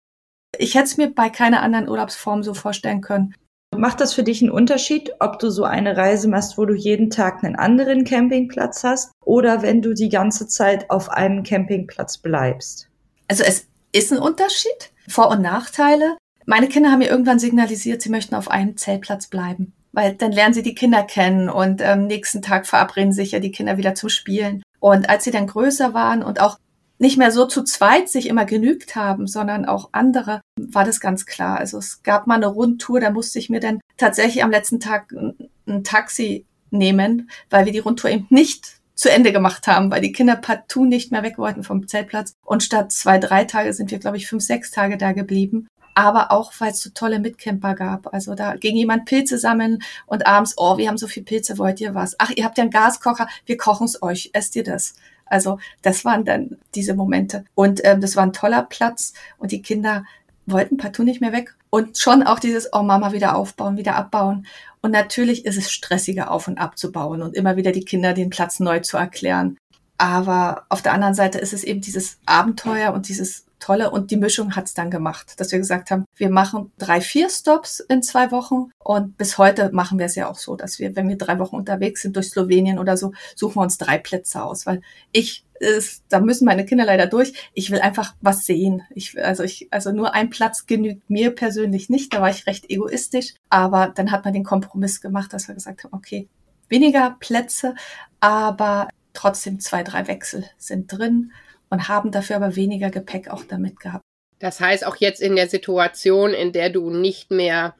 Ich 0.57 0.75
hätte 0.75 0.85
es 0.85 0.97
mir 0.97 1.13
bei 1.13 1.29
keiner 1.29 1.61
anderen 1.61 1.89
Urlaubsform 1.89 2.43
so 2.43 2.53
vorstellen 2.53 3.01
können. 3.01 3.35
Macht 3.75 4.01
das 4.01 4.13
für 4.13 4.23
dich 4.23 4.41
einen 4.41 4.51
Unterschied, 4.51 5.11
ob 5.19 5.39
du 5.39 5.49
so 5.49 5.63
eine 5.63 5.97
Reise 5.97 6.27
machst, 6.27 6.57
wo 6.57 6.65
du 6.65 6.73
jeden 6.73 7.09
Tag 7.09 7.43
einen 7.43 7.55
anderen 7.55 8.03
Campingplatz 8.03 8.83
hast 8.83 9.11
oder 9.25 9.61
wenn 9.61 9.81
du 9.81 9.93
die 9.93 10.09
ganze 10.09 10.47
Zeit 10.47 10.89
auf 10.89 11.09
einem 11.09 11.43
Campingplatz 11.43 12.19
bleibst? 12.19 12.89
Also 13.27 13.43
es 13.43 13.67
ist 13.91 14.11
ein 14.11 14.19
Unterschied. 14.19 14.91
Vor- 15.07 15.29
und 15.29 15.41
Nachteile. 15.41 16.17
Meine 16.45 16.67
Kinder 16.67 16.91
haben 16.91 16.99
mir 16.99 17.09
irgendwann 17.09 17.39
signalisiert, 17.39 18.01
sie 18.01 18.09
möchten 18.09 18.35
auf 18.35 18.51
einem 18.51 18.77
Zeltplatz 18.77 19.27
bleiben, 19.27 19.73
weil 19.91 20.13
dann 20.13 20.31
lernen 20.31 20.53
sie 20.53 20.63
die 20.63 20.75
Kinder 20.75 21.03
kennen 21.03 21.49
und 21.49 21.81
am 21.81 22.01
ähm, 22.01 22.07
nächsten 22.07 22.41
Tag 22.41 22.67
verabreden 22.67 23.13
sich 23.13 23.31
ja 23.31 23.39
die 23.39 23.51
Kinder 23.51 23.77
wieder 23.77 23.95
zum 23.95 24.09
Spielen. 24.09 24.61
Und 24.79 25.09
als 25.09 25.23
sie 25.23 25.31
dann 25.31 25.47
größer 25.47 25.93
waren 25.93 26.21
und 26.21 26.41
auch 26.41 26.57
nicht 27.03 27.17
mehr 27.17 27.31
so 27.31 27.45
zu 27.45 27.63
zweit 27.63 28.07
sich 28.07 28.27
immer 28.27 28.45
genügt 28.45 28.95
haben, 28.95 29.27
sondern 29.27 29.65
auch 29.65 29.89
andere, 29.91 30.39
war 30.57 30.85
das 30.85 31.01
ganz 31.01 31.25
klar. 31.25 31.59
Also 31.59 31.77
es 31.77 32.01
gab 32.01 32.27
mal 32.27 32.35
eine 32.35 32.47
Rundtour, 32.47 33.01
da 33.01 33.09
musste 33.09 33.39
ich 33.39 33.49
mir 33.49 33.59
dann 33.59 33.81
tatsächlich 33.97 34.41
am 34.41 34.51
letzten 34.51 34.79
Tag 34.79 35.11
ein, 35.11 35.83
Taxi 35.83 36.45
nehmen, 36.71 37.29
weil 37.49 37.65
wir 37.65 37.73
die 37.73 37.79
Rundtour 37.79 38.09
eben 38.09 38.27
nicht 38.29 38.77
zu 38.95 39.11
Ende 39.11 39.33
gemacht 39.33 39.67
haben, 39.67 39.91
weil 39.91 39.99
die 39.99 40.13
Kinder 40.13 40.37
partout 40.37 40.85
nicht 40.85 41.11
mehr 41.11 41.23
weg 41.23 41.37
wollten 41.37 41.63
vom 41.63 41.89
Zeltplatz. 41.89 42.33
Und 42.45 42.63
statt 42.63 42.93
zwei, 42.93 43.17
drei 43.17 43.43
Tage 43.43 43.73
sind 43.73 43.91
wir, 43.91 43.99
glaube 43.99 44.15
ich, 44.15 44.27
fünf, 44.27 44.43
sechs 44.43 44.71
Tage 44.71 44.97
da 44.97 45.11
geblieben. 45.11 45.67
Aber 45.95 46.31
auch, 46.31 46.53
weil 46.59 46.71
es 46.71 46.79
so 46.79 46.89
tolle 46.91 47.19
Mitcamper 47.19 47.75
gab. 47.75 48.13
Also 48.13 48.33
da 48.33 48.55
ging 48.55 48.77
jemand 48.77 49.05
Pilze 49.05 49.37
sammeln 49.37 49.79
und 50.05 50.25
abends, 50.25 50.53
oh, 50.57 50.77
wir 50.77 50.87
haben 50.87 50.97
so 50.97 51.07
viel 51.07 51.23
Pilze, 51.23 51.57
wollt 51.57 51.81
ihr 51.81 51.95
was? 51.95 52.15
Ach, 52.17 52.31
ihr 52.33 52.45
habt 52.45 52.57
ja 52.57 52.63
einen 52.63 52.71
Gaskocher, 52.71 53.27
wir 53.45 53.57
kochen 53.57 53.85
es 53.85 54.01
euch, 54.01 54.29
esst 54.33 54.55
ihr 54.55 54.63
das? 54.63 54.95
Also 55.33 55.57
das 55.81 56.05
waren 56.05 56.25
dann 56.25 56.57
diese 56.75 56.93
Momente. 56.93 57.43
Und 57.55 57.81
ähm, 57.83 58.01
das 58.01 58.15
war 58.15 58.23
ein 58.23 58.33
toller 58.33 58.61
Platz 58.61 59.13
und 59.39 59.51
die 59.51 59.63
Kinder 59.63 60.05
wollten 60.45 60.77
partout 60.77 61.03
nicht 61.03 61.21
mehr 61.21 61.33
weg. 61.33 61.55
Und 61.71 61.97
schon 61.97 62.21
auch 62.21 62.37
dieses, 62.37 62.71
oh 62.71 62.83
Mama, 62.83 63.13
wieder 63.13 63.35
aufbauen, 63.35 63.75
wieder 63.75 63.95
abbauen. 63.95 64.45
Und 64.83 64.91
natürlich 64.91 65.45
ist 65.45 65.57
es 65.57 65.71
stressiger 65.71 66.29
auf 66.29 66.47
und 66.47 66.59
abzubauen 66.59 67.23
und 67.23 67.35
immer 67.35 67.55
wieder 67.55 67.71
die 67.71 67.83
Kinder 67.83 68.13
den 68.13 68.29
Platz 68.29 68.59
neu 68.59 68.81
zu 68.81 68.97
erklären. 68.97 69.57
Aber 69.97 70.65
auf 70.69 70.83
der 70.83 70.93
anderen 70.93 71.15
Seite 71.15 71.39
ist 71.39 71.53
es 71.53 71.63
eben 71.63 71.81
dieses 71.81 72.19
Abenteuer 72.27 72.93
und 72.93 73.07
dieses 73.07 73.45
Tolle 73.63 73.91
und 73.91 74.11
die 74.11 74.17
Mischung 74.17 74.57
hat's 74.57 74.73
dann 74.73 74.91
gemacht, 74.91 75.39
dass 75.39 75.51
wir 75.53 75.59
gesagt 75.59 75.89
haben, 75.89 76.05
wir 76.17 76.29
machen 76.29 76.73
drei, 76.77 76.99
vier 76.99 77.29
Stops 77.29 77.79
in 77.79 78.03
zwei 78.03 78.31
Wochen 78.31 78.71
und 78.77 79.17
bis 79.17 79.37
heute 79.37 79.71
machen 79.71 79.99
wir 79.99 80.05
es 80.05 80.15
ja 80.15 80.29
auch 80.29 80.37
so, 80.37 80.57
dass 80.57 80.79
wir, 80.79 80.97
wenn 80.97 81.07
wir 81.07 81.17
drei 81.17 81.39
Wochen 81.39 81.55
unterwegs 81.55 82.01
sind 82.01 82.17
durch 82.17 82.29
Slowenien 82.29 82.77
oder 82.77 82.97
so, 82.97 83.13
suchen 83.35 83.55
wir 83.55 83.61
uns 83.61 83.77
drei 83.77 83.97
Plätze 83.97 84.43
aus, 84.43 84.65
weil 84.65 84.81
ich 85.13 85.45
ist, 85.59 86.03
da 86.09 86.19
müssen 86.19 86.43
meine 86.43 86.65
Kinder 86.65 86.83
leider 86.83 87.07
durch. 87.07 87.31
Ich 87.53 87.71
will 87.71 87.79
einfach 87.79 88.15
was 88.19 88.45
sehen. 88.45 88.81
Ich, 88.89 89.23
also 89.23 89.43
ich, 89.43 89.69
also 89.71 89.93
nur 89.93 90.13
ein 90.13 90.29
Platz 90.29 90.65
genügt 90.65 91.09
mir 91.09 91.33
persönlich 91.33 91.89
nicht. 91.89 92.13
Da 92.13 92.19
war 92.19 92.29
ich 92.29 92.45
recht 92.47 92.69
egoistisch. 92.69 93.33
Aber 93.49 93.87
dann 93.95 94.11
hat 94.11 94.25
man 94.25 94.33
den 94.33 94.43
Kompromiss 94.43 94.99
gemacht, 94.99 95.31
dass 95.31 95.47
wir 95.47 95.55
gesagt 95.55 95.85
haben, 95.85 95.93
okay, 95.93 96.27
weniger 96.67 97.15
Plätze, 97.17 97.75
aber 98.19 98.89
trotzdem 99.13 99.61
zwei, 99.61 99.83
drei 99.83 100.07
Wechsel 100.07 100.43
sind 100.57 100.91
drin 100.91 101.31
und 101.73 101.87
haben 101.87 102.11
dafür 102.11 102.35
aber 102.35 102.55
weniger 102.55 102.91
Gepäck 102.91 103.29
auch 103.29 103.43
damit 103.43 103.79
gehabt. 103.79 104.03
Das 104.37 104.59
heißt, 104.59 104.85
auch 104.85 104.97
jetzt 104.97 105.21
in 105.21 105.35
der 105.35 105.49
Situation, 105.49 106.31
in 106.31 106.51
der 106.51 106.69
du 106.69 106.91
nicht 106.91 107.31
mehr 107.31 107.73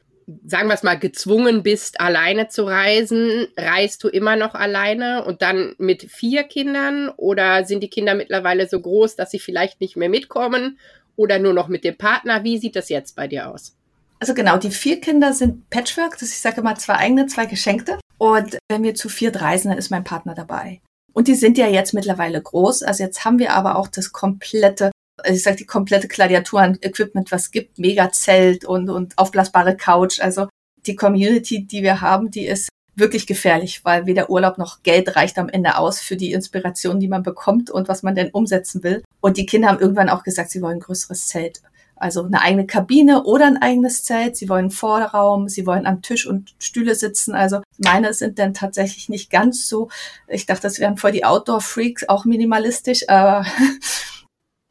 sagen 0.46 0.68
wir 0.68 0.74
es 0.74 0.82
mal, 0.82 0.98
gezwungen 0.98 1.62
bist, 1.62 2.00
alleine 2.00 2.48
zu 2.48 2.64
reisen, 2.64 3.46
reist 3.58 4.02
du 4.02 4.08
immer 4.08 4.36
noch 4.36 4.54
alleine 4.54 5.22
und 5.24 5.42
dann 5.42 5.74
mit 5.76 6.10
vier 6.10 6.44
Kindern 6.44 7.10
oder 7.10 7.66
sind 7.66 7.82
die 7.82 7.90
Kinder 7.90 8.14
mittlerweile 8.14 8.66
so 8.66 8.80
groß, 8.80 9.16
dass 9.16 9.30
sie 9.30 9.38
vielleicht 9.38 9.82
nicht 9.82 9.96
mehr 9.96 10.08
mitkommen 10.08 10.78
oder 11.14 11.38
nur 11.38 11.52
noch 11.52 11.68
mit 11.68 11.84
dem 11.84 11.98
Partner? 11.98 12.42
Wie 12.42 12.56
sieht 12.56 12.74
das 12.74 12.88
jetzt 12.88 13.16
bei 13.16 13.28
dir 13.28 13.50
aus? 13.50 13.76
Also 14.18 14.32
genau, 14.32 14.56
die 14.56 14.70
vier 14.70 14.98
Kinder 14.98 15.34
sind 15.34 15.68
Patchwork, 15.68 16.18
das 16.18 16.30
ich 16.30 16.40
sage 16.40 16.62
mal 16.62 16.76
zwei 16.76 16.94
eigene, 16.94 17.26
zwei 17.26 17.44
geschenkte. 17.44 17.98
Und 18.16 18.56
wenn 18.70 18.82
wir 18.82 18.94
zu 18.94 19.10
viert 19.10 19.42
reisen, 19.42 19.68
dann 19.68 19.78
ist 19.78 19.90
mein 19.90 20.04
Partner 20.04 20.34
dabei. 20.34 20.80
Und 21.14 21.28
die 21.28 21.34
sind 21.34 21.56
ja 21.56 21.68
jetzt 21.68 21.94
mittlerweile 21.94 22.42
groß. 22.42 22.82
Also 22.82 23.02
jetzt 23.02 23.24
haben 23.24 23.38
wir 23.38 23.54
aber 23.54 23.76
auch 23.76 23.88
das 23.88 24.12
komplette 24.12 24.90
also 25.22 25.36
ich 25.36 25.42
sag 25.42 25.56
die 25.56 25.66
komplette 25.66 26.08
Gladiatur 26.08 26.60
an 26.60 26.78
Equipment, 26.80 27.30
was 27.30 27.50
gibt, 27.50 27.78
Mega-Zelt 27.78 28.64
und, 28.64 28.90
und 28.90 29.16
aufblasbare 29.16 29.76
Couch. 29.76 30.20
Also 30.20 30.48
die 30.86 30.96
Community, 30.96 31.64
die 31.64 31.82
wir 31.82 32.00
haben, 32.00 32.30
die 32.30 32.46
ist 32.46 32.68
wirklich 32.96 33.26
gefährlich, 33.26 33.84
weil 33.84 34.06
weder 34.06 34.30
Urlaub 34.30 34.58
noch 34.58 34.82
Geld 34.82 35.16
reicht 35.16 35.38
am 35.38 35.48
Ende 35.48 35.78
aus 35.78 36.00
für 36.00 36.16
die 36.16 36.32
Inspiration, 36.32 37.00
die 37.00 37.08
man 37.08 37.22
bekommt 37.22 37.70
und 37.70 37.88
was 37.88 38.02
man 38.02 38.14
denn 38.14 38.30
umsetzen 38.30 38.82
will. 38.82 39.02
Und 39.20 39.36
die 39.36 39.46
Kinder 39.46 39.68
haben 39.68 39.80
irgendwann 39.80 40.08
auch 40.08 40.22
gesagt, 40.22 40.50
sie 40.50 40.62
wollen 40.62 40.78
ein 40.78 40.80
größeres 40.80 41.26
Zelt. 41.26 41.60
Also 42.04 42.22
eine 42.22 42.42
eigene 42.42 42.66
Kabine 42.66 43.24
oder 43.24 43.46
ein 43.46 43.56
eigenes 43.56 44.04
Zelt. 44.04 44.36
Sie 44.36 44.50
wollen 44.50 44.70
Vorraum, 44.70 45.48
sie 45.48 45.66
wollen 45.66 45.86
am 45.86 46.02
Tisch 46.02 46.26
und 46.26 46.54
Stühle 46.58 46.96
sitzen. 46.96 47.34
Also 47.34 47.62
meine 47.78 48.12
sind 48.12 48.38
dann 48.38 48.52
tatsächlich 48.52 49.08
nicht 49.08 49.30
ganz 49.30 49.66
so. 49.70 49.88
Ich 50.28 50.44
dachte, 50.44 50.64
das 50.64 50.78
wären 50.78 50.98
voll 50.98 51.12
die 51.12 51.24
Outdoor-Freaks, 51.24 52.10
auch 52.10 52.26
minimalistisch, 52.26 53.04
aber 53.08 53.46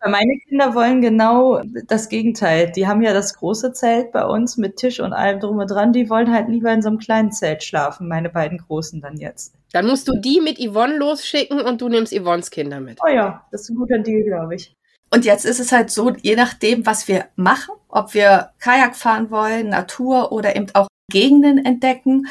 Meine 0.05 0.37
Kinder 0.47 0.75
wollen 0.75 1.01
genau 1.01 1.63
das 1.87 2.07
Gegenteil. 2.07 2.71
Die 2.71 2.85
haben 2.85 3.01
ja 3.01 3.13
das 3.13 3.33
große 3.33 3.73
Zelt 3.73 4.11
bei 4.11 4.25
uns 4.25 4.57
mit 4.57 4.75
Tisch 4.75 4.99
und 4.99 5.13
allem 5.13 5.39
drum 5.39 5.57
und 5.57 5.71
dran. 5.71 5.91
Die 5.91 6.11
wollen 6.11 6.31
halt 6.31 6.49
lieber 6.49 6.71
in 6.71 6.83
so 6.83 6.89
einem 6.89 6.99
kleinen 6.99 7.31
Zelt 7.31 7.63
schlafen, 7.63 8.07
meine 8.07 8.29
beiden 8.29 8.59
Großen 8.59 9.01
dann 9.01 9.17
jetzt. 9.17 9.55
Dann 9.71 9.87
musst 9.87 10.07
du 10.07 10.19
die 10.19 10.39
mit 10.39 10.59
Yvonne 10.59 10.97
losschicken 10.97 11.61
und 11.61 11.81
du 11.81 11.89
nimmst 11.89 12.13
Yvonnes 12.13 12.51
Kinder 12.51 12.79
mit. 12.79 12.99
Oh 13.03 13.09
ja, 13.09 13.43
das 13.51 13.61
ist 13.61 13.69
ein 13.71 13.77
guter 13.77 13.97
Deal, 13.97 14.21
glaube 14.23 14.53
ich. 14.53 14.75
Und 15.13 15.25
jetzt 15.25 15.45
ist 15.45 15.59
es 15.59 15.71
halt 15.71 15.91
so, 15.91 16.09
je 16.23 16.35
nachdem, 16.35 16.87
was 16.87 17.07
wir 17.07 17.25
machen, 17.35 17.75
ob 17.87 18.15
wir 18.15 18.49
Kajak 18.59 18.95
fahren 18.95 19.29
wollen, 19.29 19.69
Natur 19.69 20.31
oder 20.31 20.55
eben 20.55 20.65
auch 20.73 20.87
Gegenden 21.11 21.63
entdecken, 21.63 22.25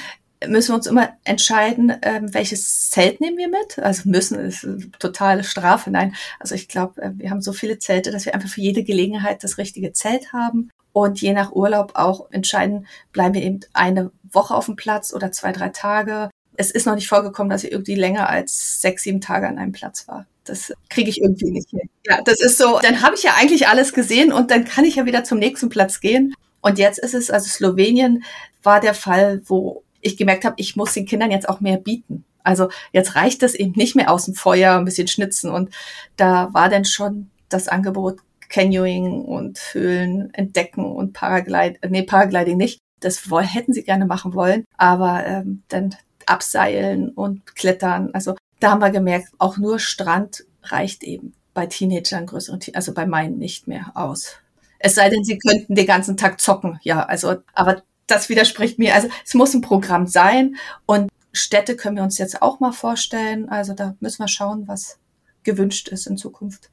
müssen 0.48 0.70
wir 0.70 0.74
uns 0.74 0.88
immer 0.88 1.10
entscheiden, 1.22 1.92
ähm, 2.02 2.34
welches 2.34 2.90
Zelt 2.90 3.20
nehmen 3.20 3.38
wir 3.38 3.46
mit. 3.46 3.78
Also 3.78 4.08
müssen 4.08 4.36
ist 4.40 4.66
totale 4.98 5.44
Strafe. 5.44 5.92
Nein, 5.92 6.16
also 6.40 6.56
ich 6.56 6.66
glaube, 6.66 7.00
äh, 7.00 7.10
wir 7.14 7.30
haben 7.30 7.40
so 7.40 7.52
viele 7.52 7.78
Zelte, 7.78 8.10
dass 8.10 8.26
wir 8.26 8.34
einfach 8.34 8.48
für 8.48 8.60
jede 8.60 8.82
Gelegenheit 8.82 9.44
das 9.44 9.58
richtige 9.58 9.92
Zelt 9.92 10.32
haben 10.32 10.68
und 10.92 11.20
je 11.20 11.34
nach 11.34 11.52
Urlaub 11.52 11.92
auch 11.94 12.32
entscheiden, 12.32 12.88
bleiben 13.12 13.34
wir 13.34 13.42
eben 13.42 13.60
eine 13.74 14.10
Woche 14.24 14.56
auf 14.56 14.66
dem 14.66 14.74
Platz 14.74 15.14
oder 15.14 15.30
zwei, 15.30 15.52
drei 15.52 15.68
Tage. 15.68 16.30
Es 16.56 16.72
ist 16.72 16.86
noch 16.86 16.96
nicht 16.96 17.08
vorgekommen, 17.08 17.50
dass 17.50 17.62
ich 17.62 17.70
irgendwie 17.70 17.94
länger 17.94 18.28
als 18.28 18.80
sechs, 18.80 19.04
sieben 19.04 19.20
Tage 19.20 19.46
an 19.46 19.58
einem 19.58 19.70
Platz 19.70 20.08
war. 20.08 20.26
Das 20.44 20.72
kriege 20.88 21.08
ich 21.08 21.20
irgendwie 21.20 21.50
nicht 21.50 21.70
hin. 21.70 21.88
Ja, 22.06 22.20
das 22.22 22.40
ist 22.40 22.58
so. 22.58 22.78
Dann 22.82 23.02
habe 23.02 23.14
ich 23.14 23.22
ja 23.22 23.32
eigentlich 23.36 23.68
alles 23.68 23.92
gesehen 23.92 24.32
und 24.32 24.50
dann 24.50 24.64
kann 24.64 24.84
ich 24.84 24.96
ja 24.96 25.06
wieder 25.06 25.24
zum 25.24 25.38
nächsten 25.38 25.68
Platz 25.68 26.00
gehen. 26.00 26.34
Und 26.60 26.78
jetzt 26.78 26.98
ist 26.98 27.14
es, 27.14 27.30
also 27.30 27.48
Slowenien 27.48 28.24
war 28.62 28.80
der 28.80 28.94
Fall, 28.94 29.42
wo 29.46 29.82
ich 30.00 30.16
gemerkt 30.16 30.44
habe, 30.44 30.56
ich 30.58 30.76
muss 30.76 30.94
den 30.94 31.06
Kindern 31.06 31.30
jetzt 31.30 31.48
auch 31.48 31.60
mehr 31.60 31.76
bieten. 31.76 32.24
Also 32.44 32.68
jetzt 32.92 33.14
reicht 33.14 33.42
es 33.42 33.54
eben 33.54 33.72
nicht 33.76 33.94
mehr 33.94 34.10
aus 34.10 34.24
dem 34.24 34.34
Feuer, 34.34 34.76
ein 34.76 34.84
bisschen 34.84 35.08
schnitzen. 35.08 35.50
Und 35.50 35.70
da 36.16 36.52
war 36.52 36.68
dann 36.68 36.84
schon 36.84 37.30
das 37.48 37.68
Angebot 37.68 38.18
Canyoning 38.48 39.24
und 39.24 39.58
Höhlen 39.72 40.32
entdecken 40.34 40.84
und 40.84 41.12
Paragliding, 41.14 41.78
nee, 41.90 42.02
Paragliding 42.02 42.56
nicht. 42.56 42.78
Das 43.00 43.22
hätten 43.30 43.72
sie 43.72 43.82
gerne 43.82 44.06
machen 44.06 44.34
wollen, 44.34 44.64
aber 44.76 45.26
ähm, 45.26 45.62
dann 45.68 45.96
abseilen 46.26 47.10
und 47.10 47.56
klettern. 47.56 48.10
Also 48.12 48.36
da 48.62 48.70
haben 48.70 48.80
wir 48.80 48.90
gemerkt, 48.90 49.28
auch 49.38 49.56
nur 49.56 49.78
Strand 49.78 50.44
reicht 50.62 51.02
eben 51.02 51.34
bei 51.54 51.66
Teenagern, 51.66 52.26
größeren, 52.26 52.60
also 52.74 52.94
bei 52.94 53.06
meinen 53.06 53.38
nicht 53.38 53.68
mehr 53.68 53.92
aus. 53.94 54.36
Es 54.78 54.94
sei 54.94 55.10
denn, 55.10 55.24
sie 55.24 55.38
könnten 55.38 55.74
den 55.74 55.86
ganzen 55.86 56.16
Tag 56.16 56.40
zocken, 56.40 56.78
ja, 56.82 57.04
also, 57.04 57.36
aber 57.54 57.82
das 58.06 58.28
widerspricht 58.28 58.78
mir. 58.78 58.94
Also 58.94 59.08
es 59.24 59.34
muss 59.34 59.54
ein 59.54 59.60
Programm 59.60 60.06
sein 60.06 60.56
und 60.86 61.10
Städte 61.32 61.76
können 61.76 61.96
wir 61.96 62.02
uns 62.02 62.18
jetzt 62.18 62.42
auch 62.42 62.60
mal 62.60 62.72
vorstellen. 62.72 63.48
Also 63.48 63.74
da 63.74 63.94
müssen 64.00 64.22
wir 64.22 64.28
schauen, 64.28 64.68
was 64.68 64.98
gewünscht 65.44 65.88
ist 65.88 66.06
in 66.06 66.16
Zukunft. 66.16 66.70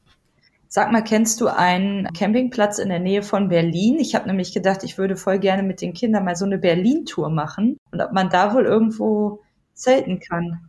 Sag 0.68 0.92
mal, 0.92 1.04
kennst 1.04 1.42
du 1.42 1.48
einen 1.48 2.08
Campingplatz 2.14 2.78
in 2.78 2.90
der 2.90 3.00
Nähe 3.00 3.24
von 3.24 3.50
Berlin? 3.50 3.98
Ich 4.00 4.14
habe 4.14 4.28
nämlich 4.28 4.54
gedacht, 4.54 4.84
ich 4.84 4.98
würde 4.98 5.16
voll 5.16 5.40
gerne 5.40 5.64
mit 5.64 5.82
den 5.82 5.94
Kindern 5.94 6.26
mal 6.26 6.36
so 6.36 6.46
eine 6.46 6.60
Berlin-Tour 6.60 7.30
machen 7.30 7.78
und 7.92 8.02
ob 8.02 8.12
man 8.12 8.30
da 8.30 8.54
wohl 8.54 8.66
irgendwo 8.66 9.42
zelten 9.74 10.20
kann. 10.20 10.69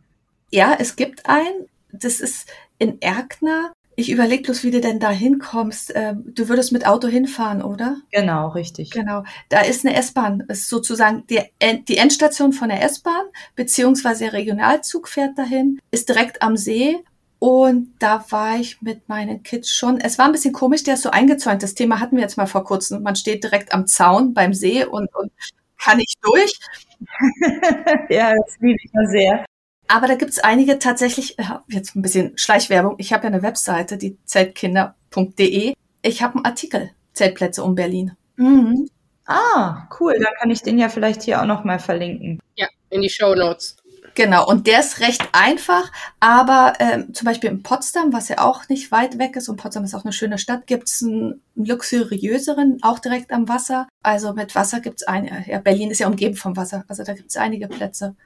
Ja, 0.51 0.77
es 0.79 0.97
gibt 0.97 1.27
einen. 1.27 1.67
Das 1.93 2.21
ist 2.21 2.49
in 2.79 3.01
Erkner. 3.01 3.73
Ich 3.97 4.11
überlege 4.11 4.45
bloß, 4.45 4.65
wie 4.65 4.71
du 4.71 4.81
denn 4.81 4.99
da 4.99 5.11
hinkommst. 5.11 5.93
Ähm, 5.95 6.25
du 6.35 6.49
würdest 6.49 6.73
mit 6.73 6.87
Auto 6.87 7.09
hinfahren, 7.09 7.63
oder? 7.63 7.97
Genau, 8.13 8.49
richtig. 8.49 8.91
Genau. 8.91 9.25
Da 9.49 9.61
ist 9.61 9.85
eine 9.85 9.95
S-Bahn. 9.97 10.45
Das 10.49 10.61
ist 10.61 10.69
sozusagen 10.69 11.25
die, 11.29 11.41
die 11.87 11.99
Endstation 11.99 12.53
von 12.53 12.71
der 12.71 12.83
S-Bahn, 12.83 13.27
beziehungsweise 13.57 14.25
der 14.25 14.33
Regionalzug 14.33 15.09
fährt 15.09 15.37
dahin, 15.37 15.81
ist 15.91 16.09
direkt 16.09 16.41
am 16.41 16.57
See. 16.57 16.99
Und 17.41 17.95
da 17.99 18.25
war 18.31 18.57
ich 18.59 18.81
mit 18.83 19.09
meinen 19.09 19.43
Kids 19.43 19.71
schon. 19.71 19.99
Es 20.01 20.19
war 20.19 20.27
ein 20.27 20.33
bisschen 20.33 20.53
komisch, 20.53 20.83
der 20.83 20.95
ist 20.95 21.03
so 21.03 21.11
eingezäunt. 21.11 21.63
Das 21.63 21.75
Thema 21.75 22.01
hatten 22.01 22.17
wir 22.17 22.23
jetzt 22.23 22.37
mal 22.37 22.47
vor 22.47 22.65
kurzem. 22.65 23.03
Man 23.03 23.17
steht 23.17 23.45
direkt 23.45 23.73
am 23.73 23.87
Zaun 23.87 24.35
beim 24.35 24.55
See 24.55 24.85
und, 24.85 25.15
und 25.15 25.33
kann 25.79 25.99
nicht 25.99 26.19
durch. 26.23 26.53
ja, 28.11 28.35
das 28.35 28.57
liebe 28.61 28.79
ich 28.83 28.91
ja 28.93 29.07
sehr. 29.11 29.45
Aber 29.91 30.07
da 30.07 30.15
gibt's 30.15 30.39
einige 30.39 30.79
tatsächlich, 30.79 31.37
äh, 31.41 31.43
jetzt 31.67 31.97
ein 31.97 32.03
bisschen 32.03 32.39
Schleichwerbung. 32.39 32.95
Ich 32.99 33.13
habe 33.13 33.25
ja 33.25 33.31
eine 33.31 33.43
Webseite, 33.43 33.97
die 33.97 34.17
zeltkinder.de. 34.25 35.75
Ich 36.03 36.23
habe 36.23 36.37
einen 36.37 36.45
Artikel, 36.45 36.91
Zeltplätze 37.13 37.65
um 37.65 37.75
Berlin. 37.75 38.13
Mhm. 38.37 38.89
Ah, 39.27 39.89
cool. 39.99 40.17
Da 40.23 40.31
kann 40.39 40.51
ich 40.51 40.63
den 40.63 40.79
ja 40.79 40.91
vielleicht 40.91 41.23
hier 41.23 41.43
auch 41.43 41.47
noch 41.47 41.65
mal 41.65 41.81
verlinken. 41.81 42.39
Ja, 42.55 42.69
in 42.91 43.03
die 43.03 43.11
Show 43.11 43.35
Notes. 43.35 43.77
Genau, 44.15 44.47
und 44.47 44.67
der 44.67 44.81
ist 44.81 45.01
recht 45.01 45.23
einfach, 45.33 45.91
aber 46.19 46.75
ähm, 46.79 47.15
zum 47.15 47.27
Beispiel 47.27 47.51
in 47.51 47.63
Potsdam, 47.63 48.13
was 48.13 48.29
ja 48.29 48.39
auch 48.39 48.69
nicht 48.69 48.91
weit 48.91 49.19
weg 49.19 49.37
ist, 49.37 49.49
und 49.49 49.57
Potsdam 49.57 49.85
ist 49.85 49.95
auch 49.95 50.05
eine 50.05 50.13
schöne 50.13 50.39
Stadt, 50.39 50.67
gibt's 50.67 51.03
einen 51.03 51.43
luxuriöseren, 51.55 52.79
auch 52.83 52.99
direkt 52.99 53.33
am 53.33 53.49
Wasser. 53.49 53.89
Also 54.03 54.33
mit 54.35 54.55
Wasser 54.55 54.81
gibt's 54.81 55.05
eine, 55.05 55.45
ja, 55.49 55.59
Berlin 55.59 55.91
ist 55.91 56.01
ja 56.01 56.09
umgeben 56.09 56.35
vom 56.35 56.57
Wasser, 56.57 56.85
also 56.89 57.05
da 57.05 57.13
gibt's 57.13 57.37
einige 57.37 57.69
Plätze. 57.69 58.17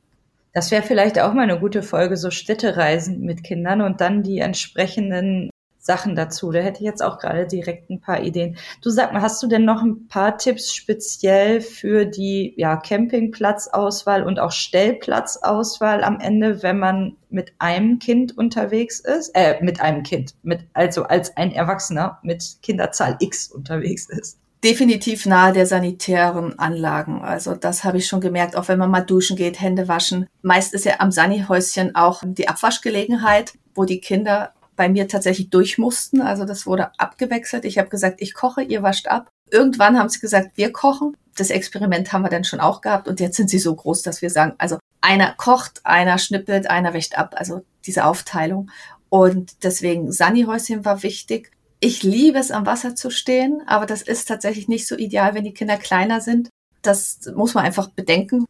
Das 0.55 0.71
wäre 0.71 0.85
vielleicht 0.85 1.19
auch 1.19 1.35
mal 1.35 1.43
eine 1.43 1.59
gute 1.59 1.83
Folge, 1.83 2.17
so 2.17 2.31
Städtereisen 2.31 3.23
mit 3.23 3.43
Kindern 3.43 3.81
und 3.83 4.01
dann 4.01 4.23
die 4.23 4.39
entsprechenden 4.39 5.51
Sachen 5.81 6.15
dazu. 6.15 6.53
Da 6.53 6.61
hätte 6.61 6.79
ich 6.79 6.87
jetzt 6.87 7.03
auch 7.03 7.19
gerade 7.19 7.49
direkt 7.49 7.91
ein 7.91 8.01
paar 8.01 8.23
Ideen. 8.23 8.57
Du 8.81 8.91
sag 8.91 9.13
mal, 9.13 9.21
hast 9.21 9.43
du 9.43 9.49
denn 9.49 9.65
noch 9.65 9.83
ein 9.83 10.07
paar 10.07 10.39
Tipps 10.39 10.73
speziell 10.73 11.61
für 11.61 12.07
die 12.07 12.55
ja, 12.57 12.77
Campingplatzauswahl 12.77 14.23
und 14.23 14.39
auch 14.39 14.53
Stellplatzauswahl 14.53 16.05
am 16.05 16.21
Ende, 16.21 16.63
wenn 16.63 16.79
man 16.79 17.17
mit 17.31 17.53
einem 17.59 17.99
Kind 17.99 18.39
unterwegs 18.39 19.01
ist? 19.01 19.33
Äh, 19.35 19.61
mit 19.61 19.81
einem 19.81 20.05
Kind, 20.05 20.37
mit, 20.45 20.61
also 20.73 21.03
als 21.03 21.37
ein 21.37 21.51
Erwachsener 21.51 22.21
mit 22.23 22.59
Kinderzahl 22.63 23.17
X 23.19 23.51
unterwegs 23.51 24.09
ist 24.09 24.39
definitiv 24.65 25.27
nahe 25.27 25.53
der 25.53 25.67
sanitären 25.67 26.59
Anlagen. 26.59 27.23
Also 27.23 27.55
das 27.55 27.85
habe 27.85 27.99
ich 27.99 28.07
schon 28.07 28.23
gemerkt, 28.23 28.57
auch 28.57 28.69
wenn 28.69 28.79
man 28.79 28.91
mal 28.91 29.03
duschen 29.03 29.37
geht, 29.37 29.61
Hände 29.61 29.89
waschen. 29.89 30.27
Meist 30.43 30.73
ist 30.73 30.87
ja 30.87 31.01
am 31.01 31.13
Sanihäuschen 31.13 31.95
auch 31.95 32.23
die 32.25 32.49
Abwaschgelegenheit, 32.49 33.53
wo 33.75 33.85
die 33.85 34.01
Kinder 34.01 34.53
bei 34.75 34.89
mir 34.89 35.07
tatsächlich 35.07 35.51
durch 35.51 35.77
mussten. 35.77 36.23
Also 36.23 36.47
das 36.47 36.67
wurde 36.67 36.99
abgewechselt. 36.99 37.65
Ich 37.67 37.79
habe 37.79 37.91
gesagt, 37.91 38.23
ich 38.23 38.35
koche, 38.35 38.63
ihr 38.63 38.83
wascht 38.83 39.07
ab. 39.07 39.29
Irgendwann 39.51 39.99
haben 39.99 40.09
sie 40.09 40.19
gesagt, 40.19 40.53
wir 40.57 40.73
kochen. 40.73 41.15
Das 41.37 41.51
Experiment 41.51 42.13
haben 42.13 42.23
wir 42.23 42.31
dann 42.31 42.45
schon 42.45 42.61
auch 42.61 42.81
gehabt 42.81 43.07
und 43.09 43.21
jetzt 43.21 43.37
sind 43.37 43.51
sie 43.51 43.59
so 43.59 43.75
groß, 43.75 44.03
dass 44.03 44.23
wir 44.23 44.31
sagen, 44.31 44.55
also 44.59 44.79
einer 45.01 45.35
kocht, 45.37 45.81
einer 45.85 46.17
schnippelt, 46.19 46.71
einer 46.71 46.95
wäscht 46.95 47.19
ab. 47.19 47.35
Also 47.37 47.63
diese 47.85 48.07
Aufteilung. 48.07 48.71
Und 49.11 49.63
deswegen 49.63 50.11
Sanihäuschen 50.11 50.85
war 50.85 51.03
wichtig. 51.03 51.51
Ich 51.81 52.03
liebe 52.03 52.39
es, 52.39 52.51
am 52.51 52.67
Wasser 52.67 52.95
zu 52.95 53.11
stehen, 53.11 53.63
aber 53.67 53.87
das 53.87 54.03
ist 54.03 54.27
tatsächlich 54.27 54.69
nicht 54.69 54.87
so 54.87 54.97
ideal, 54.97 55.35
wenn 55.35 55.45
die 55.45 55.55
Kinder 55.55 55.77
kleiner 55.77 56.21
sind. 56.21 56.49
Das 56.83 57.21
muss 57.35 57.55
man 57.55 57.65
einfach 57.65 57.89
bedenken. 57.89 58.47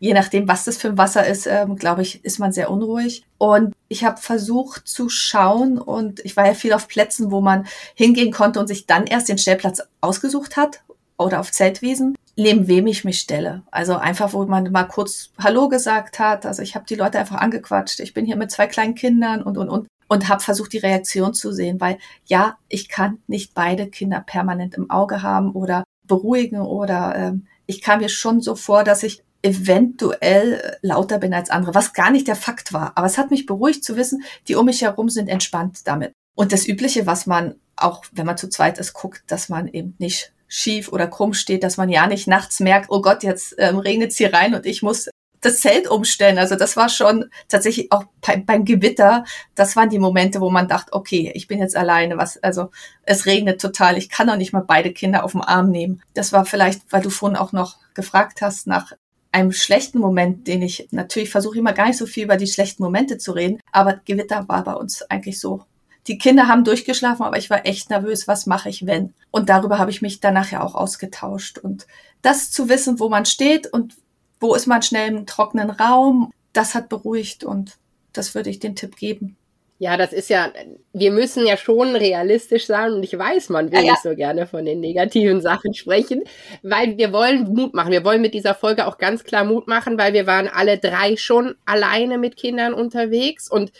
Je 0.00 0.14
nachdem, 0.14 0.46
was 0.46 0.64
das 0.64 0.76
für 0.76 0.88
ein 0.88 0.98
Wasser 0.98 1.26
ist, 1.26 1.46
ähm, 1.46 1.76
glaube 1.76 2.02
ich, 2.02 2.24
ist 2.24 2.38
man 2.38 2.52
sehr 2.52 2.70
unruhig. 2.70 3.24
Und 3.36 3.74
ich 3.88 4.04
habe 4.04 4.20
versucht 4.20 4.86
zu 4.86 5.08
schauen 5.08 5.78
und 5.78 6.24
ich 6.24 6.36
war 6.36 6.46
ja 6.46 6.54
viel 6.54 6.72
auf 6.72 6.86
Plätzen, 6.86 7.32
wo 7.32 7.40
man 7.40 7.66
hingehen 7.94 8.32
konnte 8.32 8.60
und 8.60 8.68
sich 8.68 8.86
dann 8.86 9.06
erst 9.06 9.28
den 9.28 9.38
Stellplatz 9.38 9.82
ausgesucht 10.00 10.56
hat 10.56 10.82
oder 11.16 11.40
auf 11.40 11.50
Zeltwiesen, 11.50 12.16
neben 12.36 12.68
wem 12.68 12.86
ich 12.86 13.04
mich 13.04 13.18
stelle. 13.18 13.62
Also 13.72 13.96
einfach, 13.96 14.32
wo 14.32 14.44
man 14.46 14.70
mal 14.70 14.84
kurz 14.84 15.30
Hallo 15.42 15.68
gesagt 15.68 16.20
hat. 16.20 16.46
Also 16.46 16.62
ich 16.62 16.76
habe 16.76 16.86
die 16.88 16.94
Leute 16.94 17.18
einfach 17.18 17.36
angequatscht. 17.36 17.98
Ich 17.98 18.14
bin 18.14 18.24
hier 18.24 18.36
mit 18.36 18.52
zwei 18.52 18.68
kleinen 18.68 18.94
Kindern 18.94 19.42
und, 19.42 19.58
und, 19.58 19.68
und 19.68 19.88
und 20.08 20.28
habe 20.28 20.42
versucht, 20.42 20.72
die 20.72 20.78
Reaktion 20.78 21.34
zu 21.34 21.52
sehen, 21.52 21.80
weil 21.80 21.98
ja, 22.24 22.58
ich 22.68 22.88
kann 22.88 23.18
nicht 23.26 23.54
beide 23.54 23.88
Kinder 23.88 24.20
permanent 24.20 24.74
im 24.74 24.90
Auge 24.90 25.22
haben 25.22 25.52
oder 25.52 25.84
beruhigen 26.06 26.60
oder 26.60 27.14
ähm, 27.16 27.46
ich 27.66 27.82
kam 27.82 28.00
mir 28.00 28.08
schon 28.08 28.40
so 28.40 28.56
vor, 28.56 28.82
dass 28.82 29.02
ich 29.02 29.22
eventuell 29.42 30.78
lauter 30.82 31.18
bin 31.18 31.32
als 31.32 31.50
andere, 31.50 31.74
was 31.74 31.92
gar 31.92 32.10
nicht 32.10 32.26
der 32.26 32.34
Fakt 32.34 32.72
war. 32.72 32.92
Aber 32.96 33.06
es 33.06 33.18
hat 33.18 33.30
mich 33.30 33.46
beruhigt 33.46 33.84
zu 33.84 33.96
wissen, 33.96 34.24
die 34.48 34.56
um 34.56 34.66
mich 34.66 34.82
herum 34.82 35.08
sind 35.08 35.28
entspannt 35.28 35.86
damit. 35.86 36.12
Und 36.34 36.52
das 36.52 36.66
Übliche, 36.66 37.06
was 37.06 37.26
man 37.26 37.54
auch, 37.76 38.04
wenn 38.12 38.26
man 38.26 38.36
zu 38.36 38.48
zweit 38.48 38.78
ist, 38.78 38.94
guckt, 38.94 39.22
dass 39.28 39.48
man 39.48 39.68
eben 39.68 39.94
nicht 39.98 40.32
schief 40.48 40.90
oder 40.90 41.06
krumm 41.06 41.34
steht, 41.34 41.62
dass 41.62 41.76
man 41.76 41.90
ja 41.90 42.06
nicht 42.06 42.26
nachts 42.26 42.58
merkt, 42.58 42.90
oh 42.90 43.02
Gott, 43.02 43.22
jetzt 43.22 43.54
ähm, 43.58 43.78
regnet 43.78 44.10
es 44.12 44.16
hier 44.16 44.32
rein 44.32 44.54
und 44.54 44.66
ich 44.66 44.82
muss 44.82 45.08
das 45.40 45.60
Zelt 45.60 45.88
umstellen. 45.88 46.38
Also 46.38 46.56
das 46.56 46.76
war 46.76 46.88
schon 46.88 47.26
tatsächlich 47.48 47.92
auch 47.92 48.04
beim, 48.26 48.44
beim 48.44 48.64
Gewitter, 48.64 49.24
das 49.54 49.76
waren 49.76 49.90
die 49.90 49.98
Momente, 49.98 50.40
wo 50.40 50.50
man 50.50 50.68
dachte, 50.68 50.92
okay, 50.92 51.32
ich 51.34 51.48
bin 51.48 51.58
jetzt 51.58 51.76
alleine, 51.76 52.16
was, 52.16 52.42
also 52.42 52.70
es 53.02 53.26
regnet 53.26 53.60
total, 53.60 53.96
ich 53.98 54.08
kann 54.08 54.26
doch 54.26 54.36
nicht 54.36 54.52
mal 54.52 54.64
beide 54.66 54.92
Kinder 54.92 55.24
auf 55.24 55.32
den 55.32 55.40
Arm 55.42 55.70
nehmen. 55.70 56.02
Das 56.14 56.32
war 56.32 56.44
vielleicht, 56.44 56.82
weil 56.90 57.02
du 57.02 57.10
vorhin 57.10 57.36
auch 57.36 57.52
noch 57.52 57.76
gefragt 57.94 58.40
hast 58.42 58.66
nach 58.66 58.92
einem 59.30 59.52
schlechten 59.52 59.98
Moment, 59.98 60.46
den 60.46 60.62
ich 60.62 60.88
natürlich 60.90 61.30
versuche 61.30 61.58
immer 61.58 61.72
gar 61.72 61.86
nicht 61.86 61.98
so 61.98 62.06
viel 62.06 62.24
über 62.24 62.36
die 62.36 62.46
schlechten 62.46 62.82
Momente 62.82 63.18
zu 63.18 63.32
reden, 63.32 63.60
aber 63.72 64.00
Gewitter 64.04 64.48
war 64.48 64.64
bei 64.64 64.74
uns 64.74 65.02
eigentlich 65.02 65.38
so 65.38 65.64
die 66.08 66.18
Kinder 66.18 66.48
haben 66.48 66.64
durchgeschlafen, 66.64 67.24
aber 67.24 67.36
ich 67.36 67.50
war 67.50 67.66
echt 67.66 67.90
nervös, 67.90 68.26
was 68.26 68.46
mache 68.46 68.70
ich, 68.70 68.86
wenn? 68.86 69.12
Und 69.30 69.50
darüber 69.50 69.78
habe 69.78 69.90
ich 69.90 70.00
mich 70.00 70.20
danach 70.20 70.50
ja 70.50 70.62
auch 70.62 70.74
ausgetauscht. 70.74 71.58
Und 71.58 71.86
das 72.22 72.50
zu 72.50 72.68
wissen, 72.68 72.98
wo 72.98 73.10
man 73.10 73.26
steht 73.26 73.66
und 73.66 73.94
wo 74.40 74.54
ist 74.54 74.66
man 74.66 74.82
schnell 74.82 75.08
im 75.08 75.26
trockenen 75.26 75.70
Raum, 75.70 76.32
das 76.52 76.74
hat 76.74 76.88
beruhigt 76.88 77.44
und 77.44 77.76
das 78.12 78.34
würde 78.34 78.50
ich 78.50 78.58
den 78.58 78.76
Tipp 78.76 78.96
geben. 78.96 79.36
Ja, 79.80 79.96
das 79.96 80.12
ist 80.12 80.28
ja, 80.28 80.52
wir 80.92 81.12
müssen 81.12 81.46
ja 81.46 81.56
schon 81.56 81.94
realistisch 81.94 82.66
sein 82.66 82.94
und 82.94 83.04
ich 83.04 83.16
weiß, 83.16 83.48
man 83.48 83.70
will 83.70 83.78
ja, 83.78 83.84
ja. 83.84 83.92
nicht 83.92 84.02
so 84.02 84.16
gerne 84.16 84.48
von 84.48 84.64
den 84.64 84.80
negativen 84.80 85.40
Sachen 85.40 85.72
sprechen, 85.72 86.24
weil 86.64 86.98
wir 86.98 87.12
wollen 87.12 87.44
Mut 87.54 87.74
machen. 87.74 87.92
Wir 87.92 88.04
wollen 88.04 88.20
mit 88.20 88.34
dieser 88.34 88.56
Folge 88.56 88.88
auch 88.88 88.98
ganz 88.98 89.22
klar 89.22 89.44
Mut 89.44 89.68
machen, 89.68 89.96
weil 89.96 90.14
wir 90.14 90.26
waren 90.26 90.48
alle 90.48 90.78
drei 90.78 91.16
schon 91.16 91.54
alleine 91.64 92.18
mit 92.18 92.36
Kindern 92.36 92.74
unterwegs 92.74 93.48
und 93.48 93.70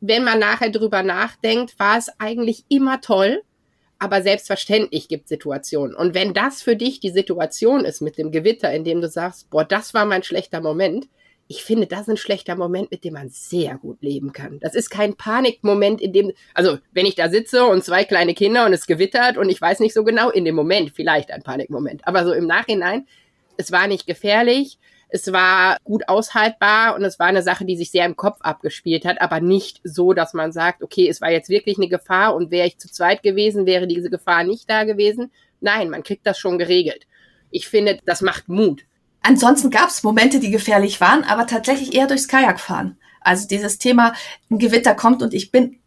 wenn 0.00 0.24
man 0.24 0.38
nachher 0.38 0.70
drüber 0.70 1.02
nachdenkt, 1.02 1.78
war 1.78 1.96
es 1.96 2.10
eigentlich 2.18 2.64
immer 2.68 3.00
toll, 3.00 3.42
aber 3.98 4.22
selbstverständlich 4.22 5.08
gibt 5.08 5.28
Situationen. 5.28 5.94
Und 5.94 6.14
wenn 6.14 6.34
das 6.34 6.62
für 6.62 6.76
dich 6.76 7.00
die 7.00 7.10
Situation 7.10 7.84
ist 7.84 8.00
mit 8.02 8.18
dem 8.18 8.30
Gewitter, 8.30 8.72
in 8.72 8.84
dem 8.84 9.00
du 9.00 9.08
sagst, 9.08 9.50
boah, 9.50 9.64
das 9.64 9.94
war 9.94 10.04
mein 10.04 10.22
schlechter 10.22 10.60
Moment, 10.60 11.08
ich 11.48 11.62
finde, 11.62 11.86
das 11.86 12.02
ist 12.02 12.08
ein 12.08 12.16
schlechter 12.16 12.56
Moment, 12.56 12.90
mit 12.90 13.04
dem 13.04 13.14
man 13.14 13.28
sehr 13.28 13.76
gut 13.78 14.02
leben 14.02 14.32
kann. 14.32 14.58
Das 14.60 14.74
ist 14.74 14.90
kein 14.90 15.14
Panikmoment, 15.14 16.00
in 16.00 16.12
dem, 16.12 16.32
also 16.54 16.78
wenn 16.92 17.06
ich 17.06 17.14
da 17.14 17.30
sitze 17.30 17.64
und 17.64 17.84
zwei 17.84 18.04
kleine 18.04 18.34
Kinder 18.34 18.66
und 18.66 18.72
es 18.72 18.86
gewittert 18.86 19.36
und 19.36 19.48
ich 19.48 19.60
weiß 19.60 19.78
nicht 19.80 19.94
so 19.94 20.02
genau, 20.02 20.30
in 20.30 20.44
dem 20.44 20.56
Moment 20.56 20.90
vielleicht 20.94 21.30
ein 21.30 21.42
Panikmoment. 21.42 22.06
Aber 22.06 22.24
so 22.24 22.32
im 22.32 22.46
Nachhinein, 22.46 23.06
es 23.56 23.70
war 23.70 23.86
nicht 23.86 24.06
gefährlich, 24.06 24.78
es 25.08 25.32
war 25.32 25.76
gut 25.84 26.08
aushaltbar 26.08 26.96
und 26.96 27.04
es 27.04 27.18
war 27.18 27.26
eine 27.26 27.42
Sache, 27.42 27.64
die 27.64 27.76
sich 27.76 27.90
sehr 27.90 28.06
im 28.06 28.16
Kopf 28.16 28.40
abgespielt 28.40 29.04
hat, 29.04 29.20
aber 29.20 29.40
nicht 29.40 29.80
so, 29.84 30.12
dass 30.12 30.34
man 30.34 30.52
sagt, 30.52 30.82
okay, 30.82 31.08
es 31.08 31.20
war 31.20 31.30
jetzt 31.30 31.48
wirklich 31.48 31.78
eine 31.78 31.88
Gefahr 31.88 32.34
und 32.34 32.50
wäre 32.50 32.66
ich 32.66 32.78
zu 32.78 32.90
zweit 32.90 33.22
gewesen, 33.22 33.66
wäre 33.66 33.86
diese 33.86 34.10
Gefahr 34.10 34.44
nicht 34.44 34.68
da 34.68 34.84
gewesen. 34.84 35.30
Nein, 35.60 35.90
man 35.90 36.02
kriegt 36.02 36.26
das 36.26 36.38
schon 36.38 36.58
geregelt. 36.58 37.06
Ich 37.50 37.68
finde, 37.68 37.98
das 38.04 38.20
macht 38.20 38.48
Mut. 38.48 38.84
Ansonsten 39.22 39.70
gab 39.70 39.88
es 39.88 40.02
Momente, 40.02 40.40
die 40.40 40.50
gefährlich 40.50 41.00
waren, 41.00 41.24
aber 41.24 41.46
tatsächlich 41.46 41.94
eher 41.94 42.06
durchs 42.06 42.28
Kajakfahren. 42.28 42.98
Also 43.20 43.48
dieses 43.48 43.78
Thema, 43.78 44.14
ein 44.50 44.58
Gewitter 44.58 44.94
kommt 44.94 45.22
und 45.22 45.34
ich 45.34 45.50
bin 45.50 45.80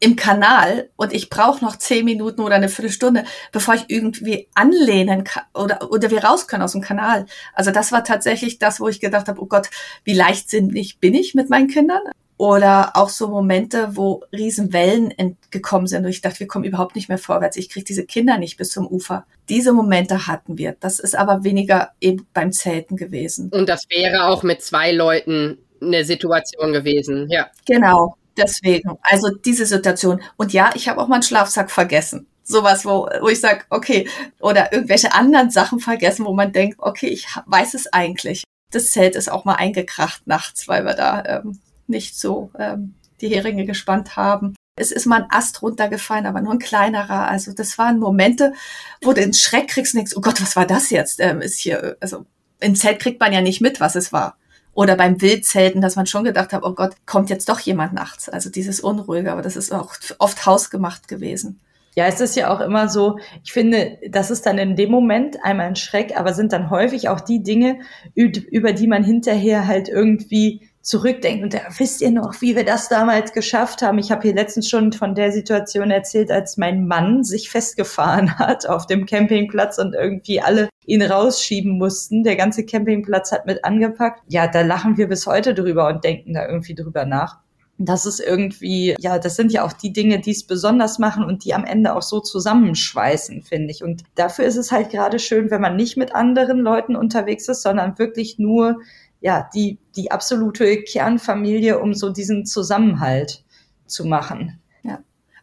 im 0.00 0.16
Kanal 0.16 0.88
und 0.96 1.12
ich 1.12 1.28
brauche 1.28 1.62
noch 1.62 1.76
zehn 1.76 2.06
Minuten 2.06 2.40
oder 2.40 2.54
eine 2.54 2.70
Viertelstunde, 2.70 3.24
bevor 3.52 3.74
ich 3.74 3.84
irgendwie 3.88 4.48
anlehnen 4.54 5.24
kann 5.24 5.44
oder, 5.54 5.92
oder 5.92 6.10
wir 6.10 6.24
raus 6.24 6.48
können 6.48 6.62
aus 6.62 6.72
dem 6.72 6.80
Kanal. 6.80 7.26
Also 7.54 7.70
das 7.70 7.92
war 7.92 8.02
tatsächlich 8.02 8.58
das, 8.58 8.80
wo 8.80 8.88
ich 8.88 9.00
gedacht 9.00 9.28
habe, 9.28 9.40
oh 9.40 9.46
Gott, 9.46 9.68
wie 10.04 10.14
leichtsinnig 10.14 10.98
bin 11.00 11.14
ich 11.14 11.34
mit 11.34 11.50
meinen 11.50 11.68
Kindern? 11.68 12.00
Oder 12.38 12.96
auch 12.96 13.10
so 13.10 13.28
Momente, 13.28 13.90
wo 13.96 14.24
Riesenwellen 14.32 15.12
gekommen 15.50 15.86
sind 15.86 16.06
und 16.06 16.10
ich 16.10 16.22
dachte, 16.22 16.40
wir 16.40 16.46
kommen 16.46 16.64
überhaupt 16.64 16.96
nicht 16.96 17.10
mehr 17.10 17.18
vorwärts. 17.18 17.58
Ich 17.58 17.68
kriege 17.68 17.84
diese 17.84 18.06
Kinder 18.06 18.38
nicht 18.38 18.56
bis 18.56 18.70
zum 18.70 18.86
Ufer. 18.86 19.26
Diese 19.50 19.74
Momente 19.74 20.26
hatten 20.26 20.56
wir. 20.56 20.74
Das 20.80 21.00
ist 21.00 21.14
aber 21.14 21.44
weniger 21.44 21.90
eben 22.00 22.26
beim 22.32 22.50
Zelten 22.50 22.96
gewesen. 22.96 23.50
Und 23.52 23.68
das 23.68 23.84
wäre 23.90 24.24
auch 24.24 24.42
mit 24.42 24.62
zwei 24.62 24.92
Leuten 24.92 25.58
eine 25.82 26.04
Situation 26.04 26.72
gewesen, 26.72 27.28
ja. 27.30 27.50
Genau, 27.66 28.16
Deswegen, 28.36 28.98
also 29.02 29.28
diese 29.30 29.66
Situation. 29.66 30.22
Und 30.36 30.52
ja, 30.52 30.70
ich 30.74 30.88
habe 30.88 31.00
auch 31.00 31.08
meinen 31.08 31.22
Schlafsack 31.22 31.70
vergessen. 31.70 32.26
Sowas, 32.42 32.84
wo, 32.84 33.08
wo 33.20 33.28
ich 33.28 33.40
sage, 33.40 33.64
okay, 33.70 34.08
oder 34.40 34.72
irgendwelche 34.72 35.12
anderen 35.12 35.50
Sachen 35.50 35.78
vergessen, 35.78 36.24
wo 36.24 36.32
man 36.32 36.52
denkt, 36.52 36.78
okay, 36.80 37.08
ich 37.08 37.26
weiß 37.46 37.74
es 37.74 37.92
eigentlich. 37.92 38.44
Das 38.70 38.90
Zelt 38.90 39.16
ist 39.16 39.30
auch 39.30 39.44
mal 39.44 39.54
eingekracht 39.54 40.26
nachts, 40.26 40.68
weil 40.68 40.84
wir 40.84 40.94
da 40.94 41.24
ähm, 41.24 41.60
nicht 41.86 42.18
so 42.18 42.50
ähm, 42.58 42.94
die 43.20 43.28
Heringe 43.28 43.66
gespannt 43.66 44.16
haben. 44.16 44.54
Es 44.76 44.92
ist 44.92 45.06
mal 45.06 45.22
ein 45.22 45.30
Ast 45.30 45.62
runtergefallen, 45.62 46.26
aber 46.26 46.40
nur 46.40 46.52
ein 46.52 46.58
kleinerer. 46.58 47.28
Also 47.28 47.52
das 47.52 47.76
waren 47.78 47.98
Momente, 47.98 48.54
wo 49.02 49.12
du 49.12 49.20
den 49.20 49.34
Schreck 49.34 49.68
kriegst 49.68 49.94
und 49.94 49.98
denkst, 49.98 50.16
oh 50.16 50.20
Gott, 50.20 50.40
was 50.40 50.56
war 50.56 50.66
das 50.66 50.90
jetzt? 50.90 51.20
Ähm, 51.20 51.40
ist 51.40 51.58
hier, 51.58 51.96
also 52.00 52.24
im 52.60 52.74
Zelt 52.74 53.00
kriegt 53.00 53.20
man 53.20 53.32
ja 53.32 53.42
nicht 53.42 53.60
mit, 53.60 53.80
was 53.80 53.96
es 53.96 54.12
war 54.12 54.36
oder 54.74 54.96
beim 54.96 55.20
Wildzelten, 55.20 55.80
dass 55.80 55.96
man 55.96 56.06
schon 56.06 56.24
gedacht 56.24 56.52
hat, 56.52 56.62
oh 56.62 56.74
Gott, 56.74 56.92
kommt 57.06 57.30
jetzt 57.30 57.48
doch 57.48 57.60
jemand 57.60 57.92
nachts. 57.92 58.28
Also 58.28 58.50
dieses 58.50 58.80
Unruhige, 58.80 59.32
aber 59.32 59.42
das 59.42 59.56
ist 59.56 59.72
auch 59.72 59.94
oft 60.18 60.46
hausgemacht 60.46 61.08
gewesen. 61.08 61.60
Ja, 61.96 62.06
es 62.06 62.20
ist 62.20 62.36
ja 62.36 62.54
auch 62.54 62.60
immer 62.60 62.88
so, 62.88 63.18
ich 63.42 63.52
finde, 63.52 63.98
das 64.08 64.30
ist 64.30 64.46
dann 64.46 64.58
in 64.58 64.76
dem 64.76 64.90
Moment 64.92 65.44
einmal 65.44 65.66
ein 65.66 65.76
Schreck, 65.76 66.16
aber 66.16 66.34
sind 66.34 66.52
dann 66.52 66.70
häufig 66.70 67.08
auch 67.08 67.20
die 67.20 67.42
Dinge, 67.42 67.80
über 68.14 68.72
die 68.72 68.86
man 68.86 69.02
hinterher 69.02 69.66
halt 69.66 69.88
irgendwie 69.88 70.70
zurückdenkt. 70.82 71.42
Und 71.42 71.54
da 71.54 71.60
wisst 71.76 72.00
ihr 72.00 72.10
noch, 72.10 72.40
wie 72.40 72.56
wir 72.56 72.64
das 72.64 72.88
damals 72.88 73.32
geschafft 73.32 73.82
haben? 73.82 73.98
Ich 73.98 74.10
habe 74.10 74.22
hier 74.22 74.34
letztens 74.34 74.68
schon 74.68 74.92
von 74.92 75.14
der 75.14 75.32
Situation 75.32 75.90
erzählt, 75.90 76.30
als 76.30 76.56
mein 76.56 76.86
Mann 76.86 77.24
sich 77.24 77.50
festgefahren 77.50 78.38
hat 78.38 78.66
auf 78.66 78.86
dem 78.86 79.04
Campingplatz 79.04 79.78
und 79.78 79.94
irgendwie 79.94 80.40
alle 80.40 80.68
ihn 80.90 81.02
rausschieben 81.02 81.78
mussten. 81.78 82.24
Der 82.24 82.36
ganze 82.36 82.66
Campingplatz 82.66 83.30
hat 83.30 83.46
mit 83.46 83.64
angepackt. 83.64 84.22
Ja, 84.28 84.48
da 84.48 84.62
lachen 84.62 84.96
wir 84.96 85.08
bis 85.08 85.26
heute 85.26 85.54
drüber 85.54 85.88
und 85.88 86.02
denken 86.02 86.34
da 86.34 86.46
irgendwie 86.46 86.74
drüber 86.74 87.06
nach. 87.06 87.38
Das 87.78 88.04
ist 88.04 88.20
irgendwie, 88.20 88.94
ja, 88.98 89.18
das 89.18 89.36
sind 89.36 89.52
ja 89.52 89.64
auch 89.64 89.72
die 89.72 89.92
Dinge, 89.92 90.20
die 90.20 90.32
es 90.32 90.46
besonders 90.46 90.98
machen 90.98 91.24
und 91.24 91.44
die 91.44 91.54
am 91.54 91.64
Ende 91.64 91.94
auch 91.94 92.02
so 92.02 92.20
zusammenschweißen, 92.20 93.42
finde 93.42 93.70
ich. 93.70 93.82
Und 93.82 94.02
dafür 94.16 94.44
ist 94.44 94.56
es 94.56 94.70
halt 94.70 94.90
gerade 94.90 95.18
schön, 95.18 95.50
wenn 95.50 95.62
man 95.62 95.76
nicht 95.76 95.96
mit 95.96 96.14
anderen 96.14 96.58
Leuten 96.58 96.94
unterwegs 96.94 97.48
ist, 97.48 97.62
sondern 97.62 97.98
wirklich 97.98 98.38
nur 98.38 98.80
ja, 99.20 99.48
die, 99.54 99.78
die 99.96 100.10
absolute 100.10 100.82
Kernfamilie, 100.82 101.78
um 101.78 101.94
so 101.94 102.10
diesen 102.10 102.44
Zusammenhalt 102.44 103.44
zu 103.86 104.04
machen. 104.04 104.60
Ja. 104.82 104.98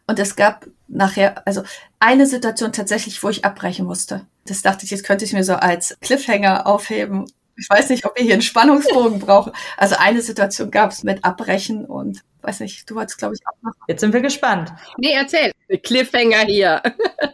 Und 0.06 0.18
es 0.18 0.36
gab 0.36 0.66
nachher, 0.88 1.46
also 1.46 1.62
eine 2.00 2.26
Situation 2.26 2.72
tatsächlich, 2.72 3.22
wo 3.22 3.28
ich 3.28 3.44
abbrechen 3.44 3.86
musste. 3.86 4.26
Das 4.46 4.62
dachte 4.62 4.84
ich, 4.84 4.90
jetzt 4.90 5.04
könnte 5.04 5.24
ich 5.24 5.32
mir 5.32 5.44
so 5.44 5.54
als 5.54 5.96
Cliffhanger 6.00 6.66
aufheben. 6.66 7.26
Ich 7.56 7.68
weiß 7.68 7.90
nicht, 7.90 8.06
ob 8.06 8.16
wir 8.16 8.24
hier 8.24 8.34
einen 8.34 8.42
Spannungsbogen 8.42 9.18
brauchen. 9.20 9.52
Also 9.76 9.96
eine 9.98 10.22
Situation 10.22 10.70
gab 10.70 10.90
es 10.90 11.02
mit 11.02 11.24
Abbrechen 11.24 11.84
und 11.84 12.22
weiß 12.42 12.60
nicht, 12.60 12.88
du 12.88 12.94
wolltest, 12.94 13.18
glaube 13.18 13.34
ich, 13.34 13.40
auch 13.46 13.62
noch. 13.62 13.72
Jetzt 13.88 14.00
sind 14.00 14.12
wir 14.12 14.20
gespannt. 14.20 14.72
Nee, 14.96 15.12
erzähl. 15.12 15.52
Cliffhanger 15.82 16.46
hier. 16.46 16.82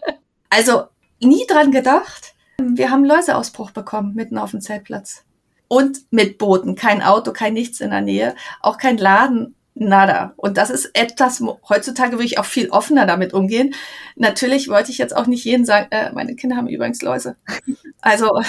also 0.50 0.84
nie 1.20 1.46
dran 1.46 1.70
gedacht. 1.70 2.34
Wir 2.58 2.90
haben 2.90 3.04
Läuseausbruch 3.04 3.70
bekommen 3.70 4.14
mitten 4.14 4.38
auf 4.38 4.52
dem 4.52 4.60
Zeltplatz 4.60 5.24
und 5.68 5.98
mit 6.10 6.38
Booten. 6.38 6.76
Kein 6.76 7.02
Auto, 7.02 7.32
kein 7.32 7.54
nichts 7.54 7.80
in 7.80 7.90
der 7.90 8.00
Nähe, 8.00 8.34
auch 8.60 8.78
kein 8.78 8.96
Laden, 8.96 9.54
nada. 9.74 10.34
Und 10.36 10.56
das 10.56 10.70
ist 10.70 10.90
etwas, 10.94 11.42
heutzutage 11.68 12.12
würde 12.12 12.24
ich 12.24 12.38
auch 12.38 12.44
viel 12.44 12.70
offener 12.70 13.06
damit 13.06 13.34
umgehen. 13.34 13.74
Natürlich 14.16 14.68
wollte 14.68 14.90
ich 14.90 14.98
jetzt 14.98 15.16
auch 15.16 15.26
nicht 15.26 15.44
jeden 15.44 15.64
sagen, 15.64 15.88
äh, 15.90 16.12
meine 16.12 16.36
Kinder 16.36 16.56
haben 16.56 16.68
übrigens 16.68 17.02
Läuse. 17.02 17.36
Also 18.06 18.42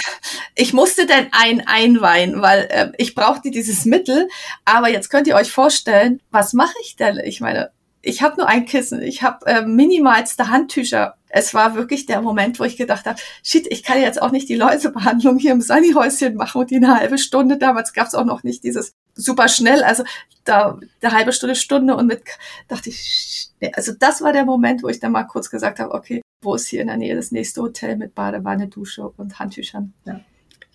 ich 0.54 0.74
musste 0.74 1.06
denn 1.06 1.28
ein 1.32 1.66
einweihen, 1.66 2.42
weil 2.42 2.68
äh, 2.68 2.92
ich 2.98 3.14
brauchte 3.14 3.50
dieses 3.50 3.86
Mittel. 3.86 4.28
Aber 4.66 4.90
jetzt 4.90 5.08
könnt 5.08 5.26
ihr 5.26 5.34
euch 5.34 5.50
vorstellen, 5.50 6.20
was 6.30 6.52
mache 6.52 6.74
ich 6.82 6.96
denn? 6.96 7.18
Ich 7.24 7.40
meine, 7.40 7.70
ich 8.02 8.20
habe 8.20 8.36
nur 8.36 8.48
ein 8.48 8.66
Kissen, 8.66 9.00
ich 9.00 9.22
habe 9.22 9.46
äh, 9.46 9.62
minimalste 9.62 10.50
Handtücher 10.50 11.16
es 11.36 11.52
war 11.52 11.74
wirklich 11.74 12.06
der 12.06 12.22
Moment, 12.22 12.58
wo 12.58 12.64
ich 12.64 12.78
gedacht 12.78 13.04
habe, 13.04 13.18
shit, 13.42 13.66
ich 13.70 13.82
kann 13.82 14.00
jetzt 14.00 14.22
auch 14.22 14.30
nicht 14.30 14.48
die 14.48 14.54
Läusebehandlung 14.54 15.38
hier 15.38 15.52
im 15.52 15.60
Sunnyhäuschen 15.60 16.34
machen 16.34 16.62
und 16.62 16.70
die 16.70 16.76
eine 16.76 16.98
halbe 16.98 17.18
Stunde. 17.18 17.58
Damals 17.58 17.92
gab 17.92 18.06
es 18.06 18.14
auch 18.14 18.24
noch 18.24 18.42
nicht 18.42 18.64
dieses 18.64 18.94
super 19.16 19.48
schnell, 19.48 19.82
also 19.82 20.04
da 20.44 20.78
eine 21.02 21.12
halbe 21.12 21.32
Stunde, 21.32 21.56
Stunde 21.56 21.96
und 21.96 22.06
mit 22.06 22.22
dachte 22.68 22.90
ich, 22.90 23.48
nee, 23.60 23.72
also 23.74 23.92
das 23.98 24.22
war 24.22 24.32
der 24.32 24.44
Moment, 24.44 24.82
wo 24.82 24.88
ich 24.88 25.00
dann 25.00 25.12
mal 25.12 25.24
kurz 25.24 25.50
gesagt 25.50 25.80
habe, 25.80 25.92
okay, 25.92 26.22
wo 26.42 26.54
ist 26.54 26.68
hier 26.68 26.82
in 26.82 26.86
der 26.86 26.96
Nähe 26.96 27.16
das 27.16 27.32
nächste 27.32 27.62
Hotel 27.62 27.96
mit 27.96 28.14
Badewanne, 28.14 28.68
Dusche 28.68 29.08
und 29.08 29.38
Handtüchern? 29.38 29.92
Ja. 30.04 30.20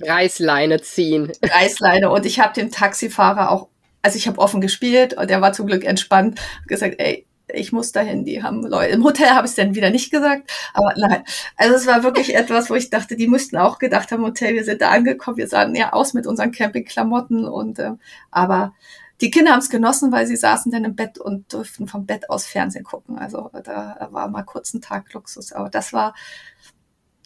Reißleine 0.01 0.81
ziehen. 0.81 1.31
Reißleine 1.41 2.09
und 2.09 2.25
ich 2.25 2.39
habe 2.39 2.53
dem 2.53 2.71
Taxifahrer 2.71 3.51
auch, 3.51 3.69
also 4.01 4.17
ich 4.17 4.27
habe 4.27 4.39
offen 4.39 4.59
gespielt 4.59 5.13
und 5.13 5.29
der 5.29 5.41
war 5.41 5.53
zum 5.53 5.67
Glück 5.67 5.85
entspannt, 5.85 6.41
gesagt, 6.67 6.95
ey, 6.97 7.25
ich 7.53 7.71
muss 7.71 7.91
dahin, 7.91 8.25
die 8.25 8.43
haben 8.43 8.65
Leute. 8.65 8.93
Im 8.93 9.03
Hotel 9.03 9.29
habe 9.29 9.45
ich 9.45 9.51
es 9.51 9.55
dann 9.55 9.75
wieder 9.75 9.89
nicht 9.89 10.11
gesagt, 10.11 10.51
aber 10.73 10.93
nein. 10.97 11.23
Also 11.57 11.75
es 11.75 11.87
war 11.87 12.03
wirklich 12.03 12.35
etwas, 12.35 12.69
wo 12.69 12.75
ich 12.75 12.89
dachte, 12.89 13.15
die 13.15 13.27
müssten 13.27 13.57
auch 13.57 13.79
gedacht 13.79 14.11
haben, 14.11 14.23
Hotel, 14.23 14.53
wir 14.53 14.63
sind 14.63 14.81
da 14.81 14.89
angekommen, 14.89 15.37
wir 15.37 15.47
sahen 15.47 15.75
ja 15.75 15.93
aus 15.93 16.13
mit 16.13 16.27
unseren 16.27 16.51
Campingklamotten 16.51 17.45
und 17.45 17.79
äh, 17.79 17.91
aber 18.31 18.73
die 19.21 19.29
Kinder 19.29 19.51
haben 19.51 19.59
es 19.59 19.69
genossen, 19.69 20.11
weil 20.11 20.25
sie 20.25 20.35
saßen 20.35 20.71
dann 20.71 20.83
im 20.83 20.95
Bett 20.95 21.19
und 21.19 21.53
durften 21.53 21.87
vom 21.87 22.07
Bett 22.07 22.29
aus 22.29 22.47
Fernsehen 22.47 22.83
gucken. 22.83 23.19
Also 23.19 23.51
da 23.63 24.09
war 24.11 24.27
mal 24.27 24.41
kurz 24.41 24.73
ein 24.73 24.81
Tag 24.81 25.13
Luxus. 25.13 25.53
Aber 25.53 25.69
das 25.69 25.93
war 25.93 26.15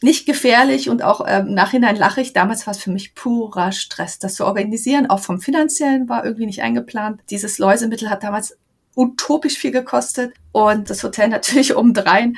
nicht 0.01 0.25
gefährlich 0.25 0.89
und 0.89 1.03
auch 1.03 1.25
ähm, 1.25 1.53
Nachhinein 1.53 1.95
lache 1.95 2.19
ich. 2.19 2.33
Damals 2.33 2.67
war 2.67 2.71
es 2.71 2.81
für 2.81 2.91
mich 2.91 3.15
purer 3.15 3.71
Stress, 3.71 4.19
das 4.19 4.35
zu 4.35 4.45
organisieren. 4.45 5.09
Auch 5.09 5.21
vom 5.21 5.39
finanziellen 5.39 6.09
war 6.09 6.25
irgendwie 6.25 6.45
nicht 6.45 6.61
eingeplant. 6.61 7.21
Dieses 7.29 7.59
Läusemittel 7.59 8.09
hat 8.09 8.23
damals 8.23 8.57
utopisch 8.95 9.57
viel 9.57 9.71
gekostet 9.71 10.33
und 10.51 10.89
das 10.89 11.03
Hotel 11.03 11.27
natürlich 11.29 11.75
obendrein. 11.75 12.37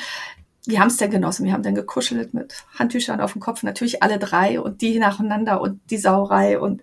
Wir 0.66 0.80
haben 0.82 0.89
es 0.89 0.97
dann 0.97 1.12
genossen. 1.12 1.45
Wir 1.45 1.53
haben 1.53 1.64
dann 1.64 1.76
gekuschelt 1.76 2.34
mit 2.34 2.66
Handtüchern 2.78 3.22
auf 3.22 3.32
dem 3.32 3.41
Kopf, 3.41 3.64
natürlich 3.64 4.03
alle 4.03 4.20
drei 4.20 4.60
und 4.60 4.82
die 4.82 4.99
nacheinander 4.99 5.62
und 5.62 5.80
die 5.89 5.97
Sauerei 5.97 6.60
und 6.60 6.82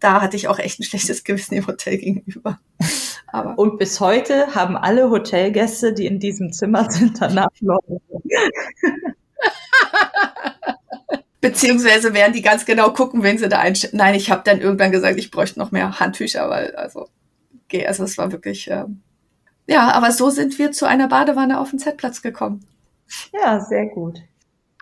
da 0.00 0.22
hatte 0.22 0.36
ich 0.36 0.48
auch 0.48 0.58
echt 0.58 0.80
ein 0.80 0.84
schlechtes 0.84 1.24
Gewissen 1.24 1.54
im 1.54 1.66
Hotel 1.66 1.98
gegenüber. 1.98 2.58
Aber 3.26 3.58
und 3.58 3.78
bis 3.78 4.00
heute 4.00 4.54
haben 4.54 4.76
alle 4.76 5.10
Hotelgäste, 5.10 5.92
die 5.92 6.06
in 6.06 6.18
diesem 6.18 6.52
Zimmer 6.52 6.90
sind, 6.90 7.20
danach 7.20 7.50
noch. 7.60 7.80
Beziehungsweise 11.40 12.14
werden 12.14 12.32
die 12.32 12.42
ganz 12.42 12.64
genau 12.64 12.90
gucken, 12.92 13.22
wenn 13.22 13.38
sie 13.38 13.48
da 13.48 13.60
einstellen. 13.60 13.96
Nein, 13.96 14.14
ich 14.14 14.30
habe 14.30 14.42
dann 14.44 14.60
irgendwann 14.60 14.90
gesagt, 14.90 15.18
ich 15.18 15.30
bräuchte 15.30 15.58
noch 15.58 15.70
mehr 15.70 16.00
Handtücher, 16.00 16.48
weil 16.50 16.74
also, 16.74 17.08
okay, 17.64 17.86
also 17.86 18.02
es 18.04 18.18
war 18.18 18.32
wirklich, 18.32 18.68
ähm, 18.70 19.02
ja, 19.68 19.92
aber 19.92 20.10
so 20.12 20.30
sind 20.30 20.58
wir 20.58 20.72
zu 20.72 20.86
einer 20.86 21.08
Badewanne 21.08 21.60
auf 21.60 21.70
den 21.70 21.78
Z-Platz 21.78 22.22
gekommen. 22.22 22.66
Ja, 23.32 23.60
sehr 23.60 23.86
gut. 23.86 24.18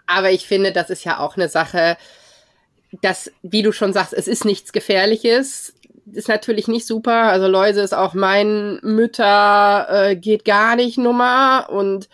Aber 0.07 0.31
ich 0.31 0.47
finde, 0.47 0.73
das 0.73 0.91
ist 0.91 1.05
ja 1.05 1.19
auch 1.19 1.37
eine 1.37 1.49
Sache, 1.49 1.97
das, 3.03 3.33
wie 3.43 3.63
du 3.63 3.73
schon 3.73 3.93
sagst, 3.93 4.15
es 4.15 4.29
ist 4.29 4.45
nichts 4.45 4.73
Gefährliches. 4.73 5.75
Ist 6.13 6.29
natürlich 6.29 6.69
nicht 6.69 6.87
super. 6.87 7.25
Also 7.25 7.49
Läuse 7.49 7.81
ist 7.81 7.95
auch 7.95 8.15
mein 8.15 8.79
Mütter 8.83 9.89
äh, 9.91 10.17
geht 10.17 10.45
gar 10.45 10.77
nicht 10.77 10.99
Nummer. 10.99 11.67
Und 11.69 12.09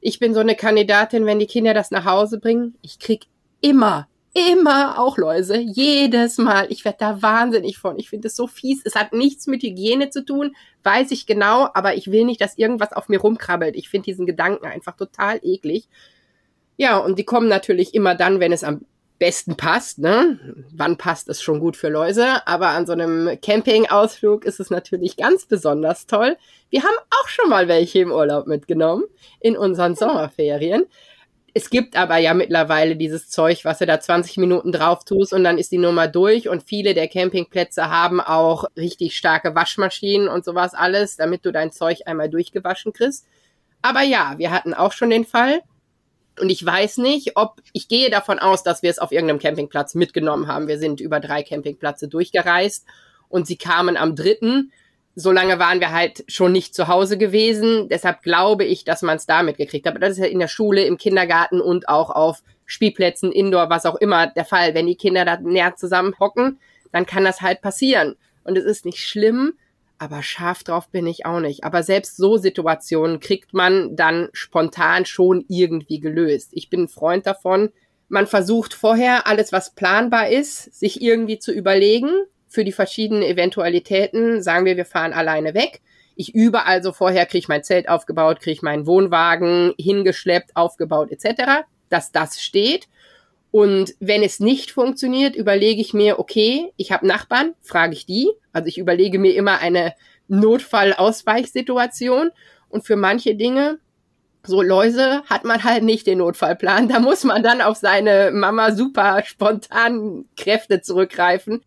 ich 0.00 0.20
bin 0.20 0.32
so 0.32 0.38
eine 0.38 0.54
Kandidatin, 0.54 1.26
wenn 1.26 1.40
die 1.40 1.46
Kinder 1.46 1.74
das 1.74 1.90
nach 1.90 2.04
Hause 2.04 2.38
bringen, 2.38 2.76
ich 2.82 3.00
krieg 3.00 3.26
immer, 3.60 4.06
immer 4.34 4.98
auch 4.98 5.18
Läuse. 5.18 5.58
Jedes 5.58 6.38
Mal. 6.38 6.66
Ich 6.70 6.84
werde 6.84 6.98
da 7.00 7.22
wahnsinnig 7.22 7.78
von. 7.78 7.98
Ich 7.98 8.10
finde 8.10 8.28
es 8.28 8.36
so 8.36 8.46
fies. 8.46 8.80
Es 8.84 8.94
hat 8.94 9.12
nichts 9.12 9.46
mit 9.46 9.62
Hygiene 9.62 10.10
zu 10.10 10.24
tun, 10.24 10.56
weiß 10.82 11.10
ich 11.10 11.26
genau, 11.26 11.68
aber 11.74 11.94
ich 11.94 12.10
will 12.10 12.24
nicht, 12.24 12.40
dass 12.40 12.58
irgendwas 12.58 12.92
auf 12.92 13.08
mir 13.08 13.20
rumkrabbelt. 13.20 13.76
Ich 13.76 13.88
finde 13.88 14.06
diesen 14.06 14.26
Gedanken 14.26 14.66
einfach 14.66 14.96
total 14.96 15.38
eklig. 15.42 15.88
Ja, 16.76 16.96
und 16.98 17.18
die 17.18 17.24
kommen 17.24 17.48
natürlich 17.48 17.94
immer 17.94 18.14
dann, 18.14 18.40
wenn 18.40 18.52
es 18.52 18.64
am 18.64 18.86
besten 19.18 19.56
passt. 19.56 19.98
Ne? 19.98 20.40
Wann 20.72 20.96
passt 20.96 21.28
es 21.28 21.40
schon 21.40 21.60
gut 21.60 21.76
für 21.76 21.88
Läuse? 21.88 22.44
Aber 22.46 22.70
an 22.70 22.86
so 22.86 22.92
einem 22.92 23.38
Campingausflug 23.40 24.44
ist 24.44 24.58
es 24.58 24.70
natürlich 24.70 25.16
ganz 25.16 25.46
besonders 25.46 26.06
toll. 26.06 26.36
Wir 26.70 26.82
haben 26.82 26.96
auch 27.10 27.28
schon 27.28 27.48
mal 27.48 27.68
welche 27.68 28.00
im 28.00 28.10
Urlaub 28.10 28.48
mitgenommen 28.48 29.04
in 29.38 29.56
unseren 29.56 29.94
Sommerferien. 29.94 30.86
Es 31.54 31.68
gibt 31.68 31.96
aber 31.96 32.16
ja 32.16 32.32
mittlerweile 32.32 32.96
dieses 32.96 33.28
Zeug, 33.28 33.64
was 33.64 33.78
du 33.78 33.86
da 33.86 34.00
20 34.00 34.38
Minuten 34.38 34.72
drauf 34.72 35.04
tust 35.04 35.34
und 35.34 35.44
dann 35.44 35.58
ist 35.58 35.70
die 35.70 35.78
Nummer 35.78 36.08
durch 36.08 36.48
und 36.48 36.62
viele 36.62 36.94
der 36.94 37.08
Campingplätze 37.08 37.90
haben 37.90 38.20
auch 38.20 38.64
richtig 38.76 39.16
starke 39.16 39.54
Waschmaschinen 39.54 40.28
und 40.28 40.44
sowas 40.44 40.72
alles, 40.72 41.16
damit 41.16 41.44
du 41.44 41.52
dein 41.52 41.70
Zeug 41.70 42.00
einmal 42.06 42.30
durchgewaschen 42.30 42.94
kriegst. 42.94 43.26
Aber 43.82 44.00
ja, 44.02 44.34
wir 44.38 44.50
hatten 44.50 44.72
auch 44.72 44.92
schon 44.92 45.10
den 45.10 45.26
Fall, 45.26 45.60
und 46.40 46.50
ich 46.50 46.64
weiß 46.64 46.98
nicht, 46.98 47.36
ob, 47.36 47.60
ich 47.72 47.88
gehe 47.88 48.10
davon 48.10 48.38
aus, 48.38 48.62
dass 48.62 48.82
wir 48.82 48.90
es 48.90 48.98
auf 48.98 49.12
irgendeinem 49.12 49.38
Campingplatz 49.38 49.94
mitgenommen 49.94 50.46
haben. 50.46 50.66
Wir 50.66 50.78
sind 50.78 51.00
über 51.00 51.20
drei 51.20 51.42
Campingplätze 51.42 52.08
durchgereist 52.08 52.86
und 53.28 53.46
sie 53.46 53.56
kamen 53.56 53.96
am 53.96 54.16
dritten. 54.16 54.72
So 55.14 55.30
lange 55.30 55.58
waren 55.58 55.80
wir 55.80 55.92
halt 55.92 56.24
schon 56.28 56.52
nicht 56.52 56.74
zu 56.74 56.88
Hause 56.88 57.18
gewesen. 57.18 57.88
Deshalb 57.88 58.22
glaube 58.22 58.64
ich, 58.64 58.84
dass 58.84 59.02
man 59.02 59.16
es 59.16 59.26
da 59.26 59.42
mitgekriegt 59.42 59.86
hat. 59.86 59.92
Aber 59.92 60.00
das 60.00 60.12
ist 60.12 60.18
ja 60.18 60.26
in 60.26 60.38
der 60.38 60.48
Schule, 60.48 60.84
im 60.84 60.96
Kindergarten 60.96 61.60
und 61.60 61.88
auch 61.88 62.10
auf 62.10 62.42
Spielplätzen, 62.64 63.30
Indoor, 63.30 63.68
was 63.68 63.84
auch 63.84 63.96
immer 63.96 64.28
der 64.28 64.46
Fall. 64.46 64.74
Wenn 64.74 64.86
die 64.86 64.96
Kinder 64.96 65.24
da 65.26 65.38
näher 65.38 65.76
zusammen 65.76 66.14
hocken, 66.18 66.58
dann 66.92 67.04
kann 67.04 67.24
das 67.24 67.42
halt 67.42 67.60
passieren. 67.60 68.16
Und 68.44 68.56
es 68.56 68.64
ist 68.64 68.86
nicht 68.86 68.98
schlimm, 68.98 69.54
aber 69.98 70.22
scharf 70.22 70.64
drauf 70.64 70.88
bin 70.88 71.06
ich 71.06 71.26
auch 71.26 71.40
nicht. 71.40 71.64
Aber 71.64 71.82
selbst 71.82 72.16
so 72.16 72.38
Situationen 72.38 73.20
kriegt 73.20 73.52
man 73.52 73.94
dann 73.94 74.30
spontan 74.32 75.04
schon 75.04 75.44
irgendwie 75.48 76.00
gelöst. 76.00 76.50
Ich 76.52 76.70
bin 76.70 76.84
ein 76.84 76.88
Freund 76.88 77.26
davon. 77.26 77.70
Man 78.08 78.26
versucht 78.26 78.74
vorher 78.74 79.26
alles, 79.26 79.52
was 79.52 79.74
planbar 79.74 80.28
ist, 80.28 80.74
sich 80.74 81.02
irgendwie 81.02 81.38
zu 81.38 81.52
überlegen 81.52 82.08
für 82.52 82.64
die 82.64 82.72
verschiedenen 82.72 83.22
Eventualitäten. 83.22 84.42
Sagen 84.42 84.66
wir, 84.66 84.76
wir 84.76 84.84
fahren 84.84 85.12
alleine 85.12 85.54
weg. 85.54 85.80
Ich 86.14 86.34
übe 86.34 86.66
also 86.66 86.92
vorher, 86.92 87.24
kriege 87.24 87.38
ich 87.38 87.48
mein 87.48 87.64
Zelt 87.64 87.88
aufgebaut, 87.88 88.40
kriege 88.40 88.52
ich 88.52 88.62
meinen 88.62 88.86
Wohnwagen 88.86 89.72
hingeschleppt, 89.78 90.54
aufgebaut 90.54 91.10
etc., 91.10 91.64
dass 91.88 92.12
das 92.12 92.42
steht. 92.42 92.88
Und 93.50 93.94
wenn 94.00 94.22
es 94.22 94.40
nicht 94.40 94.70
funktioniert, 94.70 95.34
überlege 95.34 95.80
ich 95.80 95.94
mir, 95.94 96.18
okay, 96.18 96.72
ich 96.76 96.92
habe 96.92 97.06
Nachbarn, 97.06 97.54
frage 97.60 97.94
ich 97.94 98.06
die. 98.06 98.30
Also 98.52 98.68
ich 98.68 98.78
überlege 98.78 99.18
mir 99.18 99.34
immer 99.34 99.58
eine 99.58 99.94
Notfallausweichsituation. 100.28 102.30
Und 102.68 102.86
für 102.86 102.96
manche 102.96 103.34
Dinge, 103.34 103.78
so 104.44 104.62
Läuse, 104.62 105.22
hat 105.24 105.44
man 105.44 105.64
halt 105.64 105.84
nicht 105.84 106.06
den 106.06 106.18
Notfallplan. 106.18 106.88
Da 106.88 106.98
muss 106.98 107.24
man 107.24 107.42
dann 107.42 107.60
auf 107.60 107.76
seine 107.76 108.30
Mama 108.32 108.72
super 108.72 109.22
spontanen 109.24 110.28
Kräfte 110.36 110.80
zurückgreifen. 110.80 111.62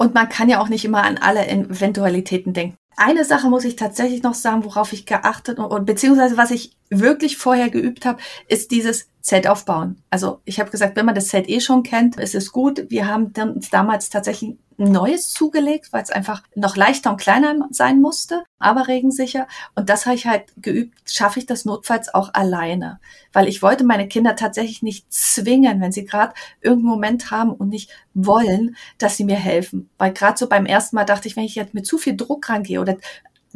Und 0.00 0.14
man 0.14 0.30
kann 0.30 0.48
ja 0.48 0.62
auch 0.62 0.70
nicht 0.70 0.86
immer 0.86 1.02
an 1.02 1.18
alle 1.18 1.46
Eventualitäten 1.46 2.54
denken. 2.54 2.74
Eine 2.96 3.22
Sache 3.22 3.50
muss 3.50 3.66
ich 3.66 3.76
tatsächlich 3.76 4.22
noch 4.22 4.32
sagen, 4.32 4.64
worauf 4.64 4.94
ich 4.94 5.04
geachtet 5.04 5.58
und, 5.58 5.84
beziehungsweise 5.84 6.38
was 6.38 6.50
ich 6.50 6.74
wirklich 6.88 7.36
vorher 7.36 7.68
geübt 7.68 8.06
habe, 8.06 8.18
ist 8.48 8.70
dieses 8.70 9.08
Zelt 9.20 9.46
aufbauen. 9.46 10.02
Also 10.08 10.40
ich 10.46 10.58
habe 10.58 10.70
gesagt, 10.70 10.96
wenn 10.96 11.04
man 11.04 11.14
das 11.14 11.28
Zelt 11.28 11.50
eh 11.50 11.60
schon 11.60 11.82
kennt, 11.82 12.16
ist 12.16 12.34
es 12.34 12.50
gut. 12.50 12.86
Wir 12.88 13.08
haben 13.08 13.34
dann 13.34 13.60
damals 13.70 14.08
tatsächlich 14.08 14.56
neues 14.88 15.30
zugelegt, 15.30 15.92
weil 15.92 16.02
es 16.02 16.10
einfach 16.10 16.42
noch 16.54 16.76
leichter 16.76 17.10
und 17.10 17.20
kleiner 17.20 17.54
sein 17.70 18.00
musste, 18.00 18.44
aber 18.58 18.88
regensicher. 18.88 19.46
Und 19.74 19.90
das 19.90 20.06
habe 20.06 20.16
ich 20.16 20.26
halt 20.26 20.44
geübt, 20.56 20.98
schaffe 21.04 21.38
ich 21.38 21.46
das 21.46 21.64
notfalls 21.64 22.12
auch 22.14 22.32
alleine. 22.34 23.00
Weil 23.32 23.48
ich 23.48 23.62
wollte 23.62 23.84
meine 23.84 24.08
Kinder 24.08 24.36
tatsächlich 24.36 24.82
nicht 24.82 25.12
zwingen, 25.12 25.80
wenn 25.80 25.92
sie 25.92 26.04
gerade 26.04 26.34
irgendeinen 26.60 26.90
Moment 26.90 27.30
haben 27.30 27.52
und 27.52 27.68
nicht 27.68 27.90
wollen, 28.14 28.76
dass 28.98 29.16
sie 29.16 29.24
mir 29.24 29.36
helfen. 29.36 29.90
Weil 29.98 30.12
gerade 30.12 30.38
so 30.38 30.48
beim 30.48 30.66
ersten 30.66 30.96
Mal 30.96 31.04
dachte 31.04 31.28
ich, 31.28 31.36
wenn 31.36 31.44
ich 31.44 31.54
jetzt 31.54 31.74
mit 31.74 31.86
zu 31.86 31.98
viel 31.98 32.16
Druck 32.16 32.48
rangehe 32.48 32.80
oder 32.80 32.96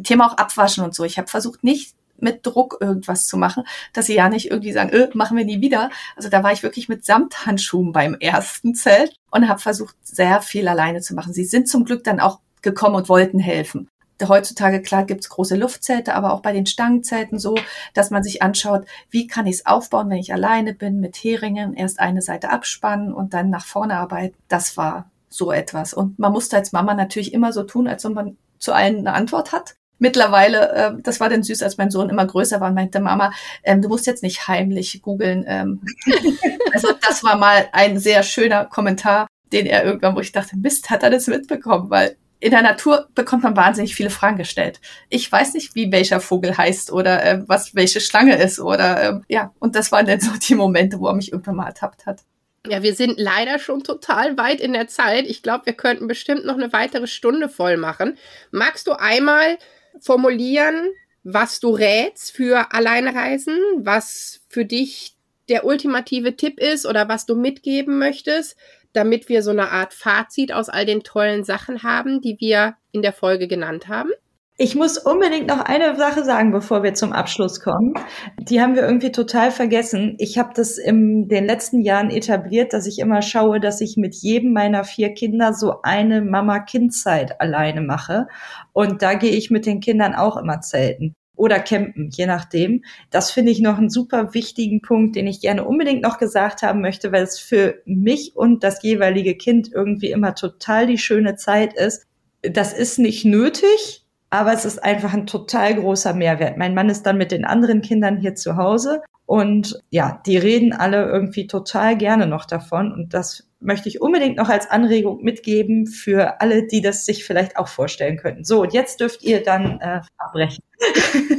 Thema 0.03 0.27
auch 0.27 0.37
abwaschen 0.37 0.83
und 0.83 0.93
so. 0.93 1.03
Ich 1.03 1.17
habe 1.17 1.27
versucht, 1.27 1.63
nicht 1.63 1.95
mit 2.17 2.45
Druck 2.45 2.77
irgendwas 2.79 3.27
zu 3.27 3.37
machen, 3.37 3.63
dass 3.93 4.07
sie 4.07 4.15
ja 4.15 4.29
nicht 4.29 4.49
irgendwie 4.49 4.71
sagen, 4.71 4.89
äh, 4.89 5.09
machen 5.13 5.37
wir 5.37 5.45
nie 5.45 5.61
wieder. 5.61 5.89
Also 6.15 6.29
da 6.29 6.43
war 6.43 6.51
ich 6.51 6.63
wirklich 6.63 6.89
mit 6.89 7.05
Samthandschuhen 7.05 7.91
beim 7.91 8.15
ersten 8.15 8.75
Zelt 8.75 9.15
und 9.31 9.47
habe 9.47 9.59
versucht, 9.59 9.95
sehr 10.03 10.41
viel 10.41 10.67
alleine 10.67 11.01
zu 11.01 11.13
machen. 11.15 11.33
Sie 11.33 11.45
sind 11.45 11.67
zum 11.67 11.85
Glück 11.85 12.03
dann 12.03 12.19
auch 12.19 12.39
gekommen 12.61 12.95
und 12.95 13.09
wollten 13.09 13.39
helfen. 13.39 13.87
Heutzutage, 14.23 14.81
klar, 14.81 15.03
gibt's 15.03 15.27
große 15.27 15.57
Luftzelte, 15.57 16.15
aber 16.15 16.31
auch 16.31 16.41
bei 16.41 16.53
den 16.53 16.65
Stangenzelten 16.65 17.37
so, 17.37 17.55
dass 17.93 18.11
man 18.11 18.23
sich 18.23 18.41
anschaut, 18.41 18.85
wie 19.09 19.27
kann 19.27 19.45
ich 19.45 19.55
es 19.55 19.65
aufbauen, 19.65 20.09
wenn 20.09 20.17
ich 20.17 20.31
alleine 20.31 20.73
bin, 20.73 21.01
mit 21.01 21.17
Heringen, 21.17 21.73
erst 21.73 21.99
eine 21.99 22.21
Seite 22.21 22.49
abspannen 22.49 23.13
und 23.13 23.33
dann 23.33 23.49
nach 23.49 23.65
vorne 23.65 23.95
arbeiten. 23.95 24.37
Das 24.47 24.77
war 24.77 25.11
so 25.27 25.51
etwas. 25.51 25.93
Und 25.93 26.17
man 26.17 26.31
musste 26.31 26.55
als 26.55 26.71
Mama 26.71 26.93
natürlich 26.93 27.33
immer 27.33 27.51
so 27.51 27.63
tun, 27.63 27.89
als 27.89 28.05
ob 28.05 28.13
man 28.13 28.37
zu 28.57 28.73
allen 28.73 28.99
eine 28.99 29.13
Antwort 29.13 29.51
hat. 29.51 29.75
Mittlerweile, 29.97 30.71
äh, 30.71 30.91
das 31.01 31.19
war 31.19 31.29
dann 31.29 31.43
süß, 31.43 31.63
als 31.63 31.77
mein 31.77 31.91
Sohn 31.91 32.09
immer 32.09 32.25
größer 32.25 32.59
war 32.59 32.69
und 32.69 32.75
meinte, 32.75 32.99
Mama, 32.99 33.31
ähm, 33.63 33.81
du 33.81 33.87
musst 33.87 34.07
jetzt 34.07 34.23
nicht 34.23 34.47
heimlich 34.47 35.01
googeln. 35.01 35.45
Ähm. 35.47 35.81
also 36.73 36.89
das 37.07 37.23
war 37.23 37.37
mal 37.37 37.67
ein 37.71 37.99
sehr 37.99 38.23
schöner 38.23 38.65
Kommentar, 38.65 39.27
den 39.51 39.65
er 39.65 39.85
irgendwann, 39.85 40.15
wo 40.15 40.19
ich 40.19 40.31
dachte, 40.31 40.57
Mist, 40.57 40.89
hat 40.89 41.03
er 41.03 41.09
das 41.09 41.27
mitbekommen, 41.27 41.89
weil 41.89 42.17
in 42.39 42.51
der 42.51 42.61
Natur 42.61 43.07
bekommt 43.15 43.43
man 43.43 43.55
wahnsinnig 43.55 43.95
viele 43.95 44.09
Fragen 44.09 44.37
gestellt. 44.37 44.79
Ich 45.09 45.31
weiß 45.31 45.53
nicht, 45.53 45.73
wie 45.73 45.91
welcher 45.91 46.19
Vogel 46.19 46.57
heißt 46.57 46.91
oder 46.91 47.23
äh, 47.23 47.43
was 47.47 47.73
welche 47.73 48.01
Schlange 48.01 48.37
ist 48.37 48.59
oder 48.59 49.01
äh, 49.01 49.19
ja, 49.29 49.53
und 49.59 49.75
das 49.75 49.91
waren 49.91 50.05
dann 50.05 50.19
so 50.19 50.31
die 50.31 50.55
Momente, 50.55 50.99
wo 50.99 51.07
er 51.07 51.15
mich 51.15 51.31
irgendwann 51.31 51.55
mal 51.55 51.67
ertappt 51.67 52.05
hat. 52.05 52.21
Ja, 52.67 52.81
wir 52.81 52.95
sind 52.95 53.19
leider 53.19 53.59
schon 53.59 53.83
total 53.83 54.37
weit 54.37 54.59
in 54.59 54.73
der 54.73 54.87
Zeit. 54.87 55.25
Ich 55.27 55.43
glaube, 55.43 55.67
wir 55.67 55.73
könnten 55.73 56.07
bestimmt 56.07 56.45
noch 56.45 56.55
eine 56.55 56.73
weitere 56.73 57.07
Stunde 57.07 57.47
voll 57.47 57.77
machen. 57.77 58.17
Magst 58.51 58.87
du 58.87 58.93
einmal 58.93 59.57
formulieren, 60.05 60.91
was 61.23 61.59
du 61.59 61.71
rätst 61.71 62.31
für 62.31 62.71
Alleinreisen, 62.71 63.57
was 63.77 64.41
für 64.47 64.63
dich 64.63 65.15
der 65.49 65.65
ultimative 65.65 66.35
Tipp 66.35 66.59
ist 66.59 66.85
oder 66.85 67.09
was 67.09 67.25
du 67.25 67.35
mitgeben 67.35 67.97
möchtest, 67.97 68.55
damit 68.93 69.27
wir 69.29 69.41
so 69.41 69.49
eine 69.49 69.71
Art 69.71 69.93
Fazit 69.93 70.53
aus 70.53 70.69
all 70.69 70.85
den 70.85 71.03
tollen 71.03 71.43
Sachen 71.43 71.81
haben, 71.81 72.21
die 72.21 72.37
wir 72.39 72.75
in 72.91 73.01
der 73.01 73.13
Folge 73.13 73.47
genannt 73.47 73.87
haben? 73.87 74.11
Ich 74.57 74.73
muss 74.73 74.97
unbedingt 74.97 75.47
noch 75.47 75.59
eine 75.59 75.97
Sache 75.97 76.23
sagen, 76.23 76.53
bevor 76.53 76.81
wir 76.81 76.93
zum 76.93 77.11
Abschluss 77.11 77.59
kommen. 77.59 77.93
Die 78.39 78.61
haben 78.61 78.75
wir 78.75 78.83
irgendwie 78.83 79.11
total 79.11 79.51
vergessen. 79.51 80.15
Ich 80.17 80.37
habe 80.37 80.53
das 80.55 80.77
in 80.77 81.27
den 81.27 81.43
letzten 81.43 81.81
Jahren 81.81 82.09
etabliert, 82.09 82.71
dass 82.71 82.87
ich 82.87 82.99
immer 82.99 83.21
schaue, 83.21 83.59
dass 83.59 83.81
ich 83.81 83.97
mit 83.97 84.15
jedem 84.15 84.53
meiner 84.53 84.85
vier 84.85 85.13
Kinder 85.13 85.53
so 85.53 85.81
eine 85.83 86.21
Mama-Kind-Zeit 86.21 87.41
alleine 87.41 87.81
mache. 87.81 88.27
Und 88.71 89.01
da 89.01 89.15
gehe 89.15 89.31
ich 89.31 89.51
mit 89.51 89.65
den 89.65 89.81
Kindern 89.81 90.15
auch 90.15 90.37
immer 90.37 90.61
zelten 90.61 91.15
oder 91.35 91.59
campen, 91.59 92.09
je 92.13 92.25
nachdem. 92.25 92.85
Das 93.09 93.31
finde 93.31 93.51
ich 93.51 93.59
noch 93.59 93.77
einen 93.77 93.89
super 93.89 94.33
wichtigen 94.33 94.81
Punkt, 94.81 95.17
den 95.17 95.27
ich 95.27 95.41
gerne 95.41 95.65
unbedingt 95.65 96.01
noch 96.01 96.17
gesagt 96.17 96.63
haben 96.63 96.79
möchte, 96.79 97.11
weil 97.11 97.23
es 97.23 97.39
für 97.39 97.81
mich 97.83 98.37
und 98.37 98.63
das 98.63 98.81
jeweilige 98.83 99.35
Kind 99.35 99.69
irgendwie 99.73 100.11
immer 100.11 100.33
total 100.33 100.87
die 100.87 100.97
schöne 100.97 101.35
Zeit 101.35 101.73
ist. 101.73 102.05
Das 102.41 102.71
ist 102.71 102.99
nicht 102.99 103.25
nötig, 103.25 104.04
aber 104.29 104.53
es 104.53 104.65
ist 104.65 104.83
einfach 104.83 105.13
ein 105.13 105.27
total 105.27 105.75
großer 105.75 106.13
Mehrwert. 106.13 106.57
Mein 106.57 106.73
Mann 106.73 106.89
ist 106.89 107.03
dann 107.03 107.17
mit 107.17 107.31
den 107.31 107.45
anderen 107.45 107.81
Kindern 107.81 108.17
hier 108.17 108.35
zu 108.35 108.57
Hause 108.57 109.01
und 109.25 109.79
ja, 109.89 110.21
die 110.25 110.37
reden 110.37 110.73
alle 110.73 111.05
irgendwie 111.05 111.47
total 111.47 111.97
gerne 111.97 112.27
noch 112.27 112.45
davon 112.45 112.91
und 112.91 113.13
das 113.13 113.47
möchte 113.59 113.89
ich 113.89 114.01
unbedingt 114.01 114.37
noch 114.37 114.49
als 114.49 114.69
Anregung 114.69 115.23
mitgeben 115.23 115.87
für 115.87 116.39
alle, 116.41 116.67
die 116.67 116.81
das 116.81 117.05
sich 117.05 117.25
vielleicht 117.25 117.57
auch 117.57 117.67
vorstellen 117.67 118.17
könnten. 118.17 118.43
So, 118.43 118.61
und 118.61 118.73
jetzt 118.73 118.99
dürft 118.99 119.23
ihr 119.23 119.43
dann 119.43 119.79
äh, 119.81 120.01
abbrechen. 120.17 120.63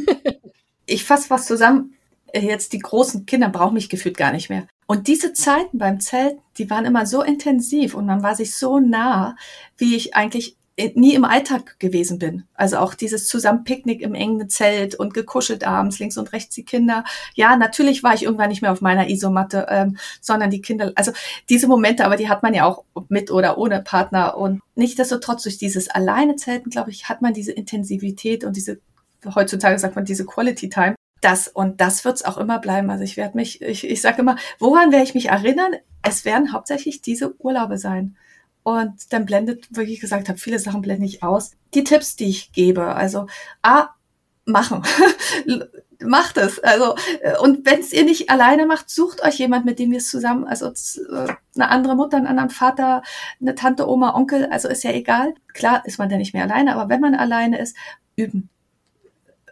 ich 0.86 1.04
fasse 1.04 1.30
was 1.30 1.46
zusammen. 1.46 1.94
Jetzt 2.34 2.72
die 2.72 2.80
großen 2.80 3.24
Kinder 3.24 3.48
brauchen 3.48 3.74
mich 3.74 3.88
gefühlt 3.88 4.16
gar 4.16 4.32
nicht 4.32 4.50
mehr. 4.50 4.66
Und 4.86 5.06
diese 5.06 5.32
Zeiten 5.32 5.78
beim 5.78 6.00
Zelt, 6.00 6.36
die 6.58 6.68
waren 6.68 6.84
immer 6.84 7.06
so 7.06 7.22
intensiv 7.22 7.94
und 7.94 8.06
man 8.06 8.22
war 8.22 8.34
sich 8.34 8.56
so 8.56 8.80
nah, 8.80 9.36
wie 9.76 9.96
ich 9.96 10.14
eigentlich 10.14 10.56
nie 10.94 11.14
im 11.14 11.24
Alltag 11.24 11.78
gewesen 11.78 12.18
bin. 12.18 12.44
Also 12.54 12.76
auch 12.78 12.94
dieses 12.94 13.28
Zusammenpicknick 13.28 14.02
im 14.02 14.14
engen 14.14 14.48
Zelt 14.50 14.94
und 14.94 15.14
gekuschelt 15.14 15.66
abends, 15.66 15.98
links 15.98 16.18
und 16.18 16.32
rechts 16.32 16.54
die 16.54 16.64
Kinder. 16.64 17.04
Ja, 17.34 17.56
natürlich 17.56 18.02
war 18.02 18.14
ich 18.14 18.24
irgendwann 18.24 18.50
nicht 18.50 18.60
mehr 18.60 18.72
auf 18.72 18.82
meiner 18.82 19.08
Isomatte, 19.08 19.66
ähm, 19.70 19.96
sondern 20.20 20.50
die 20.50 20.60
Kinder, 20.60 20.92
also 20.94 21.12
diese 21.48 21.66
Momente, 21.66 22.04
aber 22.04 22.16
die 22.16 22.28
hat 22.28 22.42
man 22.42 22.52
ja 22.52 22.66
auch 22.66 22.84
mit 23.08 23.30
oder 23.30 23.56
ohne 23.56 23.80
Partner. 23.82 24.36
Und 24.36 24.60
nichtdestotrotz 24.74 25.44
durch 25.44 25.56
dieses 25.56 25.88
alleine 25.88 26.36
Zelten, 26.36 26.70
glaube 26.70 26.90
ich, 26.90 27.08
hat 27.08 27.22
man 27.22 27.32
diese 27.32 27.52
Intensivität 27.52 28.44
und 28.44 28.56
diese, 28.56 28.78
heutzutage 29.34 29.78
sagt 29.78 29.96
man, 29.96 30.04
diese 30.04 30.26
Quality 30.26 30.68
Time. 30.68 30.94
Das 31.22 31.48
und 31.48 31.80
das 31.80 32.04
wird's 32.04 32.24
auch 32.24 32.36
immer 32.36 32.58
bleiben. 32.58 32.90
Also 32.90 33.02
ich 33.02 33.16
werde 33.16 33.38
mich, 33.38 33.62
ich, 33.62 33.88
ich 33.88 34.02
sage 34.02 34.20
immer, 34.20 34.36
woran 34.58 34.92
werde 34.92 35.04
ich 35.04 35.14
mich 35.14 35.30
erinnern? 35.30 35.72
Es 36.02 36.26
werden 36.26 36.52
hauptsächlich 36.52 37.00
diese 37.00 37.34
Urlaube 37.40 37.78
sein. 37.78 38.16
Und 38.66 39.12
dann 39.12 39.26
blendet, 39.26 39.68
wie 39.70 39.82
ich 39.82 40.00
gesagt 40.00 40.28
habe, 40.28 40.40
viele 40.40 40.58
Sachen 40.58 40.82
blende 40.82 41.06
ich 41.06 41.22
aus. 41.22 41.52
Die 41.72 41.84
Tipps, 41.84 42.16
die 42.16 42.24
ich 42.24 42.50
gebe, 42.50 42.96
also 42.96 43.28
A, 43.62 43.90
machen. 44.44 44.82
macht 46.04 46.36
es. 46.36 46.58
Also, 46.64 46.96
äh, 47.22 47.38
und 47.38 47.64
wenn 47.64 47.78
es 47.78 47.92
ihr 47.92 48.02
nicht 48.02 48.28
alleine 48.28 48.66
macht, 48.66 48.90
sucht 48.90 49.22
euch 49.22 49.38
jemand, 49.38 49.66
mit 49.66 49.78
dem 49.78 49.92
ihr 49.92 49.98
es 49.98 50.10
zusammen, 50.10 50.48
also 50.48 50.66
äh, 50.66 51.32
eine 51.54 51.68
andere 51.68 51.94
Mutter, 51.94 52.16
einen 52.16 52.26
anderen 52.26 52.50
Vater, 52.50 53.04
eine 53.40 53.54
Tante, 53.54 53.88
Oma, 53.88 54.16
Onkel, 54.16 54.46
also 54.46 54.66
ist 54.66 54.82
ja 54.82 54.90
egal. 54.90 55.34
Klar 55.54 55.86
ist 55.86 56.00
man 56.00 56.08
dann 56.08 56.18
nicht 56.18 56.34
mehr 56.34 56.42
alleine, 56.42 56.74
aber 56.74 56.88
wenn 56.88 57.00
man 57.00 57.14
alleine 57.14 57.60
ist, 57.60 57.76
üben. 58.16 58.48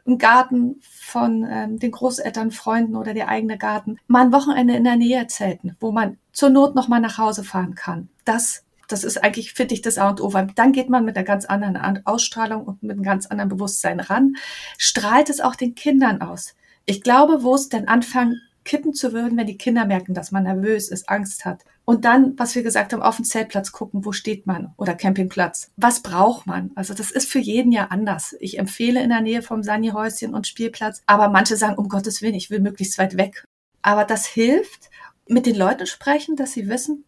Ein 0.08 0.18
Garten 0.18 0.80
von 0.82 1.46
ähm, 1.48 1.78
den 1.78 1.92
Großeltern, 1.92 2.50
Freunden 2.50 2.96
oder 2.96 3.14
der 3.14 3.28
eigene 3.28 3.58
Garten. 3.58 4.00
Mal 4.08 4.22
ein 4.22 4.32
Wochenende 4.32 4.74
in 4.74 4.82
der 4.82 4.96
Nähe 4.96 5.28
zelten, 5.28 5.76
wo 5.78 5.92
man 5.92 6.18
zur 6.32 6.50
Not 6.50 6.74
noch 6.74 6.88
mal 6.88 6.98
nach 6.98 7.18
Hause 7.18 7.44
fahren 7.44 7.76
kann. 7.76 8.08
Das 8.24 8.64
das 8.94 9.02
ist 9.02 9.24
eigentlich, 9.24 9.54
finde 9.54 9.74
ich, 9.74 9.82
das 9.82 9.98
A 9.98 10.08
und 10.08 10.20
O, 10.20 10.32
weil 10.32 10.46
dann 10.54 10.70
geht 10.70 10.88
man 10.88 11.04
mit 11.04 11.16
einer 11.16 11.24
ganz 11.24 11.46
anderen 11.46 12.06
Ausstrahlung 12.06 12.64
und 12.64 12.80
mit 12.84 12.92
einem 12.92 13.02
ganz 13.02 13.26
anderen 13.26 13.48
Bewusstsein 13.48 13.98
ran, 13.98 14.36
strahlt 14.78 15.30
es 15.30 15.40
auch 15.40 15.56
den 15.56 15.74
Kindern 15.74 16.22
aus. 16.22 16.54
Ich 16.86 17.02
glaube, 17.02 17.42
wo 17.42 17.56
es 17.56 17.68
dann 17.68 17.88
anfangen, 17.88 18.40
kippen 18.64 18.94
zu 18.94 19.12
würden, 19.12 19.36
wenn 19.36 19.48
die 19.48 19.58
Kinder 19.58 19.84
merken, 19.84 20.14
dass 20.14 20.30
man 20.30 20.44
nervös 20.44 20.90
ist, 20.90 21.08
Angst 21.08 21.44
hat. 21.44 21.64
Und 21.84 22.04
dann, 22.04 22.38
was 22.38 22.54
wir 22.54 22.62
gesagt 22.62 22.92
haben, 22.92 23.02
auf 23.02 23.16
den 23.16 23.24
Zeltplatz 23.24 23.72
gucken, 23.72 24.04
wo 24.04 24.12
steht 24.12 24.46
man 24.46 24.72
oder 24.76 24.94
Campingplatz. 24.94 25.72
Was 25.76 26.00
braucht 26.00 26.46
man? 26.46 26.70
Also 26.76 26.94
das 26.94 27.10
ist 27.10 27.28
für 27.28 27.40
jeden 27.40 27.72
ja 27.72 27.88
anders. 27.88 28.36
Ich 28.38 28.60
empfehle 28.60 29.02
in 29.02 29.08
der 29.08 29.22
Nähe 29.22 29.42
vom 29.42 29.64
Sani-Häuschen 29.64 30.34
und 30.34 30.46
Spielplatz, 30.46 31.02
aber 31.06 31.28
manche 31.28 31.56
sagen, 31.56 31.76
um 31.76 31.88
Gottes 31.88 32.22
Willen, 32.22 32.34
ich 32.34 32.48
will 32.48 32.60
möglichst 32.60 32.96
weit 32.98 33.16
weg. 33.16 33.44
Aber 33.82 34.04
das 34.04 34.24
hilft, 34.24 34.88
mit 35.26 35.46
den 35.46 35.56
Leuten 35.56 35.86
sprechen, 35.86 36.36
dass 36.36 36.52
sie 36.52 36.68
wissen, 36.68 37.04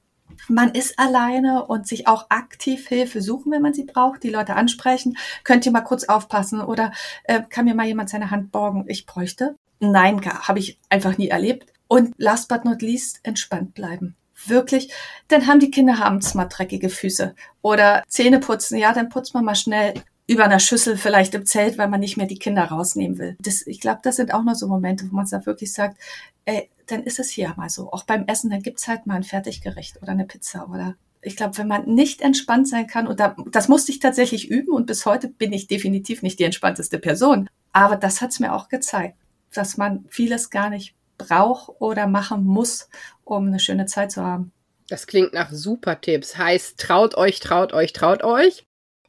man 0.49 0.71
ist 0.71 0.99
alleine 0.99 1.67
und 1.67 1.87
sich 1.87 2.07
auch 2.07 2.27
aktiv 2.31 2.89
Hilfe 2.89 3.23
suchen, 3.23 3.53
wenn 3.53 3.63
man 3.63 3.75
sie 3.75 3.85
braucht, 3.85 4.23
die 4.23 4.31
Leute 4.31 4.55
ansprechen, 4.55 5.17
könnt 5.45 5.67
ihr 5.67 5.73
mal 5.73 5.81
kurz 5.83 6.05
aufpassen 6.05 6.61
oder 6.61 6.93
äh, 7.25 7.43
kann 7.49 7.65
mir 7.65 7.75
mal 7.75 7.87
jemand 7.87 8.11
seine 8.11 8.31
Hand 8.31 8.53
borgen, 8.53 8.85
ich 8.89 9.07
bräuchte. 9.07 9.57
Nein, 9.79 10.21
habe 10.25 10.59
ich 10.59 10.79
einfach 10.89 11.19
nie 11.19 11.29
erlebt. 11.29 11.67
Und 11.89 12.15
last 12.17 12.49
but 12.49 12.65
not 12.65 12.83
least, 12.83 13.21
entspannt 13.23 13.75
bleiben. 13.75 14.17
Wirklich, 14.47 14.93
dann 15.29 15.47
haben 15.47 15.61
die 15.61 15.71
Kinder 15.71 16.05
abends 16.05 16.35
mal 16.35 16.47
dreckige 16.47 16.89
Füße 16.89 17.35
oder 17.63 18.03
Zähne 18.09 18.39
putzen, 18.39 18.79
ja, 18.79 18.93
dann 18.93 19.09
putzt 19.09 19.35
man 19.35 19.45
mal 19.45 19.55
schnell 19.55 19.95
über 20.27 20.45
einer 20.45 20.59
Schüssel 20.59 20.97
vielleicht 20.97 21.35
im 21.35 21.47
Zelt, 21.47 21.79
weil 21.79 21.89
man 21.89 22.01
nicht 22.01 22.17
mehr 22.17 22.27
die 22.27 22.39
Kinder 22.39 22.65
rausnehmen 22.65 23.19
will. 23.19 23.37
Das, 23.41 23.67
ich 23.67 23.81
glaube, 23.81 24.01
das 24.03 24.17
sind 24.17 24.35
auch 24.35 24.43
noch 24.43 24.55
so 24.55 24.67
Momente, 24.67 25.07
wo 25.11 25.17
man 25.17 25.27
da 25.31 25.47
wirklich 25.47 25.73
sagt, 25.73 25.99
ey, 26.45 26.69
dann 26.87 27.03
ist 27.03 27.19
es 27.19 27.31
hier 27.31 27.55
mal 27.57 27.71
so. 27.71 27.93
Auch 27.93 28.05
beim 28.05 28.27
Essen, 28.27 28.51
dann 28.51 28.63
gibt's 28.63 28.89
halt 28.89 29.07
mal 29.07 29.15
ein 29.15 29.23
Fertiggericht 29.23 30.03
oder 30.03 30.13
eine 30.13 30.25
Pizza 30.25 30.69
oder 30.69 30.97
ich 31.23 31.35
glaube, 31.35 31.59
wenn 31.59 31.67
man 31.67 31.87
nicht 31.87 32.21
entspannt 32.21 32.69
sein 32.69 32.87
kann, 32.87 33.09
und 33.09 33.19
da, 33.19 33.35
das 33.51 33.67
musste 33.67 33.91
ich 33.91 33.99
tatsächlich 33.99 34.49
üben 34.49 34.73
und 34.73 34.87
bis 34.87 35.07
heute 35.07 35.27
bin 35.27 35.53
ich 35.53 35.67
definitiv 35.67 36.23
nicht 36.23 36.39
die 36.39 36.45
entspannteste 36.45 37.01
Person. 37.01 37.51
Aber 37.73 37.97
das 37.97 38.21
hat's 38.21 38.39
mir 38.39 38.55
auch 38.55 38.69
gezeigt, 38.69 39.17
dass 39.53 39.77
man 39.77 40.05
vieles 40.09 40.51
gar 40.51 40.71
nicht 40.71 40.95
braucht 41.19 41.81
oder 41.81 42.07
machen 42.07 42.45
muss, 42.45 42.89
um 43.25 43.49
eine 43.49 43.59
schöne 43.59 43.87
Zeit 43.87 44.13
zu 44.13 44.23
haben. 44.23 44.53
Das 44.89 45.09
klingt 45.09 45.33
nach 45.33 45.51
super 45.51 46.01
Tipps. 46.01 46.39
Heißt, 46.39 46.79
traut 46.79 47.17
euch, 47.17 47.41
traut 47.41 47.73
euch, 47.73 47.93
traut 47.93 48.23
euch. 48.23 48.66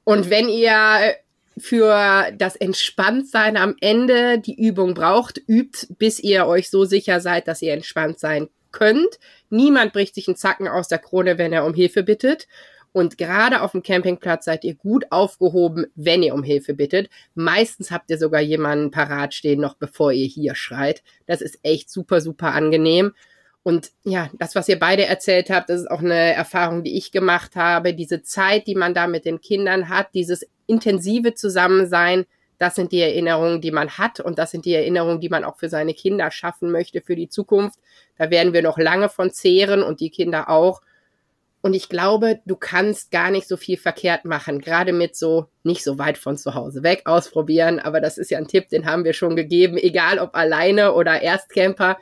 Und 0.08 0.30
wenn 0.30 0.47
ihr 0.47 1.18
für 1.58 2.32
das 2.32 2.55
Entspanntsein 2.55 3.58
am 3.58 3.76
Ende 3.82 4.39
die 4.39 4.55
Übung 4.55 4.93
braucht, 4.93 5.38
übt, 5.49 5.86
bis 5.99 6.22
ihr 6.22 6.47
euch 6.47 6.70
so 6.70 6.86
sicher 6.86 7.20
seid, 7.20 7.49
dass 7.49 7.62
ihr 7.62 7.74
entspannt 7.74 8.18
sein 8.18 8.47
könnt. 8.72 9.20
Niemand 9.49 9.91
bricht 9.91 10.16
sich 10.16 10.30
einen 10.30 10.38
Zacken 10.38 10.70
aus 10.70 10.88
der 10.88 10.99
Krone, 10.99 11.38
wenn 11.38 11.51
er 11.51 11.66
um 11.66 11.74
Hilfe 11.74 12.03
bittet. 12.03 12.47
Und 12.93 13.18
gerade 13.18 13.62
auf 13.62 13.74
dem 13.74 13.84
Campingplatz 13.84 14.45
seid 14.45 14.64
ihr 14.64 14.76
gut 14.76 15.12
aufgehoben, 15.12 15.88
wenn 15.95 16.24
ihr 16.24 16.36
um 16.36 16.43
Hilfe 16.43 16.74
bittet. 16.74 17.10
Meistens 17.36 17.91
habt 17.91 18.10
ihr 18.10 18.18
sogar 18.18 18.39
jemanden 18.39 18.91
parat 18.91 19.34
stehen, 19.34 19.60
noch 19.60 19.76
bevor 19.76 20.14
ihr 20.14 20.28
hier 20.28 20.55
schreit. 20.55 21.03
Das 21.26 21.41
ist 21.41 21.60
echt 21.64 21.89
super, 21.89 22.22
super 22.22 22.53
angenehm. 22.53 23.12
Und 23.68 23.91
ja, 24.05 24.30
das, 24.39 24.55
was 24.55 24.70
ihr 24.70 24.80
beide 24.80 25.05
erzählt 25.07 25.49
habt, 25.49 25.70
das 25.70 25.82
ist 25.82 25.91
auch 25.91 25.99
eine 25.99 26.34
Erfahrung, 26.34 26.86
die 26.86 26.97
ich 26.97 27.11
gemacht 27.11 27.57
habe. 27.57 27.93
Diese 27.93 28.24
Zeit, 28.24 28.65
die 28.65 28.76
man 28.76 28.93
da 28.93 29.07
mit 29.07 29.26
den 29.26 29.41
Kindern 29.41 29.89
hat, 29.89 30.07
dieses 30.13 30.47
intensive 30.68 31.34
Zusammensein, 31.34 32.26
das 32.59 32.76
sind 32.76 32.93
die 32.93 33.01
Erinnerungen, 33.01 33.59
die 33.59 33.72
man 33.72 33.89
hat 33.97 34.22
und 34.22 34.39
das 34.39 34.51
sind 34.51 34.63
die 34.63 34.74
Erinnerungen, 34.74 35.20
die 35.20 35.28
man 35.28 35.43
auch 35.43 35.57
für 35.57 35.68
seine 35.68 35.93
Kinder 35.93 36.32
schaffen 36.32 36.72
möchte 36.72 37.01
für 37.01 37.18
die 37.18 37.28
Zukunft. 37.28 37.78
Da 38.18 38.30
werden 38.30 38.53
wir 38.53 38.61
noch 38.61 38.78
lange 38.78 39.09
von 39.09 39.32
zehren 39.32 39.84
und 39.84 39.99
die 39.99 40.11
Kinder 40.11 40.49
auch. 40.49 40.82
Und 41.59 41.74
ich 41.74 41.89
glaube, 41.89 42.39
du 42.45 42.55
kannst 42.55 43.11
gar 43.11 43.32
nicht 43.32 43.49
so 43.49 43.57
viel 43.57 43.76
verkehrt 43.76 44.24
machen, 44.24 44.61
gerade 44.61 44.93
mit 44.93 45.18
so 45.18 45.47
nicht 45.63 45.84
so 45.84 45.99
weit 45.99 46.18
von 46.18 46.38
zu 46.38 46.53
Hause 46.53 46.84
weg 46.84 47.01
ausprobieren. 47.03 47.82
Aber 47.82 47.99
das 47.99 48.18
ist 48.18 48.32
ja 48.32 48.38
ein 48.38 48.47
Tipp, 48.47 48.70
den 48.70 48.86
haben 48.86 49.03
wir 49.03 49.11
schon 49.11 49.36
gegeben, 49.36 49.76
egal 49.76 50.20
ob 50.20 50.38
alleine 50.38 50.93
oder 50.93 51.22
Erstcamper 51.22 51.97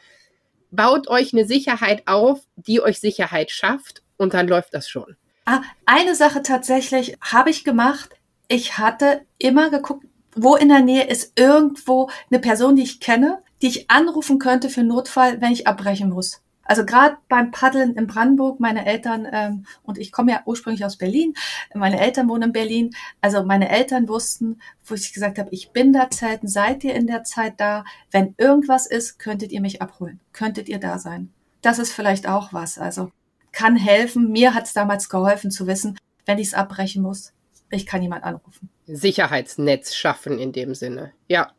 baut 0.76 1.08
euch 1.08 1.34
eine 1.34 1.46
Sicherheit 1.46 2.04
auf, 2.08 2.42
die 2.56 2.82
euch 2.82 3.00
Sicherheit 3.00 3.52
schafft 3.52 4.02
und 4.18 4.34
dann 4.34 4.48
läuft 4.48 4.74
das 4.74 4.88
schon. 4.90 5.16
Ah, 5.46 5.62
eine 5.86 6.16
Sache 6.16 6.42
tatsächlich 6.42 7.18
habe 7.22 7.50
ich 7.50 7.64
gemacht. 7.64 8.16
Ich 8.48 8.78
hatte 8.78 9.22
immer 9.38 9.70
geguckt, 9.70 10.06
wo 10.36 10.56
in 10.56 10.70
der 10.70 10.82
Nähe 10.82 11.08
ist 11.08 11.40
irgendwo 11.40 12.10
eine 12.30 12.40
Person, 12.40 12.76
die 12.76 12.84
ich 12.84 13.00
kenne, 13.00 13.42
die 13.62 13.68
ich 13.68 13.90
anrufen 13.90 14.40
könnte 14.40 14.70
für 14.70 14.84
Notfall, 14.84 15.42
wenn 15.42 15.52
ich 15.52 15.68
abbrechen 15.68 16.10
muss. 16.10 16.42
Also 16.66 16.84
gerade 16.84 17.18
beim 17.30 17.52
Paddeln 17.52 17.96
in 17.96 18.08
Brandenburg, 18.08 18.60
meine 18.60 18.86
Eltern 18.86 19.28
ähm, 19.32 19.66
und 19.84 20.00
ich 20.00 20.12
komme 20.12 20.32
ja 20.32 20.42
ursprünglich 20.46 20.84
aus 20.84 20.98
Berlin, 20.98 21.36
meine 21.74 22.00
Eltern 22.00 22.28
wohnen 22.28 22.44
in 22.44 22.54
Berlin. 22.54 22.90
Also 23.22 23.44
meine 23.44 23.70
Eltern 23.70 24.10
wussten, 24.10 24.60
wo 24.84 24.96
ich 24.96 25.14
gesagt 25.14 25.38
habe, 25.38 25.50
ich 25.52 25.70
bin 25.70 25.94
da 25.94 26.10
zelten, 26.10 26.48
seid 26.48 26.84
ihr 26.84 26.96
in 26.96 27.06
der 27.06 27.24
Zeit 27.24 27.54
da? 27.58 27.86
Wenn 28.12 28.34
irgendwas 28.38 28.88
ist, 28.88 29.20
könntet 29.20 29.52
ihr 29.52 29.62
mich 29.62 29.82
abholen, 29.82 30.20
könntet 30.34 30.68
ihr 30.68 30.80
da 30.80 30.98
sein. 30.98 31.32
Das 31.62 31.78
ist 31.78 31.94
vielleicht 31.94 32.28
auch 32.28 32.52
was. 32.52 32.80
Also 32.80 33.12
kann 33.52 33.76
helfen. 33.76 34.32
Mir 34.32 34.56
hat 34.56 34.66
es 34.66 34.74
damals 34.74 35.08
geholfen 35.08 35.52
zu 35.52 35.68
wissen, 35.68 35.98
wenn 36.26 36.40
ich 36.40 36.48
es 36.48 36.54
abbrechen 36.56 37.04
muss, 37.04 37.32
ich 37.70 37.86
kann 37.86 38.02
jemand 38.02 38.24
anrufen. 38.24 38.70
Sicherheitsnetz 38.88 39.96
schaffen 39.96 40.40
in 40.40 40.52
dem 40.52 40.74
Sinne. 40.74 41.12
Ja, 41.28 41.52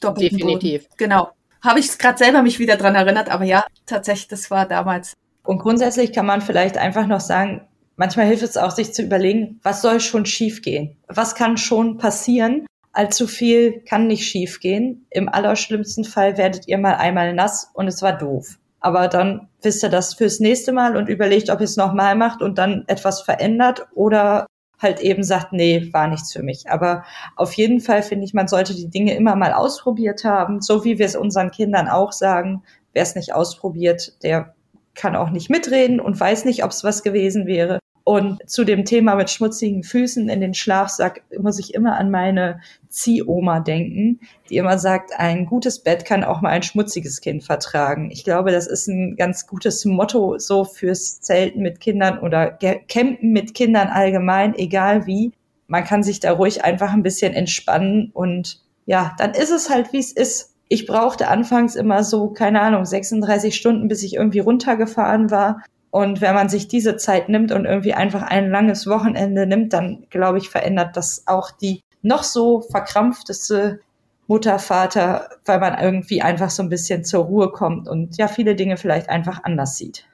definitiv. 0.00 0.84
Boden. 0.84 0.94
Genau 0.96 1.32
habe 1.62 1.80
ich 1.80 1.98
gerade 1.98 2.18
selber 2.18 2.42
mich 2.42 2.58
wieder 2.58 2.76
dran 2.76 2.94
erinnert, 2.94 3.30
aber 3.30 3.44
ja, 3.44 3.64
tatsächlich, 3.86 4.28
das 4.28 4.50
war 4.50 4.66
damals. 4.66 5.14
Und 5.44 5.58
grundsätzlich 5.58 6.12
kann 6.12 6.26
man 6.26 6.40
vielleicht 6.40 6.76
einfach 6.76 7.06
noch 7.06 7.20
sagen, 7.20 7.66
manchmal 7.96 8.26
hilft 8.26 8.42
es 8.42 8.56
auch, 8.56 8.70
sich 8.70 8.92
zu 8.92 9.02
überlegen, 9.02 9.60
was 9.62 9.82
soll 9.82 10.00
schon 10.00 10.26
schiefgehen? 10.26 10.96
Was 11.08 11.34
kann 11.34 11.56
schon 11.56 11.98
passieren? 11.98 12.66
allzu 12.98 13.28
viel 13.28 13.80
kann 13.88 14.08
nicht 14.08 14.26
schiefgehen. 14.26 15.06
Im 15.10 15.28
allerschlimmsten 15.28 16.04
Fall 16.04 16.36
werdet 16.36 16.66
ihr 16.66 16.78
mal 16.78 16.94
einmal 16.94 17.32
nass 17.32 17.70
und 17.74 17.86
es 17.86 18.02
war 18.02 18.18
doof. 18.18 18.58
Aber 18.80 19.06
dann 19.06 19.48
wisst 19.62 19.84
ihr 19.84 19.88
das 19.88 20.14
fürs 20.14 20.40
nächste 20.40 20.72
Mal 20.72 20.96
und 20.96 21.08
überlegt, 21.08 21.48
ob 21.50 21.60
ihr 21.60 21.64
es 21.64 21.76
nochmal 21.76 22.16
macht 22.16 22.42
und 22.42 22.58
dann 22.58 22.84
etwas 22.88 23.22
verändert 23.22 23.86
oder 23.94 24.46
halt 24.78 25.00
eben 25.00 25.22
sagt, 25.22 25.52
nee, 25.52 25.88
war 25.92 26.08
nichts 26.08 26.32
für 26.32 26.42
mich. 26.42 26.70
Aber 26.70 27.04
auf 27.36 27.52
jeden 27.52 27.80
Fall 27.80 28.02
finde 28.02 28.24
ich, 28.24 28.34
man 28.34 28.48
sollte 28.48 28.74
die 28.74 28.88
Dinge 28.88 29.14
immer 29.14 29.36
mal 29.36 29.52
ausprobiert 29.52 30.24
haben, 30.24 30.60
so 30.60 30.84
wie 30.84 30.98
wir 30.98 31.06
es 31.06 31.16
unseren 31.16 31.50
Kindern 31.50 31.88
auch 31.88 32.12
sagen. 32.12 32.62
Wer 32.92 33.02
es 33.02 33.14
nicht 33.14 33.34
ausprobiert, 33.34 34.22
der 34.22 34.54
kann 34.94 35.16
auch 35.16 35.30
nicht 35.30 35.50
mitreden 35.50 36.00
und 36.00 36.18
weiß 36.18 36.44
nicht, 36.44 36.64
ob 36.64 36.70
es 36.70 36.84
was 36.84 37.02
gewesen 37.02 37.46
wäre. 37.46 37.78
Und 38.04 38.48
zu 38.48 38.64
dem 38.64 38.86
Thema 38.86 39.16
mit 39.16 39.28
schmutzigen 39.28 39.82
Füßen 39.82 40.30
in 40.30 40.40
den 40.40 40.54
Schlafsack 40.54 41.24
muss 41.38 41.58
ich 41.58 41.74
immer 41.74 41.98
an 41.98 42.10
meine 42.10 42.60
Ziehoma 42.88 43.60
denken, 43.60 44.20
die 44.48 44.56
immer 44.56 44.78
sagt, 44.78 45.12
ein 45.18 45.46
gutes 45.46 45.80
Bett 45.80 46.04
kann 46.04 46.24
auch 46.24 46.40
mal 46.40 46.50
ein 46.50 46.62
schmutziges 46.62 47.20
Kind 47.20 47.44
vertragen. 47.44 48.10
Ich 48.10 48.24
glaube, 48.24 48.50
das 48.52 48.66
ist 48.66 48.88
ein 48.88 49.16
ganz 49.16 49.46
gutes 49.46 49.84
Motto 49.84 50.38
so 50.38 50.64
fürs 50.64 51.20
Zelten 51.20 51.62
mit 51.62 51.80
Kindern 51.80 52.18
oder 52.18 52.50
Campen 52.88 53.32
mit 53.32 53.54
Kindern 53.54 53.88
allgemein, 53.88 54.54
egal 54.54 55.06
wie. 55.06 55.32
Man 55.66 55.84
kann 55.84 56.02
sich 56.02 56.20
da 56.20 56.32
ruhig 56.32 56.64
einfach 56.64 56.92
ein 56.92 57.02
bisschen 57.02 57.34
entspannen 57.34 58.10
und 58.12 58.62
ja, 58.86 59.14
dann 59.18 59.32
ist 59.32 59.50
es 59.50 59.68
halt, 59.68 59.92
wie 59.92 59.98
es 59.98 60.12
ist. 60.12 60.54
Ich 60.68 60.86
brauchte 60.86 61.28
anfangs 61.28 61.76
immer 61.76 62.04
so, 62.04 62.30
keine 62.30 62.62
Ahnung, 62.62 62.86
36 62.86 63.54
Stunden, 63.54 63.88
bis 63.88 64.02
ich 64.02 64.14
irgendwie 64.14 64.38
runtergefahren 64.38 65.30
war. 65.30 65.62
Und 65.90 66.20
wenn 66.20 66.34
man 66.34 66.48
sich 66.48 66.68
diese 66.68 66.96
Zeit 66.96 67.28
nimmt 67.28 67.52
und 67.52 67.64
irgendwie 67.64 67.94
einfach 67.94 68.22
ein 68.22 68.50
langes 68.50 68.86
Wochenende 68.86 69.46
nimmt, 69.46 69.72
dann 69.72 70.06
glaube 70.10 70.38
ich, 70.38 70.50
verändert 70.50 70.96
das 70.96 71.24
auch 71.26 71.50
die 71.50 71.82
noch 72.02 72.22
so 72.22 72.60
verkrampfteste 72.60 73.80
Mutter, 74.26 74.58
Vater, 74.58 75.30
weil 75.46 75.58
man 75.58 75.78
irgendwie 75.80 76.20
einfach 76.20 76.50
so 76.50 76.62
ein 76.62 76.68
bisschen 76.68 77.04
zur 77.04 77.24
Ruhe 77.24 77.50
kommt 77.50 77.88
und 77.88 78.18
ja, 78.18 78.28
viele 78.28 78.54
Dinge 78.54 78.76
vielleicht 78.76 79.08
einfach 79.08 79.42
anders 79.42 79.76
sieht. 79.76 80.06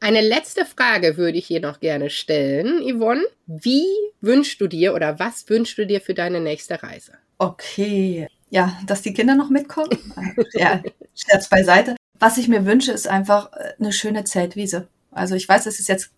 Eine 0.00 0.20
letzte 0.20 0.66
Frage 0.66 1.16
würde 1.16 1.38
ich 1.38 1.46
hier 1.46 1.60
noch 1.60 1.80
gerne 1.80 2.10
stellen, 2.10 2.82
Yvonne. 2.82 3.22
Wie 3.46 3.86
wünschst 4.20 4.60
du 4.60 4.66
dir 4.66 4.92
oder 4.92 5.18
was 5.18 5.48
wünschst 5.48 5.78
du 5.78 5.86
dir 5.86 6.02
für 6.02 6.12
deine 6.12 6.42
nächste 6.42 6.82
Reise? 6.82 7.12
Okay, 7.38 8.28
ja, 8.50 8.78
dass 8.86 9.00
die 9.00 9.14
Kinder 9.14 9.34
noch 9.34 9.48
mitkommen. 9.48 9.88
ja, 10.52 10.82
Scherz 11.14 11.48
beiseite. 11.48 11.96
Was 12.18 12.36
ich 12.36 12.48
mir 12.48 12.66
wünsche, 12.66 12.92
ist 12.92 13.08
einfach 13.08 13.52
äh, 13.54 13.72
eine 13.80 13.92
schöne 13.92 14.24
Zeltwiese. 14.24 14.88
Also 15.10 15.36
ich 15.36 15.48
weiß, 15.48 15.64
das 15.64 15.78
ist 15.78 15.88
jetzt 15.88 16.10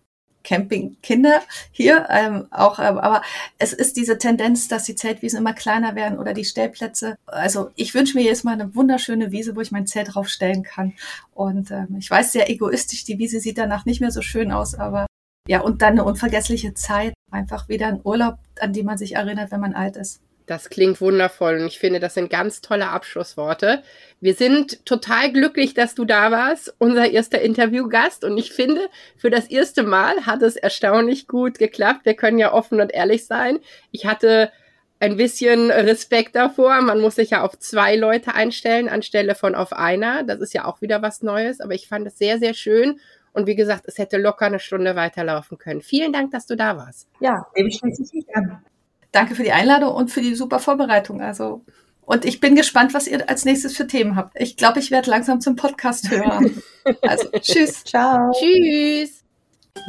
Campingkinder 0.47 1.41
hier 1.71 2.07
ähm, 2.09 2.47
auch, 2.51 2.79
ähm, 2.79 2.97
aber 2.97 3.21
es 3.57 3.73
ist 3.73 3.97
diese 3.97 4.17
Tendenz, 4.17 4.69
dass 4.69 4.85
die 4.85 4.95
Zeltwiesen 4.95 5.39
immer 5.39 5.53
kleiner 5.53 5.93
werden 5.95 6.17
oder 6.19 6.33
die 6.33 6.45
Stellplätze. 6.45 7.17
Also 7.25 7.69
ich 7.75 7.93
wünsche 7.93 8.17
mir 8.17 8.23
jetzt 8.23 8.45
mal 8.45 8.53
eine 8.53 8.73
wunderschöne 8.73 9.31
Wiese, 9.33 9.57
wo 9.57 9.61
ich 9.61 9.71
mein 9.71 9.87
Zelt 9.87 10.15
draufstellen 10.15 10.63
kann. 10.63 10.93
Und 11.33 11.69
ähm, 11.71 11.97
ich 11.99 12.09
weiß, 12.09 12.31
sehr 12.31 12.49
egoistisch, 12.49 13.03
die 13.03 13.19
Wiese 13.19 13.41
sieht 13.41 13.57
danach 13.57 13.85
nicht 13.85 13.99
mehr 13.99 14.11
so 14.11 14.21
schön 14.21 14.53
aus, 14.53 14.73
aber 14.73 15.05
ja, 15.49 15.61
und 15.61 15.81
dann 15.81 15.93
eine 15.93 16.05
unvergessliche 16.05 16.73
Zeit. 16.73 17.13
Einfach 17.29 17.67
wieder 17.67 17.87
ein 17.87 17.99
Urlaub, 18.03 18.37
an 18.59 18.71
die 18.71 18.83
man 18.83 18.97
sich 18.97 19.15
erinnert, 19.15 19.51
wenn 19.51 19.59
man 19.59 19.73
alt 19.73 19.97
ist. 19.97 20.21
Das 20.45 20.69
klingt 20.69 21.01
wundervoll 21.01 21.59
und 21.59 21.67
ich 21.67 21.77
finde, 21.77 21.99
das 21.99 22.13
sind 22.13 22.29
ganz 22.29 22.61
tolle 22.61 22.87
Abschlussworte. 22.87 23.83
Wir 24.19 24.33
sind 24.33 24.85
total 24.85 25.31
glücklich, 25.31 25.73
dass 25.73 25.95
du 25.95 26.05
da 26.05 26.31
warst, 26.31 26.73
unser 26.79 27.09
erster 27.09 27.41
Interviewgast. 27.41 28.23
Und 28.23 28.37
ich 28.37 28.51
finde, 28.51 28.81
für 29.15 29.29
das 29.29 29.47
erste 29.47 29.83
Mal 29.83 30.25
hat 30.25 30.41
es 30.41 30.55
erstaunlich 30.55 31.27
gut 31.27 31.59
geklappt. 31.59 32.05
Wir 32.05 32.15
können 32.15 32.39
ja 32.39 32.51
offen 32.53 32.81
und 32.81 32.93
ehrlich 32.93 33.25
sein. 33.25 33.59
Ich 33.91 34.05
hatte 34.05 34.51
ein 34.99 35.17
bisschen 35.17 35.69
Respekt 35.69 36.35
davor. 36.35 36.81
Man 36.81 36.99
muss 36.99 37.15
sich 37.15 37.29
ja 37.29 37.43
auf 37.43 37.59
zwei 37.59 37.95
Leute 37.95 38.33
einstellen 38.33 38.89
anstelle 38.89 39.35
von 39.35 39.53
auf 39.53 39.71
einer. 39.73 40.23
Das 40.23 40.39
ist 40.39 40.53
ja 40.53 40.65
auch 40.65 40.81
wieder 40.81 41.01
was 41.01 41.21
Neues. 41.21 41.59
Aber 41.59 41.75
ich 41.75 41.87
fand 41.87 42.07
es 42.07 42.17
sehr, 42.17 42.39
sehr 42.39 42.55
schön. 42.55 42.99
Und 43.33 43.45
wie 43.45 43.55
gesagt, 43.55 43.83
es 43.85 43.99
hätte 43.99 44.17
locker 44.17 44.47
eine 44.47 44.59
Stunde 44.59 44.95
weiterlaufen 44.95 45.59
können. 45.59 45.81
Vielen 45.81 46.11
Dank, 46.11 46.31
dass 46.31 46.47
du 46.47 46.55
da 46.55 46.75
warst. 46.75 47.07
Ja, 47.19 47.45
dem 47.55 47.69
schließe 47.69 48.01
ich 48.03 48.13
mich 48.13 48.35
an 48.35 48.63
danke 49.11 49.35
für 49.35 49.43
die 49.43 49.51
Einladung 49.51 49.93
und 49.93 50.11
für 50.11 50.21
die 50.21 50.35
super 50.35 50.59
Vorbereitung. 50.59 51.21
Also 51.21 51.63
und 52.07 52.23
ich 52.23 52.39
bin 52.39 52.55
gespannt, 52.55 52.93
was 52.93 53.05
ihr 53.05 53.29
als 53.29 53.43
nächstes 53.43 53.75
für 53.75 53.85
Themen 53.85 54.15
habt. 54.15 54.31
Ich 54.39 54.55
glaube, 54.55 54.79
ich 54.79 54.91
werde 54.91 55.09
langsam 55.09 55.41
zum 55.41 55.55
Podcast 55.55 56.09
hören. 56.09 56.63
Also 57.01 57.27
tschüss. 57.41 57.83
Ciao. 57.83 58.31
Tschüss. 58.31 59.21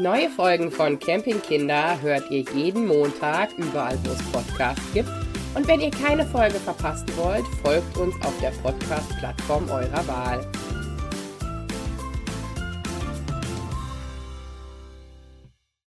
Neue 0.01 0.29
Folgen 0.31 0.73
von 0.73 0.99
Campingkinder 0.99 2.03
hört 2.03 2.29
ihr 2.29 2.45
jeden 2.57 2.89
Montag 2.89 3.57
überall, 3.57 3.97
wo 4.03 4.11
es 4.11 4.23
Podcasts 4.33 4.83
gibt. 4.93 5.09
Und 5.55 5.69
wenn 5.69 5.81
ihr 5.81 5.93
keine 5.93 6.27
Folge 6.27 6.57
verpassen 6.57 7.07
wollt, 7.15 7.47
folgt 7.63 7.97
uns 7.97 8.17
auf 8.25 8.35
der 8.41 8.51
Podcast-Plattform 8.51 9.71
eurer 9.71 10.09
Wahl. 10.09 10.45